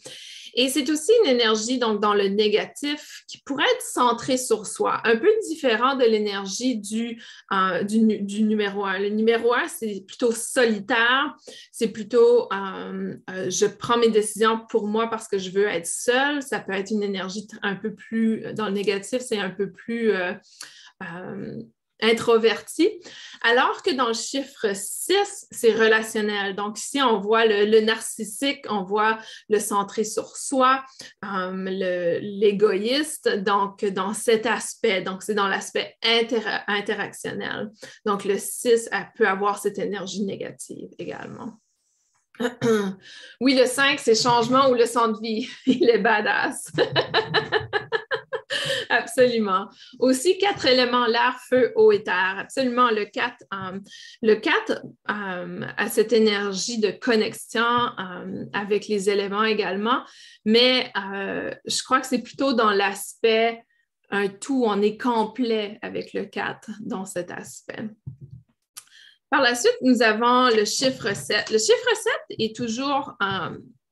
Et 0.53 0.69
c'est 0.69 0.89
aussi 0.89 1.11
une 1.23 1.29
énergie, 1.29 1.77
donc, 1.77 2.01
dans 2.01 2.15
le 2.15 2.29
négatif, 2.29 3.23
qui 3.27 3.37
pourrait 3.39 3.63
être 3.75 3.85
centrée 3.85 4.37
sur 4.37 4.65
soi, 4.65 5.01
un 5.03 5.15
peu 5.15 5.29
différent 5.47 5.95
de 5.95 6.03
l'énergie 6.03 6.77
du, 6.77 7.21
euh, 7.53 7.83
du, 7.83 8.43
numéro 8.43 8.83
un. 8.83 8.97
Le 8.97 9.09
numéro 9.09 9.53
un, 9.53 9.67
c'est 9.67 10.03
plutôt 10.07 10.31
solitaire, 10.31 11.35
c'est 11.71 11.89
plutôt 11.89 12.49
euh, 12.51 13.15
je 13.27 13.65
prends 13.67 13.97
mes 13.97 14.09
décisions 14.09 14.59
pour 14.67 14.87
moi 14.87 15.09
parce 15.09 15.27
que 15.27 15.37
je 15.37 15.49
veux 15.51 15.67
être 15.67 15.87
seule. 15.87 16.41
Ça 16.41 16.59
peut 16.59 16.73
être 16.73 16.91
une 16.91 17.03
énergie 17.03 17.47
un 17.61 17.75
peu 17.75 17.93
plus, 17.93 18.43
dans 18.53 18.67
le 18.67 18.73
négatif, 18.73 19.21
c'est 19.21 19.39
un 19.39 19.49
peu 19.49 19.71
plus 19.71 20.13
introverti, 22.01 22.89
alors 23.41 23.81
que 23.81 23.91
dans 23.91 24.07
le 24.07 24.13
chiffre 24.13 24.73
6, 24.73 25.47
c'est 25.51 25.73
relationnel. 25.73 26.55
Donc 26.55 26.77
ici, 26.77 27.01
on 27.01 27.19
voit 27.19 27.45
le, 27.45 27.81
narcissique, 27.81 28.65
on 28.69 28.83
voit 28.83 29.17
le 29.49 29.59
centré 29.59 30.03
sur 30.03 30.35
soi, 30.35 30.83
euh, 31.25 32.19
l'égoïste, 32.21 33.29
donc 33.29 33.83
dans 33.85 34.13
cet 34.13 34.45
aspect, 34.45 35.01
donc 35.01 35.23
c'est 35.23 35.33
dans 35.33 35.47
l'aspect 35.47 35.95
interactionnel. 36.67 37.71
Donc 38.05 38.25
le 38.25 38.37
6 38.37 38.89
peut 39.15 39.27
avoir 39.27 39.59
cette 39.59 39.79
énergie 39.79 40.23
négative 40.23 40.89
également. 40.99 41.59
Oui, 43.41 43.55
le 43.55 43.65
5, 43.65 43.99
c'est 43.99 44.15
changement 44.15 44.69
ou 44.69 44.73
le 44.73 44.83
de 44.83 45.21
vie. 45.21 45.47
Il 45.65 45.89
est 45.89 45.99
badass. 45.99 46.71
Absolument. 48.89 49.67
Aussi, 49.99 50.37
quatre 50.37 50.65
éléments, 50.65 51.05
l'air, 51.05 51.37
feu, 51.49 51.73
eau 51.75 51.91
et 51.91 52.03
terre. 52.03 52.35
Absolument, 52.37 52.89
le 52.89 53.05
4, 53.05 53.35
euh, 53.53 53.79
le 54.21 54.35
4 54.35 54.81
euh, 55.09 55.65
a 55.77 55.89
cette 55.89 56.13
énergie 56.13 56.79
de 56.79 56.91
connexion 56.91 57.63
euh, 57.63 58.45
avec 58.53 58.87
les 58.87 59.09
éléments 59.09 59.43
également, 59.43 60.03
mais 60.45 60.91
je 60.95 61.83
crois 61.83 61.99
que 61.99 62.07
c'est 62.07 62.21
plutôt 62.21 62.53
dans 62.53 62.71
l'aspect 62.71 63.63
un 64.09 64.29
tout, 64.29 64.63
on 64.65 64.81
est 64.81 64.99
complet 64.99 65.79
avec 65.81 66.13
le 66.13 66.25
4 66.25 66.71
dans 66.79 67.05
cet 67.05 67.31
aspect. 67.31 67.89
Par 69.29 69.41
la 69.41 69.55
suite, 69.55 69.77
nous 69.81 70.01
avons 70.01 70.47
le 70.55 70.63
chiffre 70.63 71.13
7. 71.13 71.49
Le 71.51 71.57
chiffre 71.57 71.95
7 72.29 72.37
est 72.39 72.55
toujours 72.55 73.15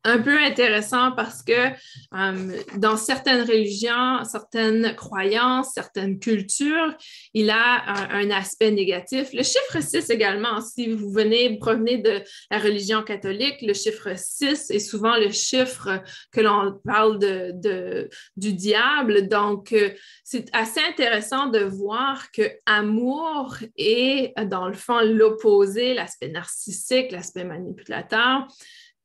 un 0.06 0.20
peu 0.20 0.38
intéressant 0.38 1.12
parce 1.12 1.41
que 1.41 1.51
euh, 1.51 2.62
dans 2.78 2.95
certaines 2.95 3.41
religions, 3.41 4.24
certaines 4.24 4.95
croyances, 4.95 5.74
certaines 5.74 6.20
cultures, 6.20 6.95
il 7.34 7.49
a 7.49 8.12
un, 8.12 8.30
aspect 8.30 8.72
négatif. 8.72 9.30
Le 9.34 9.43
chiffre 9.43 9.82
6 9.82 10.10
également, 10.10 10.62
si 10.62 10.91
vous 10.91 11.12
venez, 11.12 11.58
provenez 11.58 11.97
de 11.97 12.22
la 12.51 12.60
religion 12.60 13.01
catholique, 13.03 13.62
le 13.62 13.74
chiffre 13.74 14.10
6 14.16 14.72
est 14.72 14.80
souvent 14.80 15.16
le 15.18 15.32
chiffre 15.32 16.01
que 16.32 16.41
l'on 16.41 16.80
parle 16.86 17.20
de, 17.20 18.10
du 18.38 18.53
diable. 18.53 19.28
Donc, 19.28 19.74
euh, 19.74 19.89
c'est 20.24 20.49
assez 20.53 20.82
intéressant 20.82 21.47
de 21.47 21.60
voir 21.60 22.32
que 22.32 22.43
amour 22.66 23.56
est, 23.78 24.34
dans 24.45 24.68
le 24.68 24.74
fond, 24.74 24.99
l'opposé, 25.01 25.93
l'aspect 25.93 26.30
narcissique, 26.30 27.12
l'aspect 27.12 27.43
manipulateur 27.43 28.47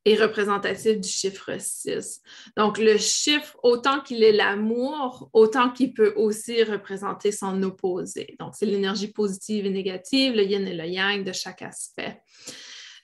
est 0.05 0.17
représentatif 0.17 0.99
du 0.99 1.09
chiffre 1.09 1.57
6. 1.59 2.23
Donc, 2.57 2.79
le 2.79 2.97
chiffre, 2.97 3.59
autant 3.63 4.01
qu'il 4.01 4.25
est 4.25 4.33
l'amour, 4.33 5.29
autant 5.33 5.71
qu'il 5.71 5.93
peut 5.93 6.15
aussi 6.17 6.63
représenter 6.63 7.33
son 7.33 7.63
opposé. 7.63 8.37
Donc, 8.39 8.55
c'est 8.57 8.67
l'énergie 8.67 9.13
positive 9.13 9.67
et 9.67 9.71
négative, 9.71 10.35
le 10.35 10.45
yin 10.45 10.67
et 10.67 10.75
le 10.75 10.87
yang 10.87 11.23
de 11.25 11.33
chaque 11.33 11.63
aspect. 11.63 12.23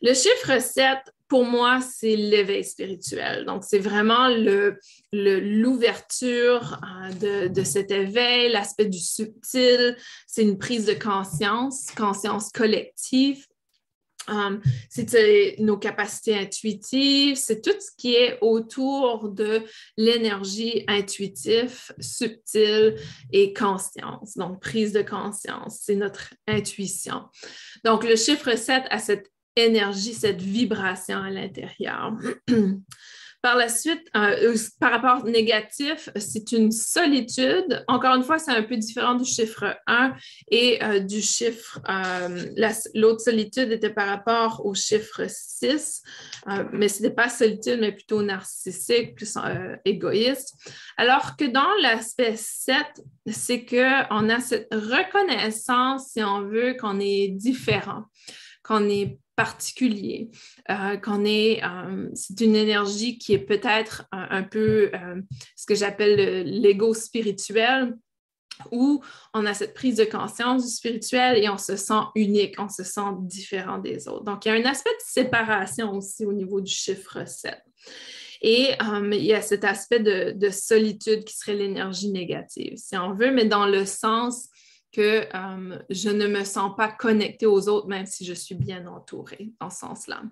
Le 0.02 0.14
chiffre 0.14 0.60
7, 0.60 0.98
pour 1.28 1.44
moi, 1.44 1.80
c'est 1.80 2.16
l'éveil 2.16 2.64
spirituel. 2.64 3.44
Donc, 3.46 3.64
c'est 3.64 3.78
vraiment 3.78 4.28
l'ouverture 5.12 6.78
le, 6.82 7.26
euh, 7.28 7.48
de, 7.48 7.54
de, 7.54 7.64
cet 7.64 7.90
éveil, 7.90 8.50
l'aspect 8.50 8.86
du 8.86 9.00
subtil. 9.00 9.96
C'est 10.26 10.42
une 10.42 10.58
prise 10.58 10.86
de 10.86 10.94
conscience, 10.94 11.90
conscience 11.96 12.50
collective 12.50 13.46
Um, 14.28 14.60
c'est 14.88 15.56
nos 15.58 15.76
capacités 15.76 16.36
intuitives, 16.36 17.36
c'est 17.36 17.62
tout 17.62 17.78
ce 17.78 17.90
qui 17.96 18.14
est 18.14 18.38
autour 18.40 19.28
de 19.28 19.62
l'énergie 19.96 20.84
intuitive, 20.88 21.92
subtile 22.00 22.96
et 23.32 23.52
conscience. 23.52 24.36
Donc, 24.36 24.60
prise 24.60 24.92
de 24.92 25.02
conscience, 25.02 25.80
c'est 25.82 25.96
notre 25.96 26.34
intuition. 26.48 27.24
Donc, 27.84 28.04
le 28.04 28.16
chiffre 28.16 28.56
7 28.56 28.84
a 28.90 28.98
cette 28.98 29.30
énergie, 29.54 30.14
cette 30.14 30.42
vibration 30.42 31.22
à 31.22 31.30
l'intérieur. 31.30 32.12
Par 33.46 33.54
la 33.54 33.68
suite, 33.68 34.02
euh, 34.16 34.54
euh, 34.54 34.56
par 34.80 34.90
rapport 34.90 35.24
négatif, 35.24 36.08
c'est 36.16 36.50
une 36.50 36.72
solitude. 36.72 37.84
Encore 37.86 38.16
une 38.16 38.24
fois, 38.24 38.40
c'est 38.40 38.50
un 38.50 38.64
peu 38.64 38.76
différent 38.76 39.14
du 39.14 39.24
chiffre 39.24 39.78
1 39.86 40.14
et 40.50 40.82
euh, 40.82 40.98
du 40.98 41.22
chiffre, 41.22 41.80
l'autre 42.92 43.20
solitude 43.20 43.70
était 43.70 43.90
par 43.90 44.08
rapport 44.08 44.66
au 44.66 44.74
chiffre 44.74 45.26
6, 45.28 46.02
mais 46.72 46.88
ce 46.88 47.00
n'était 47.00 47.14
pas 47.14 47.28
solitude, 47.28 47.78
mais 47.80 47.92
plutôt 47.92 48.20
narcissique, 48.20 49.14
plus 49.14 49.38
égoïste. 49.84 50.54
Alors 50.96 51.36
que 51.36 51.44
dans 51.44 51.72
l'aspect 51.82 52.34
7, 52.34 52.76
c'est 53.28 53.64
qu'on 53.64 54.28
a 54.28 54.40
cette 54.40 54.74
reconnaissance, 54.74 56.08
si 56.14 56.24
on 56.24 56.42
veut, 56.42 56.74
qu'on 56.80 56.98
est 56.98 57.28
différent, 57.28 58.06
qu'on 58.66 58.88
est 58.88 59.18
particulier, 59.36 60.30
euh, 60.70 60.96
qu'on 60.96 61.24
est, 61.24 61.62
euh, 61.62 62.08
c'est 62.14 62.40
une 62.40 62.56
énergie 62.56 63.18
qui 63.18 63.34
est 63.34 63.38
peut-être 63.38 64.06
un, 64.10 64.42
peu 64.42 64.90
euh, 64.94 65.20
ce 65.54 65.66
que 65.66 65.74
j'appelle 65.74 66.42
l'ego 66.44 66.94
spirituel, 66.94 67.96
où 68.72 69.02
on 69.34 69.44
a 69.44 69.52
cette 69.52 69.74
prise 69.74 69.96
de 69.96 70.04
conscience 70.04 70.64
du 70.64 70.70
spirituel 70.70 71.36
et 71.36 71.48
on 71.50 71.58
se 71.58 71.76
sent 71.76 72.00
unique, 72.14 72.54
on 72.58 72.70
se 72.70 72.82
sent 72.82 73.12
différent 73.20 73.76
des 73.76 74.08
autres. 74.08 74.24
Donc, 74.24 74.46
il 74.46 74.48
y 74.48 74.50
a 74.50 74.54
un 74.54 74.64
aspect 74.64 74.90
de 74.90 75.04
séparation 75.04 75.92
aussi 75.92 76.24
au 76.24 76.32
niveau 76.32 76.62
du 76.62 76.72
chiffre 76.72 77.28
7. 77.28 77.54
Et 78.40 78.70
il 79.12 79.24
y 79.24 79.34
a 79.34 79.42
cet 79.42 79.64
aspect 79.64 80.00
de 80.00 80.50
solitude 80.50 81.24
qui 81.24 81.36
serait 81.36 81.54
l'énergie 81.54 82.10
négative, 82.10 82.74
si 82.76 82.96
on 82.96 83.12
veut, 83.12 83.30
mais 83.30 83.44
dans 83.44 83.66
le 83.66 83.84
sens 83.84 84.48
que 84.96 85.28
euh, 85.34 85.78
je 85.90 86.08
ne 86.08 86.26
me 86.26 86.42
sens 86.42 86.74
pas 86.74 86.90
connectée 86.90 87.44
aux 87.44 87.68
autres, 87.68 87.86
même 87.86 88.06
si 88.06 88.24
je 88.24 88.32
suis 88.32 88.54
bien 88.54 88.86
entourée 88.86 89.52
dans 89.60 89.68
ce 89.68 89.80
sens-là. 89.80 90.22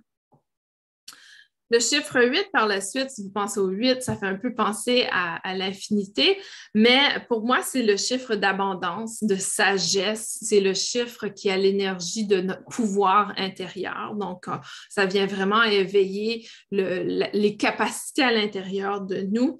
Le 1.74 1.80
chiffre 1.80 2.22
8, 2.22 2.50
par 2.52 2.68
la 2.68 2.80
suite, 2.80 3.10
si 3.10 3.24
vous 3.24 3.30
pensez 3.30 3.58
au 3.58 3.66
8, 3.66 4.00
ça 4.00 4.14
fait 4.14 4.26
un 4.26 4.36
peu 4.36 4.54
penser 4.54 5.08
à, 5.10 5.56
l'infinité, 5.56 6.38
mais 6.72 7.00
pour 7.28 7.44
moi, 7.44 7.62
c'est 7.62 7.82
le 7.82 7.96
chiffre 7.96 8.36
d'abondance, 8.36 9.24
de 9.24 9.34
sagesse. 9.34 10.38
C'est 10.40 10.60
le 10.60 10.72
chiffre 10.72 11.26
qui 11.26 11.50
a 11.50 11.56
l'énergie 11.56 12.28
de 12.28 12.42
notre 12.42 12.64
pouvoir 12.66 13.32
intérieur. 13.38 14.14
Donc, 14.14 14.46
euh, 14.46 14.52
ça 14.88 15.04
vient 15.04 15.26
vraiment 15.26 15.64
éveiller 15.64 16.46
les 16.70 17.56
capacités 17.58 18.22
à 18.22 18.30
l'intérieur 18.30 19.00
de 19.00 19.22
nous. 19.22 19.58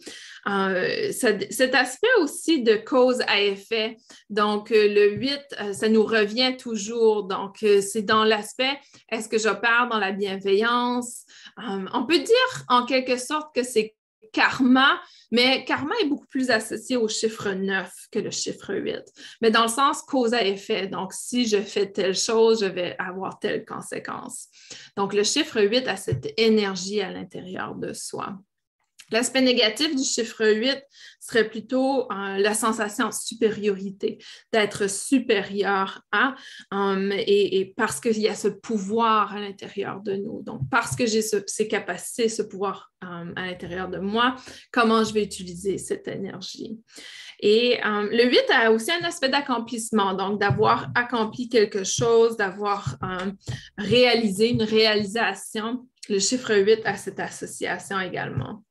Euh, 0.48 1.10
cet 1.10 1.74
aspect 1.74 2.14
aussi 2.20 2.62
de 2.62 2.76
cause 2.76 3.22
à 3.26 3.40
effet. 3.40 3.96
Donc, 4.30 4.70
euh, 4.70 4.86
le 4.86 5.14
8, 5.16 5.40
ça 5.72 5.88
nous 5.88 6.04
revient 6.04 6.56
toujours. 6.56 7.24
Donc, 7.24 7.56
c'est 7.58 8.02
dans 8.02 8.22
l'aspect, 8.22 8.78
est-ce 9.10 9.28
que 9.28 9.38
j'opère 9.38 9.88
dans 9.90 9.98
la 9.98 10.12
bienveillance? 10.12 11.24
Peut 12.06 12.18
dire 12.18 12.64
en 12.68 12.86
quelque 12.86 13.16
sorte 13.16 13.54
que 13.54 13.62
c'est 13.62 13.94
karma, 14.32 15.00
mais 15.30 15.64
karma 15.64 15.94
est 16.02 16.06
beaucoup 16.06 16.26
plus 16.26 16.50
associé 16.50 16.96
au 16.96 17.08
chiffre 17.08 17.50
9 17.50 17.90
que 18.10 18.18
le 18.18 18.30
chiffre 18.30 18.74
8, 18.74 19.02
mais 19.40 19.50
dans 19.50 19.62
le 19.62 19.68
sens 19.68 20.02
cause 20.02 20.34
à 20.34 20.44
effet. 20.44 20.88
Donc, 20.88 21.12
si 21.12 21.46
je 21.46 21.60
fais 21.60 21.90
telle 21.90 22.16
chose, 22.16 22.60
je 22.60 22.66
vais 22.66 22.96
avoir 22.98 23.38
telle 23.38 23.64
conséquence. 23.64 24.48
Donc, 24.96 25.14
le 25.14 25.22
chiffre 25.22 25.62
8 25.62 25.88
a 25.88 25.96
cette 25.96 26.34
énergie 26.36 27.00
à 27.00 27.10
l'intérieur 27.10 27.74
de 27.76 27.92
soi. 27.92 28.36
L'aspect 29.10 29.42
négatif 29.42 29.94
du 29.94 30.04
chiffre 30.04 30.46
8 30.46 30.82
serait 31.20 31.48
plutôt 31.48 32.10
euh, 32.10 32.38
la 32.38 32.54
sensation 32.54 33.08
de 33.08 33.14
supériorité, 33.14 34.18
d'être 34.52 34.88
supérieur 34.88 36.02
à, 36.12 36.34
um, 36.70 37.12
et, 37.12 37.72
parce 37.76 38.00
qu'il 38.00 38.18
y 38.18 38.28
a 38.28 38.34
ce 38.34 38.48
pouvoir 38.48 39.34
à 39.34 39.40
l'intérieur 39.40 40.00
de 40.00 40.16
nous. 40.16 40.42
Donc, 40.42 40.62
parce 40.70 40.94
que 40.96 41.06
j'ai 41.06 41.22
ces 41.22 41.68
capacités, 41.68 42.28
ce 42.28 42.42
pouvoir 42.42 42.92
um, 43.02 43.32
à 43.36 43.46
l'intérieur 43.46 43.88
de 43.88 43.98
moi, 43.98 44.36
comment 44.72 45.02
je 45.04 45.12
vais 45.14 45.22
utiliser 45.22 45.78
cette 45.78 46.08
énergie? 46.08 46.78
Et 47.40 47.78
le 47.84 48.24
8 48.24 48.38
a 48.54 48.70
aussi 48.70 48.90
un 48.90 49.04
aspect 49.04 49.28
d'accomplissement, 49.28 50.14
donc 50.14 50.40
d'avoir 50.40 50.90
accompli 50.94 51.48
quelque 51.48 51.84
chose, 51.84 52.36
d'avoir 52.36 52.96
réalisé 53.76 54.50
une 54.50 54.62
réalisation. 54.62 55.86
Le 56.08 56.20
chiffre 56.20 56.54
8 56.54 56.86
a 56.86 56.96
cette 56.96 57.20
association 57.20 58.00
également. 58.00 58.62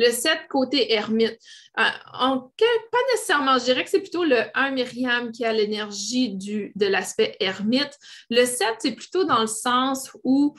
Le 0.00 0.10
7 0.10 0.48
côté 0.48 0.92
ermite. 0.94 1.38
Euh, 1.78 1.82
pas 2.18 2.98
nécessairement, 3.12 3.58
je 3.58 3.64
dirais 3.64 3.84
que 3.84 3.90
c'est 3.90 4.00
plutôt 4.00 4.24
le 4.24 4.38
1 4.54 4.70
Myriam 4.70 5.30
qui 5.30 5.44
a 5.44 5.52
l'énergie 5.52 6.34
de 6.34 6.86
l'aspect 6.86 7.36
ermite. 7.38 7.98
Le 8.30 8.46
7, 8.46 8.66
c'est 8.78 8.92
plutôt 8.92 9.24
dans 9.24 9.42
le 9.42 9.46
sens 9.46 10.10
où 10.24 10.54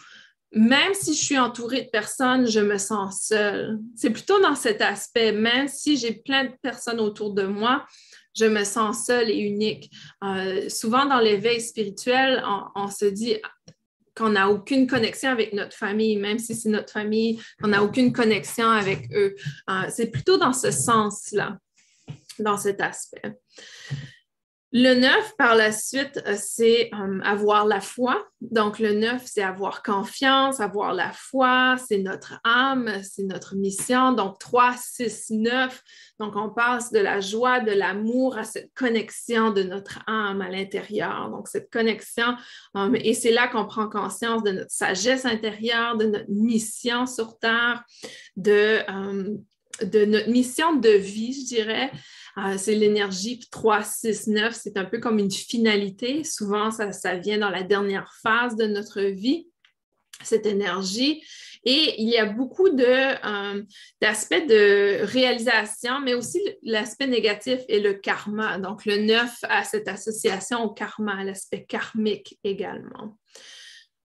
même 0.53 0.93
si 0.93 1.13
je 1.13 1.23
suis 1.23 1.39
entourée 1.39 1.83
de 1.83 1.89
personnes, 1.89 2.45
je 2.45 2.59
me 2.59 2.77
sens 2.77 3.21
seule. 3.27 3.79
C'est 3.95 4.09
plutôt 4.09 4.39
dans 4.41 4.55
cet 4.55 4.81
aspect, 4.81 5.31
même 5.31 5.67
si 5.67 5.97
j'ai 5.97 6.11
plein 6.13 6.45
de 6.45 6.51
personnes 6.61 6.99
autour 6.99 7.33
de 7.33 7.43
moi, 7.43 7.85
je 8.35 8.45
me 8.45 8.63
sens 8.63 9.05
seule 9.05 9.29
et 9.29 9.37
unique. 9.37 9.91
Euh, 10.23 10.69
souvent 10.69 11.05
dans 11.05 11.19
l'éveil 11.19 11.61
spirituel, 11.61 12.43
on, 12.75 12.89
se 12.89 13.05
dit, 13.05 13.37
qu'on 14.21 14.29
n'a 14.29 14.49
aucune 14.49 14.85
connexion 14.85 15.31
avec 15.31 15.51
notre 15.51 15.75
famille, 15.75 16.15
même 16.15 16.37
si 16.37 16.53
c'est 16.53 16.69
notre 16.69 16.93
famille, 16.93 17.41
qu'on 17.59 17.69
n'a 17.69 17.83
aucune 17.83 18.13
connexion 18.13 18.69
avec 18.69 19.11
eux. 19.15 19.35
Euh, 19.69 19.83
c'est 19.89 20.11
plutôt 20.11 20.37
dans 20.37 20.53
ce 20.53 20.69
sens-là, 20.69 21.57
dans 22.37 22.57
cet 22.57 22.81
aspect. 22.81 23.39
Le 24.73 24.93
neuf, 24.93 25.35
par 25.37 25.55
la 25.55 25.73
suite, 25.73 26.23
euh, 26.25 26.37
c'est 26.39 26.89
euh, 26.93 27.19
avoir 27.23 27.65
la 27.65 27.81
foi. 27.81 28.25
Donc, 28.39 28.79
le 28.79 28.93
neuf, 28.93 29.23
c'est 29.25 29.41
avoir 29.41 29.83
confiance, 29.83 30.61
avoir 30.61 30.93
la 30.93 31.11
foi, 31.11 31.75
c'est 31.89 31.97
notre 31.97 32.39
âme, 32.45 32.89
c'est 33.03 33.23
notre 33.23 33.55
mission. 33.55 34.13
Donc, 34.13 34.39
3, 34.39 34.73
6, 34.77 35.31
9. 35.31 35.83
Donc, 36.21 36.37
on 36.37 36.49
passe 36.49 36.89
de 36.93 36.99
la 36.99 37.19
joie, 37.19 37.59
de 37.59 37.71
l'amour 37.71 38.37
à 38.37 38.45
cette 38.45 38.73
connexion 38.73 39.51
de 39.51 39.63
notre 39.63 39.99
âme 40.07 40.41
à 40.41 40.49
l'intérieur. 40.49 41.29
Donc, 41.29 41.49
cette 41.49 41.69
connexion, 41.69 42.37
euh, 42.77 42.93
et 42.93 43.13
c'est 43.13 43.31
là 43.31 43.49
qu'on 43.49 43.65
prend 43.65 43.89
conscience 43.89 44.41
de 44.41 44.51
notre 44.51 44.71
sagesse 44.71 45.25
intérieure, 45.25 45.97
de 45.97 46.05
notre 46.05 46.29
mission 46.29 47.05
sur 47.05 47.37
Terre, 47.39 47.83
de 48.37 48.79
notre 50.05 50.29
mission 50.29 50.77
de 50.77 50.89
vie, 50.91 51.33
je 51.33 51.45
dirais. 51.45 51.91
Euh, 52.37 52.57
c'est 52.57 52.75
l'énergie 52.75 53.39
3, 53.51 53.83
6, 53.83 54.27
9, 54.27 54.53
c'est 54.55 54.77
un 54.77 54.85
peu 54.85 54.99
comme 54.99 55.19
une 55.19 55.31
finalité. 55.31 56.23
Souvent, 56.23 56.71
ça, 56.71 57.15
vient 57.15 57.39
dans 57.39 57.49
la 57.49 57.63
dernière 57.63 58.13
phase 58.21 58.55
de 58.55 58.65
notre 58.65 59.01
vie, 59.01 59.47
cette 60.23 60.45
énergie. 60.45 61.23
Et 61.63 62.01
il 62.01 62.09
y 62.09 62.17
a 62.17 62.25
beaucoup 62.25 62.67
euh, 62.67 63.63
d'aspects 64.01 64.47
de, 64.47 65.03
réalisation, 65.03 65.99
mais 65.99 66.15
aussi 66.15 66.41
l'aspect 66.63 67.07
négatif 67.07 67.59
et 67.67 67.79
le 67.79 67.93
karma. 67.93 68.57
Donc, 68.57 68.85
le 68.85 68.97
9 68.97 69.29
a 69.43 69.63
cette 69.63 69.87
association 69.87 70.63
au 70.63 70.69
karma, 70.69 71.23
l'aspect 71.23 71.65
karmique 71.65 72.39
également. 72.43 73.17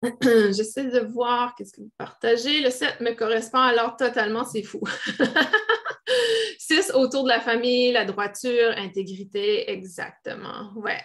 J'essaie 0.21 0.85
de 0.85 0.99
voir 0.99 1.55
qu'est-ce 1.55 1.73
que 1.73 1.81
vous 1.81 1.91
partagez. 1.97 2.59
Le 2.59 2.69
7 2.69 2.99
me 3.01 3.11
correspond 3.13 3.59
alors 3.59 3.95
totalement, 3.95 4.43
c'est 4.43 4.63
fou. 4.63 4.81
6 6.67 6.91
autour 6.95 7.23
de 7.23 7.29
la 7.29 7.39
famille, 7.39 7.91
la 7.91 8.05
droiture, 8.05 8.71
intégrité, 8.77 9.69
exactement. 9.69 10.71
Ouais. 10.75 11.01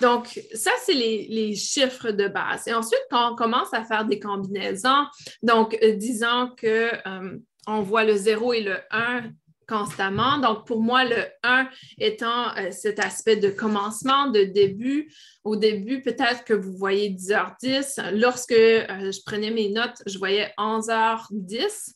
Donc, 0.00 0.40
ça, 0.54 0.72
c'est 0.82 0.92
les, 0.92 1.54
chiffres 1.54 2.10
de 2.10 2.28
base. 2.28 2.66
Et 2.66 2.74
ensuite, 2.74 3.04
quand 3.10 3.32
on 3.32 3.36
commence 3.36 3.72
à 3.72 3.84
faire 3.84 4.04
des 4.04 4.18
combinaisons, 4.18 5.06
donc 5.42 5.78
euh, 5.82 5.92
disons 5.92 6.50
que 6.56 6.90
euh, 7.06 7.38
on 7.66 7.80
voit 7.80 8.04
le 8.04 8.16
0 8.16 8.52
et 8.52 8.60
le 8.60 8.76
1 8.90 9.30
constamment. 9.66 10.36
Donc, 10.38 10.66
pour 10.66 10.82
moi, 10.82 11.04
le 11.04 11.24
1 11.44 11.68
étant 11.98 12.54
euh, 12.56 12.70
cet 12.70 12.98
aspect 12.98 13.36
de 13.36 13.48
commencement, 13.48 14.26
de 14.26 14.42
début. 14.42 15.10
Au 15.44 15.56
début, 15.56 16.02
peut-être 16.02 16.44
que 16.44 16.52
vous 16.52 16.76
voyez 16.76 17.10
10h10. 17.10 18.10
Lorsque 18.12 18.52
je 18.52 19.22
prenais 19.24 19.50
mes 19.50 19.70
notes, 19.70 20.02
je 20.06 20.18
voyais 20.18 20.52
11h10. 20.58 21.94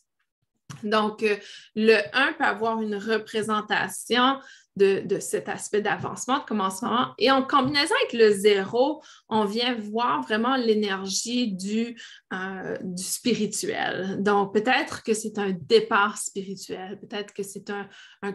Donc, 0.83 1.23
euh, 1.23 1.35
le 1.75 1.97
1 2.13 2.33
peut 2.33 2.43
avoir 2.43 2.81
une 2.81 2.95
représentation 2.95 4.39
de, 4.75 5.19
cet 5.19 5.49
aspect 5.49 5.81
d'avancement, 5.81 6.39
de 6.39 6.45
commencement. 6.45 7.13
Et 7.17 7.29
en 7.31 7.43
combinaison 7.43 7.93
avec 8.01 8.13
le 8.13 8.31
0, 8.31 9.03
on 9.27 9.43
vient 9.43 9.75
voir 9.75 10.21
vraiment 10.21 10.55
l'énergie 10.55 11.51
du, 11.51 11.99
euh, 12.33 12.77
du 12.81 13.03
spirituel. 13.03 14.23
Donc, 14.23 14.53
peut-être 14.53 15.03
que 15.03 15.13
c'est 15.13 15.37
un 15.37 15.51
départ 15.51 16.17
spirituel, 16.17 16.97
peut-être 16.99 17.33
que 17.33 17.43
c'est 17.43 17.69
un, 17.69 17.89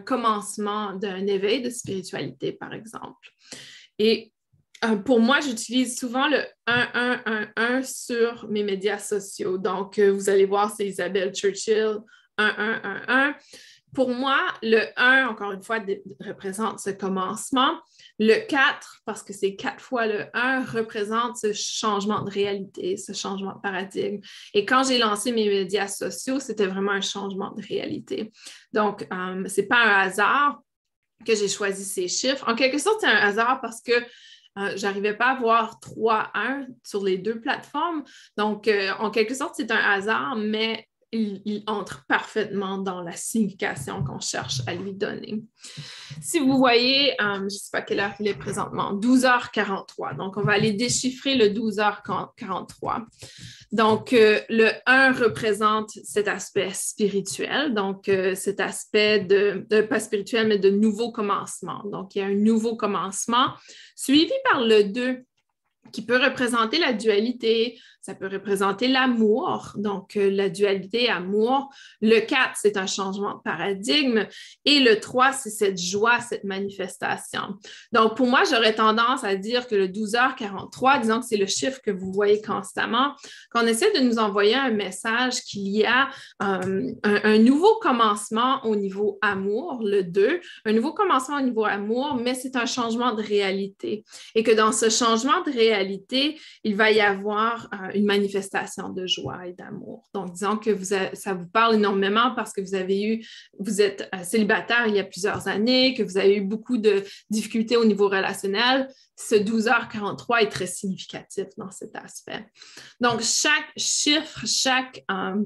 commencement 0.05 0.93
d'un 0.93 1.25
éveil 1.25 1.63
de 1.63 1.69
spiritualité, 1.71 2.51
par 2.51 2.73
exemple. 2.73 3.29
Et 3.97 4.31
euh, 4.83 4.97
pour 4.97 5.19
moi, 5.19 5.39
j'utilise 5.39 5.97
souvent 5.97 6.27
le 6.27 6.43
1111 6.67 7.87
sur 7.87 8.47
mes 8.49 8.63
médias 8.63 8.99
sociaux. 8.99 9.57
Donc, 9.57 9.99
vous 9.99 10.29
allez 10.29 10.45
voir, 10.45 10.71
c'est 10.75 10.85
Isabelle 10.85 11.33
Churchill 11.33 12.01
1, 12.37 12.45
1, 12.45 12.81
1, 12.83 13.01
1. 13.07 13.35
Pour 13.93 14.09
moi, 14.09 14.39
le 14.61 14.81
1, 14.97 15.27
encore 15.27 15.53
une 15.53 15.63
fois, 15.63 15.79
représente 16.19 16.79
ce 16.79 16.89
commencement. 16.89 17.79
Le 18.19 18.45
4, 18.45 19.03
parce 19.05 19.23
que 19.23 19.31
c'est 19.31 19.55
quatre 19.55 19.81
fois 19.81 20.05
le 20.05 20.25
1, 20.33 20.65
représente 20.65 21.37
ce 21.37 21.53
changement 21.53 22.21
de 22.21 22.29
réalité, 22.29 22.97
ce 22.97 23.13
changement 23.13 23.55
de 23.55 23.61
paradigme. 23.61 24.19
Et 24.53 24.65
quand 24.65 24.83
j'ai 24.83 24.97
lancé 24.97 25.31
mes 25.31 25.47
médias 25.47 25.87
sociaux, 25.87 26.41
c'était 26.41 26.67
vraiment 26.67 26.91
un 26.91 27.01
changement 27.01 27.51
de 27.51 27.65
réalité. 27.65 28.33
Donc, 28.73 29.07
euh, 29.13 29.47
ce 29.47 29.61
n'est 29.61 29.67
pas 29.67 29.81
un 29.81 29.99
hasard 30.01 30.59
que 31.25 31.33
j'ai 31.33 31.47
choisi 31.47 31.85
ces 31.85 32.09
chiffres. 32.09 32.43
En 32.49 32.55
quelque 32.55 32.77
sorte, 32.77 32.99
c'est 32.99 33.07
un 33.07 33.15
hasard 33.15 33.61
parce 33.61 33.81
que 33.81 33.93
euh, 34.57 34.75
je 34.75 34.81
n'arrivais 34.83 35.15
pas 35.15 35.31
à 35.31 35.35
voir 35.35 35.79
3-1 35.81 36.67
sur 36.83 37.03
les 37.03 37.17
deux 37.17 37.39
plateformes. 37.39 38.03
Donc, 38.37 38.67
euh, 38.67 38.91
en 38.99 39.09
quelque 39.09 39.35
sorte, 39.35 39.55
c'est 39.55 39.71
un 39.71 39.77
hasard, 39.77 40.35
mais 40.35 40.87
il, 41.11 41.63
entre 41.67 42.05
parfaitement 42.07 42.77
dans 42.77 43.01
la 43.01 43.13
signification 43.13 44.03
qu'on 44.03 44.19
cherche 44.19 44.61
à 44.67 44.73
lui 44.73 44.93
donner. 44.93 45.43
Si 46.21 46.39
vous 46.39 46.57
voyez, 46.57 47.13
euh, 47.21 47.35
je 47.37 47.43
ne 47.43 47.49
sais 47.49 47.69
pas 47.71 47.81
quelle 47.81 47.99
heure 47.99 48.13
il 48.19 48.27
est 48.27 48.37
présentement, 48.37 48.93
12h43. 48.93 50.17
Donc, 50.17 50.37
on 50.37 50.41
va 50.41 50.53
aller 50.53 50.73
déchiffrer 50.73 51.35
le 51.35 51.47
12h43. 51.47 53.05
Donc, 53.71 54.13
euh, 54.13 54.39
le 54.49 54.69
1 54.85 55.13
représente 55.13 55.91
cet 56.03 56.27
aspect 56.27 56.71
spirituel, 56.73 57.73
donc 57.73 58.09
euh, 58.09 58.35
cet 58.35 58.59
aspect 58.59 59.19
de, 59.19 59.65
pas 59.81 59.99
spirituel, 59.99 60.47
mais 60.47 60.59
de 60.59 60.69
nouveau 60.69 61.11
commencement. 61.11 61.83
Donc, 61.85 62.15
il 62.15 62.19
y 62.19 62.21
a 62.21 62.25
un 62.25 62.35
nouveau 62.35 62.75
commencement, 62.75 63.53
suivi 63.95 64.33
par 64.49 64.61
le 64.61 64.83
2 64.83 65.23
qui 65.91 66.03
peut 66.03 66.21
représenter 66.21 66.79
la 66.79 66.93
dualité, 66.93 67.79
ça 68.05 68.15
peut 68.15 68.27
représenter 68.27 68.87
l'amour, 68.87 69.73
donc 69.75 70.17
euh, 70.17 70.29
la 70.29 70.49
dualité 70.49 71.09
amour. 71.09 71.69
Le 72.01 72.19
4, 72.19 72.51
c'est 72.55 72.77
un 72.77 72.87
changement 72.87 73.35
de 73.35 73.41
paradigme. 73.43 74.27
Et 74.65 74.79
le 74.79 74.99
3, 74.99 75.33
c'est 75.33 75.49
cette 75.49 75.79
joie, 75.79 76.19
cette 76.19 76.43
manifestation. 76.43 77.57
Donc, 77.91 78.15
pour 78.15 78.27
moi, 78.27 78.43
j'aurais 78.49 78.75
tendance 78.75 79.23
à 79.23 79.35
dire 79.35 79.67
que 79.67 79.75
le 79.75 79.87
12h43, 79.87 81.01
disons 81.01 81.19
que 81.19 81.25
c'est 81.25 81.37
le 81.37 81.47
chiffre 81.47 81.79
que 81.83 81.91
vous 81.91 82.11
voyez 82.11 82.41
constamment, 82.41 83.13
qu'on 83.51 83.67
essaie 83.67 83.91
de 83.93 83.99
nous 83.99 84.19
envoyer 84.19 84.55
un 84.55 84.71
message 84.71 85.41
qu'il 85.41 85.67
y 85.67 85.85
a 85.85 86.09
euh, 86.43 86.91
un, 87.03 87.37
nouveau 87.39 87.79
commencement 87.81 88.63
au 88.65 88.75
niveau 88.75 89.17
amour, 89.21 89.81
le 89.83 90.03
2, 90.03 90.41
un 90.65 90.73
nouveau 90.73 90.93
commencement 90.93 91.37
au 91.37 91.41
niveau 91.41 91.65
amour, 91.65 92.15
mais 92.15 92.33
c'est 92.33 92.55
un 92.55 92.65
changement 92.65 93.13
de 93.13 93.21
réalité. 93.21 94.03
Et 94.35 94.43
que 94.43 94.51
dans 94.51 94.71
ce 94.71 94.89
changement 94.89 95.41
de 95.41 95.51
réalité, 95.51 95.75
réalité, 95.75 96.39
il 96.63 96.75
va 96.75 96.91
y 96.91 97.01
avoir 97.01 97.69
euh, 97.73 97.91
une 97.95 98.05
manifestation 98.05 98.89
de 98.89 99.07
joie 99.07 99.47
et 99.47 99.53
d'amour. 99.53 100.03
Donc, 100.13 100.33
disons 100.33 100.57
que 100.57 100.69
vous 100.69 100.85
ça 100.85 101.33
vous 101.33 101.47
parle 101.47 101.75
énormément 101.75 102.33
parce 102.35 102.51
que 102.53 102.61
vous 102.61 102.75
avez 102.75 103.03
eu, 103.03 103.25
vous 103.59 103.81
êtes 103.81 104.09
euh, 104.13 104.23
célibataire 104.23 104.87
il 104.87 104.95
y 104.95 104.99
a 104.99 105.03
plusieurs 105.03 105.47
années, 105.47 105.93
que 105.93 106.03
vous 106.03 106.17
avez 106.17 106.37
eu 106.37 106.41
beaucoup 106.41 106.77
de 106.77 107.03
difficultés 107.29 107.77
au 107.77 107.85
niveau 107.85 108.07
relationnel. 108.07 108.87
Ce 109.17 109.35
12h43 109.35 110.43
est 110.43 110.49
très 110.49 110.67
significatif 110.67 111.47
dans 111.57 111.71
cet 111.71 111.95
aspect. 111.95 112.45
Donc, 112.99 113.21
chaque 113.21 113.71
chiffre, 113.77 114.45
chaque 114.45 115.03
euh, 115.09 115.43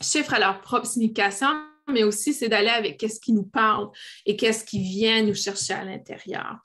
chiffre 0.00 0.34
a 0.34 0.38
leur 0.38 0.60
propre 0.60 0.86
signification 0.86 1.48
mais 1.92 2.04
aussi 2.04 2.32
c'est 2.32 2.48
d'aller 2.48 2.68
avec 2.68 2.98
qu'est-ce 2.98 3.20
qui 3.20 3.32
nous 3.32 3.44
parle 3.44 3.88
et 4.26 4.36
qu'est-ce 4.36 4.64
qui 4.64 4.80
vient 4.80 5.22
nous 5.22 5.34
chercher 5.34 5.74
à 5.74 5.84
l'intérieur. 5.84 6.56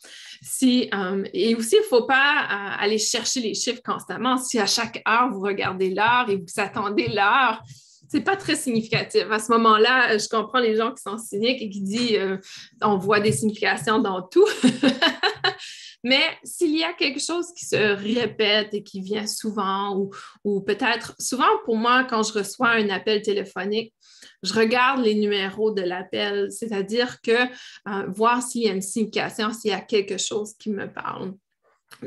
Si, 0.42 0.90
euh, 0.94 1.24
et 1.34 1.56
aussi, 1.56 1.76
il 1.76 1.84
ne 1.84 1.86
faut 1.86 2.06
pas 2.06 2.44
euh, 2.44 2.84
aller 2.84 2.98
chercher 2.98 3.40
les 3.42 3.54
chiffres 3.54 3.82
constamment. 3.84 4.38
Si 4.38 4.60
à 4.60 4.66
chaque 4.66 5.02
heure, 5.08 5.30
vous 5.32 5.42
regardez 5.42 5.90
l'heure 5.90 6.30
et 6.30 6.36
vous 6.36 6.46
attendez 6.58 7.08
l'heure, 7.08 7.62
c'est 8.10 8.22
pas 8.22 8.36
très 8.36 8.56
significatif. 8.56 9.24
À 9.32 9.40
ce 9.40 9.52
moment-là, 9.54 10.18
je 10.18 10.28
comprends 10.28 10.60
les 10.60 10.76
gens 10.76 10.92
qui 10.94 11.02
sont 11.02 11.18
cyniques 11.18 11.62
et 11.62 11.70
qui 11.70 11.82
disent 11.82 12.18
euh, 12.18 12.38
on 12.82 12.98
voit 12.98 13.20
des 13.20 13.32
significations 13.32 14.00
dans 14.00 14.22
tout. 14.22 14.48
Mais 16.04 16.22
s'il 16.44 16.76
y 16.78 16.84
a 16.84 16.94
quelque 16.94 17.22
chose 17.22 17.48
qui 17.56 17.66
se 17.66 17.76
répète 17.76 18.74
et 18.74 18.84
qui 18.84 19.00
vient 19.00 19.26
souvent, 19.26 20.10
ou, 20.44 20.62
peut-être 20.62 21.16
souvent 21.20 21.46
pour 21.64 21.78
moi, 21.78 22.04
quand 22.04 22.24
je 22.24 22.34
reçois 22.34 22.72
un 22.72 22.90
appel 22.90 23.22
téléphonique, 23.22 23.94
je 24.44 24.54
regarde 24.54 25.04
les 25.04 25.16
numéros 25.16 25.72
de 25.72 25.82
l'appel, 25.82 26.52
c'est-à-dire 26.52 27.22
que 27.22 27.32
euh, 27.32 28.06
voir 28.08 28.42
s'il 28.42 28.64
y 28.64 28.70
a 28.70 28.74
une 28.74 28.82
signification, 28.82 29.54
s'il 29.54 29.72
y 29.72 29.74
a 29.74 29.82
quelque 29.82 30.18
chose 30.18 30.54
qui 30.60 30.70
me 30.70 30.92
parle. 30.92 31.34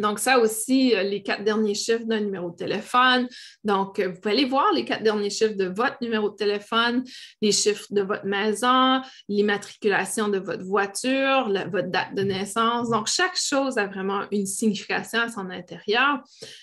Donc, 0.01 0.19
ça 0.19 0.39
aussi, 0.39 0.95
euh, 0.95 1.03
les 1.03 1.23
quatre 1.23 1.45
derniers 1.45 1.75
chiffres 1.75 2.05
d'un 2.05 2.21
numéro 2.21 2.51
de 2.51 2.57
téléphone. 2.57 3.29
Donc, 3.65 3.99
euh, 3.99 4.09
vous 4.09 4.21
pouvez 4.21 4.35
aller 4.35 4.45
voir 4.45 4.73
les 4.73 4.85
quatre 4.85 5.03
derniers 5.03 5.31
chiffres 5.31 5.57
de 5.57 5.67
votre 5.67 5.97
numéro 6.01 6.31
de 6.31 6.37
téléphone, 6.37 7.05
les 7.43 7.53
chiffres 7.53 7.87
de 7.91 8.03
votre 8.03 8.25
maison, 8.25 9.01
l'immatriculation 9.29 10.29
de 10.29 10.39
votre 10.39 10.65
voiture, 10.65 11.53
votre 11.71 11.91
date 11.91 12.15
de 12.15 12.23
naissance. 12.23 12.91
Donc, 12.91 13.07
chaque 13.07 13.37
chose 13.37 13.79
a 13.79 13.87
vraiment 13.87 14.23
une 14.31 14.47
signification 14.47 15.21
à 15.21 15.29
son 15.29 15.51
intérieur. 15.51 16.21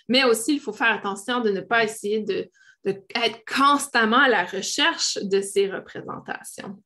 Mais 0.07 0.23
aussi, 0.23 0.55
il 0.55 0.59
faut 0.59 0.73
faire 0.73 0.91
attention 0.91 1.41
de 1.41 1.49
ne 1.49 1.61
pas 1.61 1.83
essayer 1.83 2.21
de 2.21 2.49
d'être 2.85 3.45
constamment 3.45 4.19
à 4.19 4.27
la 4.27 4.43
recherche 4.43 5.17
de 5.21 5.39
ces 5.39 5.71
représentations. 5.71 6.77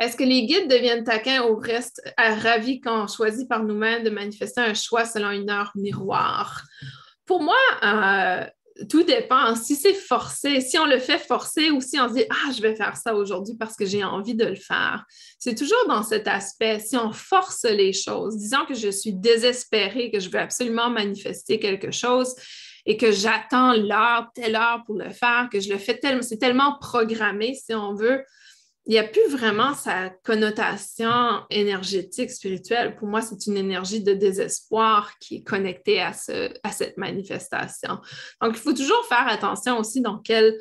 Est-ce 0.00 0.16
que 0.16 0.24
les 0.24 0.46
guides 0.46 0.68
deviennent 0.68 1.04
taquins 1.04 1.42
ou 1.42 1.56
restent 1.56 2.02
ravis 2.16 2.80
quand 2.80 3.04
on 3.04 3.06
choisit 3.06 3.48
par 3.48 3.62
nous-mêmes 3.62 4.02
de 4.02 4.10
manifester 4.10 4.62
un 4.62 4.74
choix 4.74 5.04
selon 5.04 5.30
une 5.30 5.50
heure 5.50 5.72
miroir? 5.74 6.62
Pour 7.26 7.42
moi, 7.42 7.58
euh, 7.84 8.44
tout 8.88 9.02
dépend. 9.02 9.54
Si 9.54 9.76
c'est 9.76 9.94
forcé, 9.94 10.62
si 10.62 10.78
on 10.78 10.86
le 10.86 10.98
fait 10.98 11.18
forcer 11.18 11.70
ou 11.70 11.82
si 11.82 12.00
on 12.00 12.08
se 12.08 12.14
dit 12.14 12.24
Ah, 12.30 12.50
je 12.56 12.62
vais 12.62 12.74
faire 12.74 12.96
ça 12.96 13.14
aujourd'hui 13.14 13.56
parce 13.58 13.76
que 13.76 13.84
j'ai 13.84 14.02
envie 14.02 14.34
de 14.34 14.46
le 14.46 14.56
faire. 14.56 15.04
C'est 15.38 15.54
toujours 15.54 15.86
dans 15.86 16.02
cet 16.02 16.26
aspect. 16.28 16.78
Si 16.78 16.96
on 16.96 17.12
force 17.12 17.64
les 17.64 17.92
choses, 17.92 18.38
disons 18.38 18.64
que 18.66 18.74
je 18.74 18.88
suis 18.88 19.12
désespérée, 19.12 20.10
que 20.10 20.18
je 20.18 20.30
veux 20.30 20.38
absolument 20.38 20.88
manifester 20.88 21.58
quelque 21.58 21.90
chose, 21.90 22.34
et 22.86 22.96
que 22.96 23.12
j'attends 23.12 23.74
l'heure, 23.74 24.28
telle 24.34 24.56
heure 24.56 24.82
pour 24.86 24.96
le 24.96 25.10
faire, 25.10 25.48
que 25.52 25.60
je 25.60 25.70
le 25.70 25.78
fais 25.78 25.98
tellement, 25.98 26.22
c'est 26.22 26.38
tellement 26.38 26.78
programmé, 26.80 27.54
si 27.54 27.74
on 27.74 27.94
veut. 27.94 28.24
Il 28.90 28.94
n'y 28.94 28.98
a 28.98 29.04
plus 29.04 29.28
vraiment 29.28 29.72
sa 29.72 30.10
connotation 30.10 31.44
énergétique, 31.48 32.28
spirituelle. 32.28 32.96
Pour 32.96 33.06
moi, 33.06 33.22
c'est 33.22 33.46
une 33.46 33.56
énergie 33.56 34.02
de 34.02 34.14
désespoir 34.14 35.16
qui 35.20 35.36
est 35.36 35.42
connectée 35.44 36.02
à, 36.02 36.12
ce, 36.12 36.52
à 36.64 36.72
cette 36.72 36.96
manifestation. 36.96 38.00
Donc, 38.42 38.56
il 38.56 38.60
faut 38.60 38.72
toujours 38.72 39.06
faire 39.08 39.28
attention 39.28 39.78
aussi 39.78 40.00
dans 40.00 40.18
quel, 40.18 40.58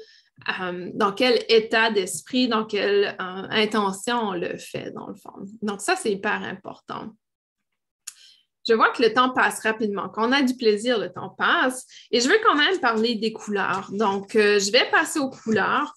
euh, 0.61 0.91
dans 0.93 1.11
quel 1.11 1.43
état 1.49 1.89
d'esprit, 1.89 2.47
dans 2.47 2.65
quelle 2.65 3.15
euh, 3.19 3.47
intention 3.49 4.19
on 4.19 4.33
le 4.33 4.59
fait, 4.59 4.91
dans 4.91 5.07
le 5.07 5.15
fond. 5.15 5.33
Donc, 5.63 5.81
ça, 5.81 5.95
c'est 5.95 6.11
hyper 6.11 6.43
important 6.43 7.09
je 8.67 8.75
vois 8.75 8.91
que 8.91 9.01
le 9.01 9.11
temps 9.11 9.31
passe 9.31 9.61
rapidement. 9.61 10.09
Quand 10.09 10.29
on 10.29 10.31
a 10.31 10.43
du 10.43 10.55
plaisir, 10.55 10.99
le 10.99 11.11
temps 11.11 11.29
passe. 11.29 11.87
Et 12.11 12.19
je 12.19 12.29
veux 12.29 12.37
quand 12.45 12.55
même 12.55 12.79
parler 12.79 13.15
des 13.15 13.33
couleurs. 13.33 13.89
Donc, 13.91 14.35
euh, 14.35 14.59
je 14.59 14.71
vais 14.71 14.87
passer 14.91 15.17
aux 15.17 15.31
couleurs. 15.31 15.95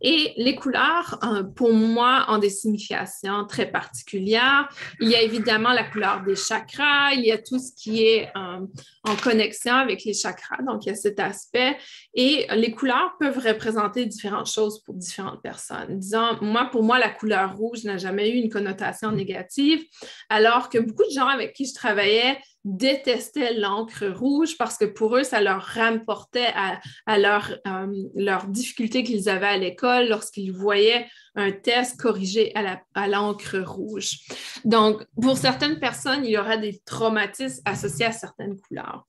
Et 0.00 0.32
les 0.36 0.54
couleurs, 0.54 1.18
euh, 1.22 1.42
pour 1.42 1.72
moi, 1.72 2.26
ont 2.28 2.38
des 2.38 2.50
significations 2.50 3.46
très 3.46 3.66
particulières. 3.66 4.68
Il 5.00 5.08
y 5.08 5.14
a 5.14 5.22
évidemment 5.22 5.72
la 5.72 5.84
couleur 5.84 6.22
des 6.22 6.36
chakras, 6.36 7.12
il 7.12 7.24
y 7.24 7.32
a 7.32 7.38
tout 7.38 7.58
ce 7.58 7.72
qui 7.76 8.04
est 8.04 8.28
euh, 8.36 8.60
en 9.04 9.16
connexion 9.16 9.74
avec 9.74 10.04
les 10.04 10.14
chakras, 10.14 10.62
donc 10.62 10.86
il 10.86 10.90
y 10.90 10.92
a 10.92 10.96
cet 10.96 11.20
aspect. 11.20 11.76
Et 12.14 12.46
les 12.54 12.72
couleurs 12.72 13.14
peuvent 13.18 13.38
représenter 13.38 14.06
différentes 14.06 14.50
choses 14.50 14.82
pour 14.82 14.94
différentes 14.94 15.42
personnes. 15.42 15.98
Disons, 15.98 16.38
moi, 16.40 16.68
pour 16.70 16.82
moi, 16.82 16.98
la 16.98 17.10
couleur 17.10 17.56
rouge 17.56 17.84
n'a 17.84 17.98
jamais 17.98 18.30
eu 18.30 18.34
une 18.34 18.50
connotation 18.50 19.12
négative, 19.12 19.82
alors 20.28 20.68
que 20.68 20.78
beaucoup 20.78 21.04
de 21.04 21.14
gens 21.14 21.28
avec 21.28 21.52
qui 21.52 21.66
je 21.66 21.74
travaillais 21.74 22.38
détestaient 22.64 23.54
l'encre 23.54 24.06
rouge 24.06 24.56
parce 24.56 24.76
que 24.76 24.84
pour 24.84 25.16
eux, 25.16 25.24
ça 25.24 25.40
leur 25.40 25.62
rapportait 25.62 26.52
à, 26.54 27.18
leur, 27.18 27.52
euh, 27.66 27.86
leur 28.14 28.46
difficulté 28.46 29.02
qu'ils 29.02 29.28
avaient 29.28 29.46
à 29.46 29.56
l'école 29.56 30.08
lorsqu'ils 30.08 30.52
voyaient 30.52 31.06
un 31.34 31.50
test 31.50 32.00
corrigé 32.00 32.52
à 32.94 33.08
l'encre 33.08 33.58
rouge. 33.58 34.18
Donc, 34.64 35.04
pour 35.20 35.36
certaines 35.36 35.80
personnes, 35.80 36.24
il 36.24 36.30
y 36.30 36.38
aura 36.38 36.56
des 36.56 36.80
traumatismes 36.84 37.62
associés 37.64 38.06
à 38.06 38.12
certaines 38.12 38.58
couleurs. 38.60 39.06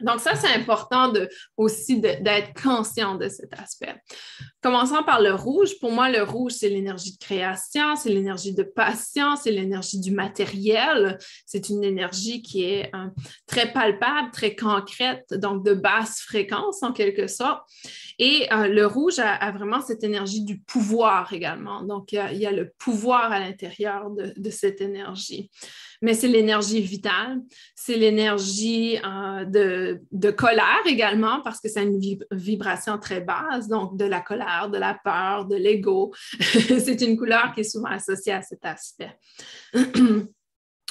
Donc, 0.00 0.20
ça, 0.20 0.34
c'est 0.34 0.52
important 0.52 1.12
aussi 1.56 2.00
d'être 2.00 2.60
conscient 2.60 3.16
de 3.16 3.28
cet 3.28 3.52
aspect. 3.58 3.94
Commençons 4.62 5.02
par 5.02 5.20
le 5.20 5.34
rouge. 5.34 5.78
Pour 5.80 5.90
moi, 5.90 6.08
le 6.08 6.22
rouge, 6.22 6.52
c'est 6.52 6.68
l'énergie 6.68 7.12
de 7.12 7.18
création, 7.18 7.96
c'est 7.96 8.10
l'énergie 8.10 8.54
de 8.54 8.62
patience, 8.62 9.40
c'est 9.42 9.50
l'énergie 9.50 9.98
du 9.98 10.12
matériel. 10.12 11.18
C'est 11.46 11.68
une 11.68 11.82
énergie 11.82 12.42
qui 12.42 12.62
est 12.62 12.94
euh, 12.94 13.08
très 13.48 13.72
palpable, 13.72 14.30
très 14.32 14.54
concrète, 14.54 15.34
donc 15.34 15.64
de 15.64 15.74
basse 15.74 16.20
fréquence 16.20 16.84
en 16.84 16.92
quelque 16.92 17.26
sorte. 17.26 17.62
Et 18.20 18.46
euh, 18.52 18.68
le 18.68 18.86
rouge 18.86 19.18
a, 19.18 19.50
vraiment 19.50 19.80
cette 19.80 20.04
énergie 20.04 20.44
du 20.44 20.60
pouvoir 20.60 21.32
également. 21.32 21.82
Donc, 21.82 22.12
il 22.12 22.38
y 22.38 22.46
a, 22.46 22.52
le 22.52 22.70
pouvoir 22.78 23.32
à 23.32 23.40
l'intérieur 23.40 24.10
de, 24.10 24.32
de 24.36 24.50
cette 24.50 24.80
énergie 24.80 25.50
mais 26.02 26.14
c'est 26.14 26.28
l'énergie 26.28 26.80
vitale, 26.80 27.40
c'est 27.76 27.96
l'énergie 27.96 28.98
euh, 29.06 29.44
de, 29.44 30.30
colère 30.32 30.82
également, 30.84 31.40
parce 31.42 31.60
que 31.60 31.68
c'est 31.68 31.84
une 31.84 32.00
vibration 32.32 32.98
très 32.98 33.20
basse, 33.20 33.68
donc 33.68 33.96
de 33.96 34.04
la 34.04 34.20
colère, 34.20 34.51
de 34.70 34.78
la 34.78 34.98
peur, 35.02 35.46
de 35.46 35.56
l'ego. 35.56 36.12
c'est 36.40 37.00
une 37.00 37.16
couleur 37.16 37.52
qui 37.54 37.60
est 37.60 37.64
souvent 37.64 37.90
associée 37.90 38.32
à 38.32 38.42
cet 38.42 38.64
aspect. 38.64 39.16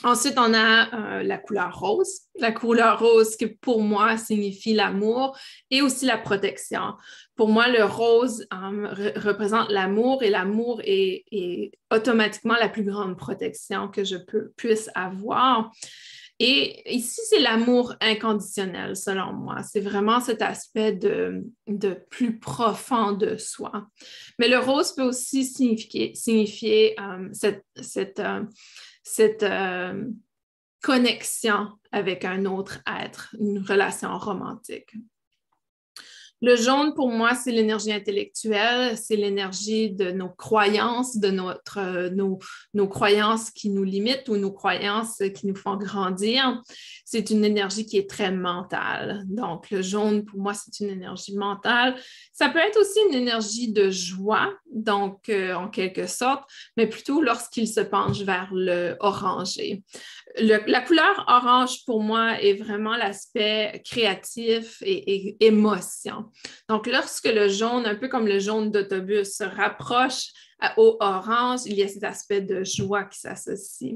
Ensuite, 0.04 0.34
on 0.38 0.54
a 0.56 1.20
euh, 1.20 1.24
la 1.24 1.38
couleur 1.38 1.78
rose. 1.80 2.22
La 2.40 2.52
couleur 2.52 3.00
rose 3.00 3.36
qui, 3.36 3.46
pour 3.46 3.82
moi, 3.82 4.18
signifie 4.18 4.74
l'amour 4.74 5.38
et 5.70 5.84
aussi 5.84 6.06
la 6.06 6.18
protection. 6.18 6.96
Pour 7.36 7.50
moi, 7.50 7.68
le 7.68 7.84
rose 7.84 8.48
euh, 8.52 9.12
représente 9.18 9.70
l'amour 9.70 10.24
et 10.24 10.32
l'amour 10.32 10.82
est, 10.84 11.72
automatiquement 11.94 12.56
la 12.56 12.70
plus 12.70 12.84
grande 12.84 13.16
protection 13.16 13.90
que 13.90 14.04
je 14.04 14.18
peux, 14.18 14.52
puisse 14.58 14.90
avoir. 14.96 15.72
Et 16.44 16.96
ici, 16.96 17.22
c'est 17.30 17.40
l'amour 17.40 17.94
inconditionnel, 18.02 18.96
selon 18.96 19.32
moi. 19.32 19.62
C'est 19.62 19.80
vraiment 19.80 20.20
cet 20.20 20.42
aspect 20.42 20.92
de, 20.92 21.44
plus 22.10 22.40
profond 22.40 23.12
de 23.12 23.38
soi. 23.38 23.88
Mais 24.40 24.48
le 24.48 24.58
rose 24.58 24.94
peut 24.94 25.04
aussi 25.04 25.46
signifier, 25.46 27.00
euh, 27.00 27.30
cette, 27.32 27.64
cette 29.04 29.44
euh, 29.44 30.04
connexion 30.82 31.68
avec 31.92 32.26
un 32.26 32.46
autre 32.46 32.80
être, 32.88 33.36
une 33.40 33.60
relation 33.60 34.18
romantique. 34.18 34.96
Le 36.44 36.56
jaune, 36.56 36.96
pour 36.96 37.10
moi, 37.12 37.36
c'est 37.36 37.52
l'énergie 37.52 37.94
intellectuelle, 37.94 38.98
c'est 38.98 39.16
l'énergie 39.16 39.92
de 39.92 40.10
nos 40.12 40.30
croyances, 40.30 41.18
de 41.18 41.30
notre, 41.30 41.78
euh, 41.78 42.10
nos, 42.10 42.40
nos, 42.74 42.88
croyances 42.88 43.52
qui 43.52 43.70
nous 43.70 43.84
limitent 43.84 44.28
ou 44.28 44.38
nos 44.38 44.52
croyances 44.52 45.22
qui 45.36 45.46
nous 45.46 45.56
font 45.56 45.76
grandir. 45.76 46.60
C'est 47.12 47.30
une 47.30 47.44
énergie 47.44 47.86
qui 47.86 47.98
est 47.98 48.10
très 48.10 48.32
mentale. 48.32 49.24
Donc, 49.26 49.70
le 49.70 49.82
jaune, 49.82 50.24
pour 50.24 50.40
moi, 50.40 50.54
c'est 50.54 50.80
une 50.80 50.90
énergie 50.90 51.36
mentale. 51.36 51.96
Ça 52.32 52.48
peut 52.48 52.60
être 52.60 52.80
aussi 52.80 53.00
une 53.10 53.16
énergie 53.16 53.74
de 53.74 53.90
joie, 53.90 54.54
donc 54.72 55.28
euh, 55.28 55.54
en 55.54 55.68
quelque 55.68 56.08
sorte, 56.08 56.50
mais 56.78 56.88
plutôt 56.88 57.22
lorsqu'il 57.22 57.68
se 57.68 57.82
penche 57.82 58.22
vers 58.22 58.48
le 58.54 58.96
orangé 59.02 59.84
la 60.38 60.82
couleur 60.82 61.26
orange, 61.28 61.84
pour 61.86 62.02
moi, 62.02 62.40
est 62.42 62.54
vraiment 62.54 62.96
l'aspect 62.96 63.82
créatif 63.86 64.82
et, 64.82 65.36
émotion. 65.46 66.26
Donc, 66.70 66.88
lorsque 66.88 67.26
le 67.26 67.48
jaune, 67.50 67.86
un 67.86 67.96
peu 67.96 68.08
comme 68.08 68.28
le 68.28 68.40
jaune 68.40 68.72
d'autobus, 68.72 69.36
se 69.36 69.44
rapproche 69.44 70.28
au 70.78 70.98
orange, 71.00 71.62
il 71.66 71.74
y 71.74 71.84
a 71.84 71.88
cet 71.88 72.04
aspect 72.04 72.42
de 72.42 72.64
joie 72.64 73.04
qui 73.06 73.20
s'associe. 73.20 73.96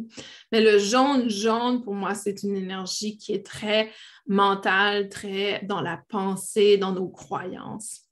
Mais 0.52 0.62
le 0.62 0.80
jaune, 0.80 1.30
jaune, 1.30 1.84
pour 1.84 1.94
moi, 1.94 2.16
c'est 2.16 2.44
une 2.44 2.56
énergie 2.56 3.18
qui 3.18 3.34
est 3.34 3.46
très 3.46 3.92
mentale, 4.28 5.10
très 5.10 5.62
dans 5.64 5.82
la 5.82 6.02
pensée, 6.10 6.78
dans 6.78 6.92
nos 6.92 7.10
croyances. 7.10 8.06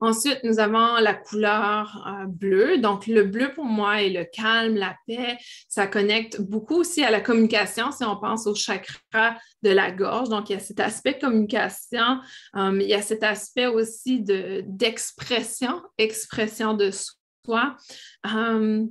Ensuite, 0.00 0.44
nous 0.44 0.60
avons 0.60 0.96
la 1.00 1.14
couleur 1.14 2.06
euh, 2.06 2.26
bleue. 2.26 2.78
Donc, 2.78 3.08
le 3.08 3.24
bleu 3.24 3.50
pour 3.52 3.64
moi 3.64 4.00
est 4.02 4.10
le 4.10 4.24
calme, 4.24 4.76
la 4.76 4.94
paix. 5.08 5.36
Ça 5.68 5.88
connecte 5.88 6.40
beaucoup 6.40 6.76
aussi 6.76 7.02
à 7.02 7.10
la 7.10 7.20
communication 7.20 7.90
si 7.90 8.04
on 8.04 8.16
pense 8.16 8.46
au 8.46 8.54
chakra 8.54 9.36
de 9.62 9.70
la 9.70 9.90
gorge. 9.90 10.28
Donc, 10.28 10.50
il 10.50 10.52
y 10.52 10.56
a 10.56 10.60
cet 10.60 10.78
aspect 10.78 11.18
communication. 11.18 12.20
Euh, 12.54 12.78
il 12.80 12.86
y 12.86 12.94
a 12.94 13.02
cet 13.02 13.24
aspect 13.24 13.66
aussi 13.66 14.20
d'expression, 14.20 15.82
expression 15.98 16.74
de 16.74 16.92
soi. 16.92 17.17
Euh, 17.50 18.84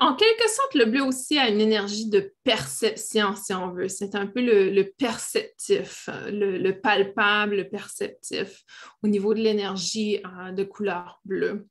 en 0.00 0.14
quelque 0.14 0.48
sorte, 0.48 0.74
le 0.74 0.84
bleu 0.84 1.02
aussi 1.02 1.38
a 1.38 1.48
une 1.48 1.60
énergie 1.60 2.08
de 2.08 2.32
perception, 2.44 3.34
si 3.34 3.52
on 3.52 3.72
veut. 3.72 3.88
C'est 3.88 4.14
un 4.14 4.26
peu 4.26 4.40
le, 4.40 4.82
perceptif, 4.96 6.08
le, 6.28 6.70
palpable, 6.72 7.56
le 7.56 7.68
perceptif 7.68 8.62
au 9.02 9.08
niveau 9.08 9.34
de 9.34 9.40
l'énergie 9.40 10.20
euh, 10.24 10.52
de 10.52 10.62
couleur 10.62 11.20
bleue. 11.24 11.66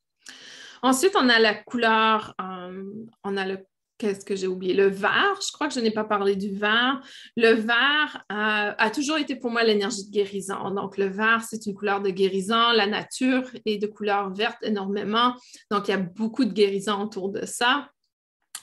Ensuite, 0.82 1.16
on 1.16 1.30
a 1.30 1.40
la 1.40 1.56
couleur, 1.56 2.36
euh, 2.42 2.84
on 3.24 3.38
a 3.38 3.46
le 3.46 3.60
qu'est-ce 3.98 4.26
que 4.26 4.36
j'ai 4.36 4.48
oublié? 4.48 4.74
Le 4.74 4.88
vert, 4.88 5.40
je 5.46 5.52
crois 5.52 5.68
que 5.68 5.74
je 5.74 5.80
n'ai 5.80 5.92
pas 5.92 6.04
parlé 6.04 6.36
du 6.36 6.56
vert. 6.56 7.02
Le 7.36 7.54
vert 7.54 8.24
euh, 8.32 8.74
a 8.78 8.92
toujours 8.92 9.18
été 9.18 9.36
pour 9.36 9.52
moi 9.52 9.64
l'énergie 9.64 10.06
de 10.06 10.12
guérison. 10.12 10.72
Donc, 10.72 10.98
le 10.98 11.08
vert, 11.08 11.44
c'est 11.48 11.66
une 11.66 11.74
couleur 11.74 12.02
de 12.02 12.10
guérison. 12.10 12.72
La 12.74 12.88
nature 12.88 13.50
est 13.66 13.78
de 13.78 13.88
couleur 13.88 14.34
verte 14.34 14.58
énormément. 14.62 15.36
Donc, 15.72 15.88
il 15.88 15.92
y 15.92 15.94
a 15.94 15.98
beaucoup 15.98 16.46
de 16.46 16.54
guérison 16.54 17.02
autour 17.02 17.30
de 17.30 17.46
ça. 17.46 17.90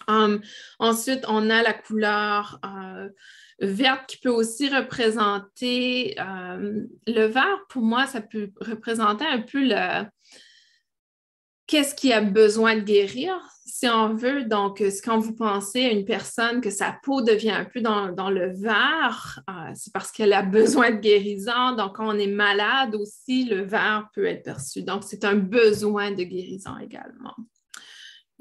Um, 0.06 0.40
ensuite, 0.78 1.24
on 1.28 1.48
a 1.50 1.62
la 1.62 1.72
couleur 1.72 2.60
euh, 2.64 3.08
verte 3.60 4.06
qui 4.06 4.18
peut 4.18 4.30
aussi 4.30 4.68
représenter 4.68 6.14
euh, 6.20 6.82
le 7.06 7.24
vert. 7.26 7.58
Pour 7.68 7.82
moi, 7.82 8.06
ça 8.06 8.20
peut 8.20 8.50
représenter 8.60 9.24
un 9.24 9.40
peu 9.40 9.64
le 9.64 10.04
qu'est-ce 11.66 11.94
qui 11.94 12.12
a 12.12 12.20
besoin 12.20 12.76
de 12.76 12.80
guérir, 12.80 13.34
si 13.84 13.90
on 13.90 14.14
veut. 14.14 14.44
Donc, 14.44 14.82
quand 15.04 15.18
vous 15.18 15.34
pensez 15.34 15.84
à 15.84 15.90
une 15.90 16.06
personne 16.06 16.60
que 16.60 16.70
sa 16.70 16.98
peau 17.02 17.20
devient 17.20 17.50
un 17.50 17.64
peu 17.66 17.80
dans, 17.82 18.30
le 18.30 18.52
vert, 18.52 19.40
euh, 19.50 19.72
c'est 19.74 19.92
parce 19.92 20.10
qu'elle 20.10 20.32
a 20.32 20.42
besoin 20.60 20.90
de 20.90 20.96
guérison. 20.96 21.76
Donc, 21.76 21.96
quand 21.96 22.08
on 22.08 22.18
est 22.18 22.26
malade 22.26 22.94
aussi, 22.94 23.44
le 23.44 23.62
vert 23.62 24.08
peut 24.14 24.24
être 24.24 24.42
perçu. 24.42 24.82
Donc, 24.82 25.02
c'est 25.04 25.24
un 25.24 25.34
besoin 25.34 26.12
de 26.12 26.22
guérison 26.22 26.78
également. 26.82 27.34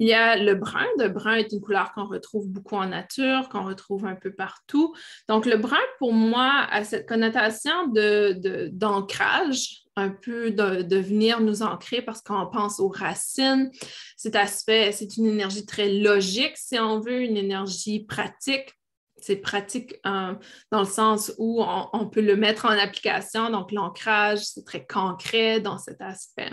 Il 0.04 0.08
y 0.08 0.12
a 0.12 0.36
le 0.36 0.54
brun. 0.54 0.84
Le 0.98 1.08
brun 1.08 1.36
est 1.36 1.50
une 1.50 1.62
couleur 1.62 1.94
qu'on 1.94 2.06
retrouve 2.06 2.46
beaucoup 2.46 2.76
en 2.76 2.88
nature, 2.88 3.48
qu'on 3.48 3.64
retrouve 3.64 4.04
un 4.04 4.16
peu 4.16 4.34
partout. 4.34 4.94
Donc, 5.30 5.46
le 5.46 5.56
brun, 5.56 5.80
pour 5.98 6.12
moi, 6.12 6.66
a 6.70 6.84
cette 6.84 7.08
connotation 7.08 7.86
d'ancrage, 7.86 9.84
un 9.96 10.10
peu 10.10 10.50
de, 10.50 10.96
venir 10.98 11.40
nous 11.40 11.62
ancrer 11.62 12.02
parce 12.02 12.20
qu'on 12.20 12.46
pense 12.52 12.80
aux 12.80 12.88
racines. 12.88 13.70
Cet 14.18 14.36
aspect, 14.36 14.92
c'est 14.92 15.16
une 15.16 15.24
énergie 15.24 15.64
très 15.64 15.90
logique, 15.90 16.58
si 16.58 16.78
on 16.78 17.00
veut, 17.00 17.22
une 17.22 17.38
énergie 17.38 18.04
pratique. 18.04 18.74
C'est 19.16 19.36
pratique 19.36 19.94
euh, 20.04 20.34
dans 20.70 20.80
le 20.80 20.86
sens 20.86 21.32
où 21.38 21.64
on 21.64 22.10
peut 22.10 22.20
le 22.20 22.36
mettre 22.36 22.66
en 22.66 22.76
application. 22.76 23.48
Donc, 23.48 23.72
l'ancrage, 23.72 24.40
c'est 24.40 24.66
très 24.66 24.84
concret 24.84 25.60
dans 25.60 25.78
cet 25.78 26.02
aspect. 26.02 26.50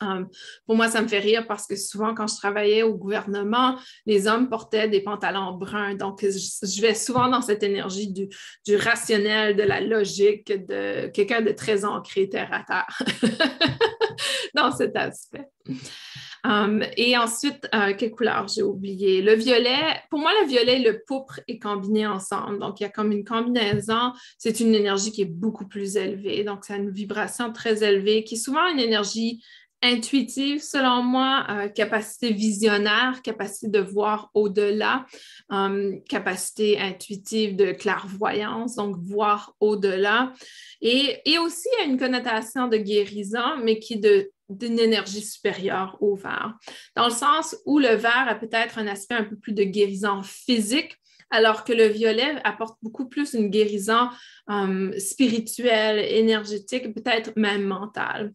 Um, 0.00 0.28
pour 0.66 0.76
moi, 0.76 0.88
ça 0.88 1.02
me 1.02 1.08
fait 1.08 1.18
rire 1.18 1.46
parce 1.46 1.66
que 1.66 1.76
souvent, 1.76 2.14
quand 2.14 2.26
je 2.26 2.36
travaillais 2.36 2.82
au 2.82 2.94
gouvernement, 2.94 3.76
les 4.04 4.26
hommes 4.26 4.48
portaient 4.48 4.88
des 4.88 5.00
pantalons 5.00 5.52
bruns. 5.52 5.94
Donc, 5.94 6.20
je, 6.22 6.80
vais 6.80 6.94
souvent 6.94 7.28
dans 7.28 7.42
cette 7.42 7.62
énergie 7.62 8.12
du, 8.12 8.76
rationnel, 8.76 9.56
de 9.56 9.62
la 9.62 9.80
logique, 9.80 10.48
de 10.48 11.08
quelqu'un 11.08 11.42
de 11.42 11.52
très 11.52 11.84
ancré 11.84 12.28
terre 12.28 12.50
à 12.52 12.62
terre 12.62 13.02
dans 14.54 14.72
cet 14.72 14.96
aspect. 14.96 15.48
Um, 16.46 16.84
et 16.96 17.16
ensuite, 17.16 17.68
euh, 17.74 17.92
quelle 17.98 18.12
couleur 18.12 18.46
j'ai 18.46 18.62
oublié? 18.62 19.20
Le 19.20 19.34
violet, 19.34 20.00
pour 20.10 20.20
moi, 20.20 20.30
le 20.42 20.46
violet 20.46 20.80
et 20.80 20.84
le 20.84 21.02
pourpre 21.04 21.40
est 21.48 21.58
combiné 21.58 22.06
ensemble. 22.06 22.60
Donc, 22.60 22.78
il 22.78 22.84
y 22.84 22.86
a 22.86 22.88
comme 22.88 23.10
une 23.10 23.24
combinaison. 23.24 24.12
C'est 24.38 24.60
une 24.60 24.74
énergie 24.74 25.10
qui 25.10 25.22
est 25.22 25.24
beaucoup 25.24 25.66
plus 25.66 25.96
élevée. 25.96 26.44
Donc, 26.44 26.64
c'est 26.64 26.76
une 26.76 26.90
vibration 26.90 27.52
très 27.52 27.82
élevée 27.82 28.22
qui 28.22 28.34
est 28.34 28.38
souvent 28.38 28.68
une 28.68 28.78
énergie 28.78 29.42
intuitive, 29.82 30.62
selon 30.62 31.02
moi, 31.02 31.46
euh, 31.50 31.68
capacité 31.68 32.32
visionnaire, 32.32 33.20
capacité 33.22 33.68
de 33.68 33.80
voir 33.80 34.30
au-delà, 34.34 35.06
euh, 35.52 35.96
capacité 36.08 36.78
intuitive 36.80 37.56
de 37.56 37.72
clairvoyance, 37.72 38.76
donc 38.76 38.96
voir 38.98 39.54
au-delà. 39.60 40.32
Et, 40.80 41.20
et 41.24 41.38
aussi, 41.38 41.68
une 41.86 41.98
connotation 41.98 42.68
de 42.68 42.76
guérison, 42.76 43.56
mais 43.62 43.78
qui 43.78 43.94
est 43.94 44.30
d'une 44.48 44.78
énergie 44.78 45.22
supérieure 45.22 45.96
au 46.00 46.14
vert, 46.14 46.54
dans 46.94 47.06
le 47.06 47.12
sens 47.12 47.56
où 47.66 47.78
le 47.78 47.94
vert 47.94 48.26
a 48.28 48.34
peut-être 48.36 48.78
un 48.78 48.86
aspect 48.86 49.16
un 49.16 49.24
peu 49.24 49.36
plus 49.36 49.52
de 49.52 49.64
guérison 49.64 50.22
physique, 50.22 50.96
alors 51.30 51.64
que 51.64 51.72
le 51.72 51.86
violet 51.86 52.36
apporte 52.44 52.78
beaucoup 52.82 53.08
plus 53.08 53.34
une 53.34 53.50
guérison 53.50 54.08
euh, 54.48 54.96
spirituelle, 54.98 55.98
énergétique, 55.98 56.94
peut-être 56.94 57.32
même 57.36 57.64
mentale. 57.64 58.32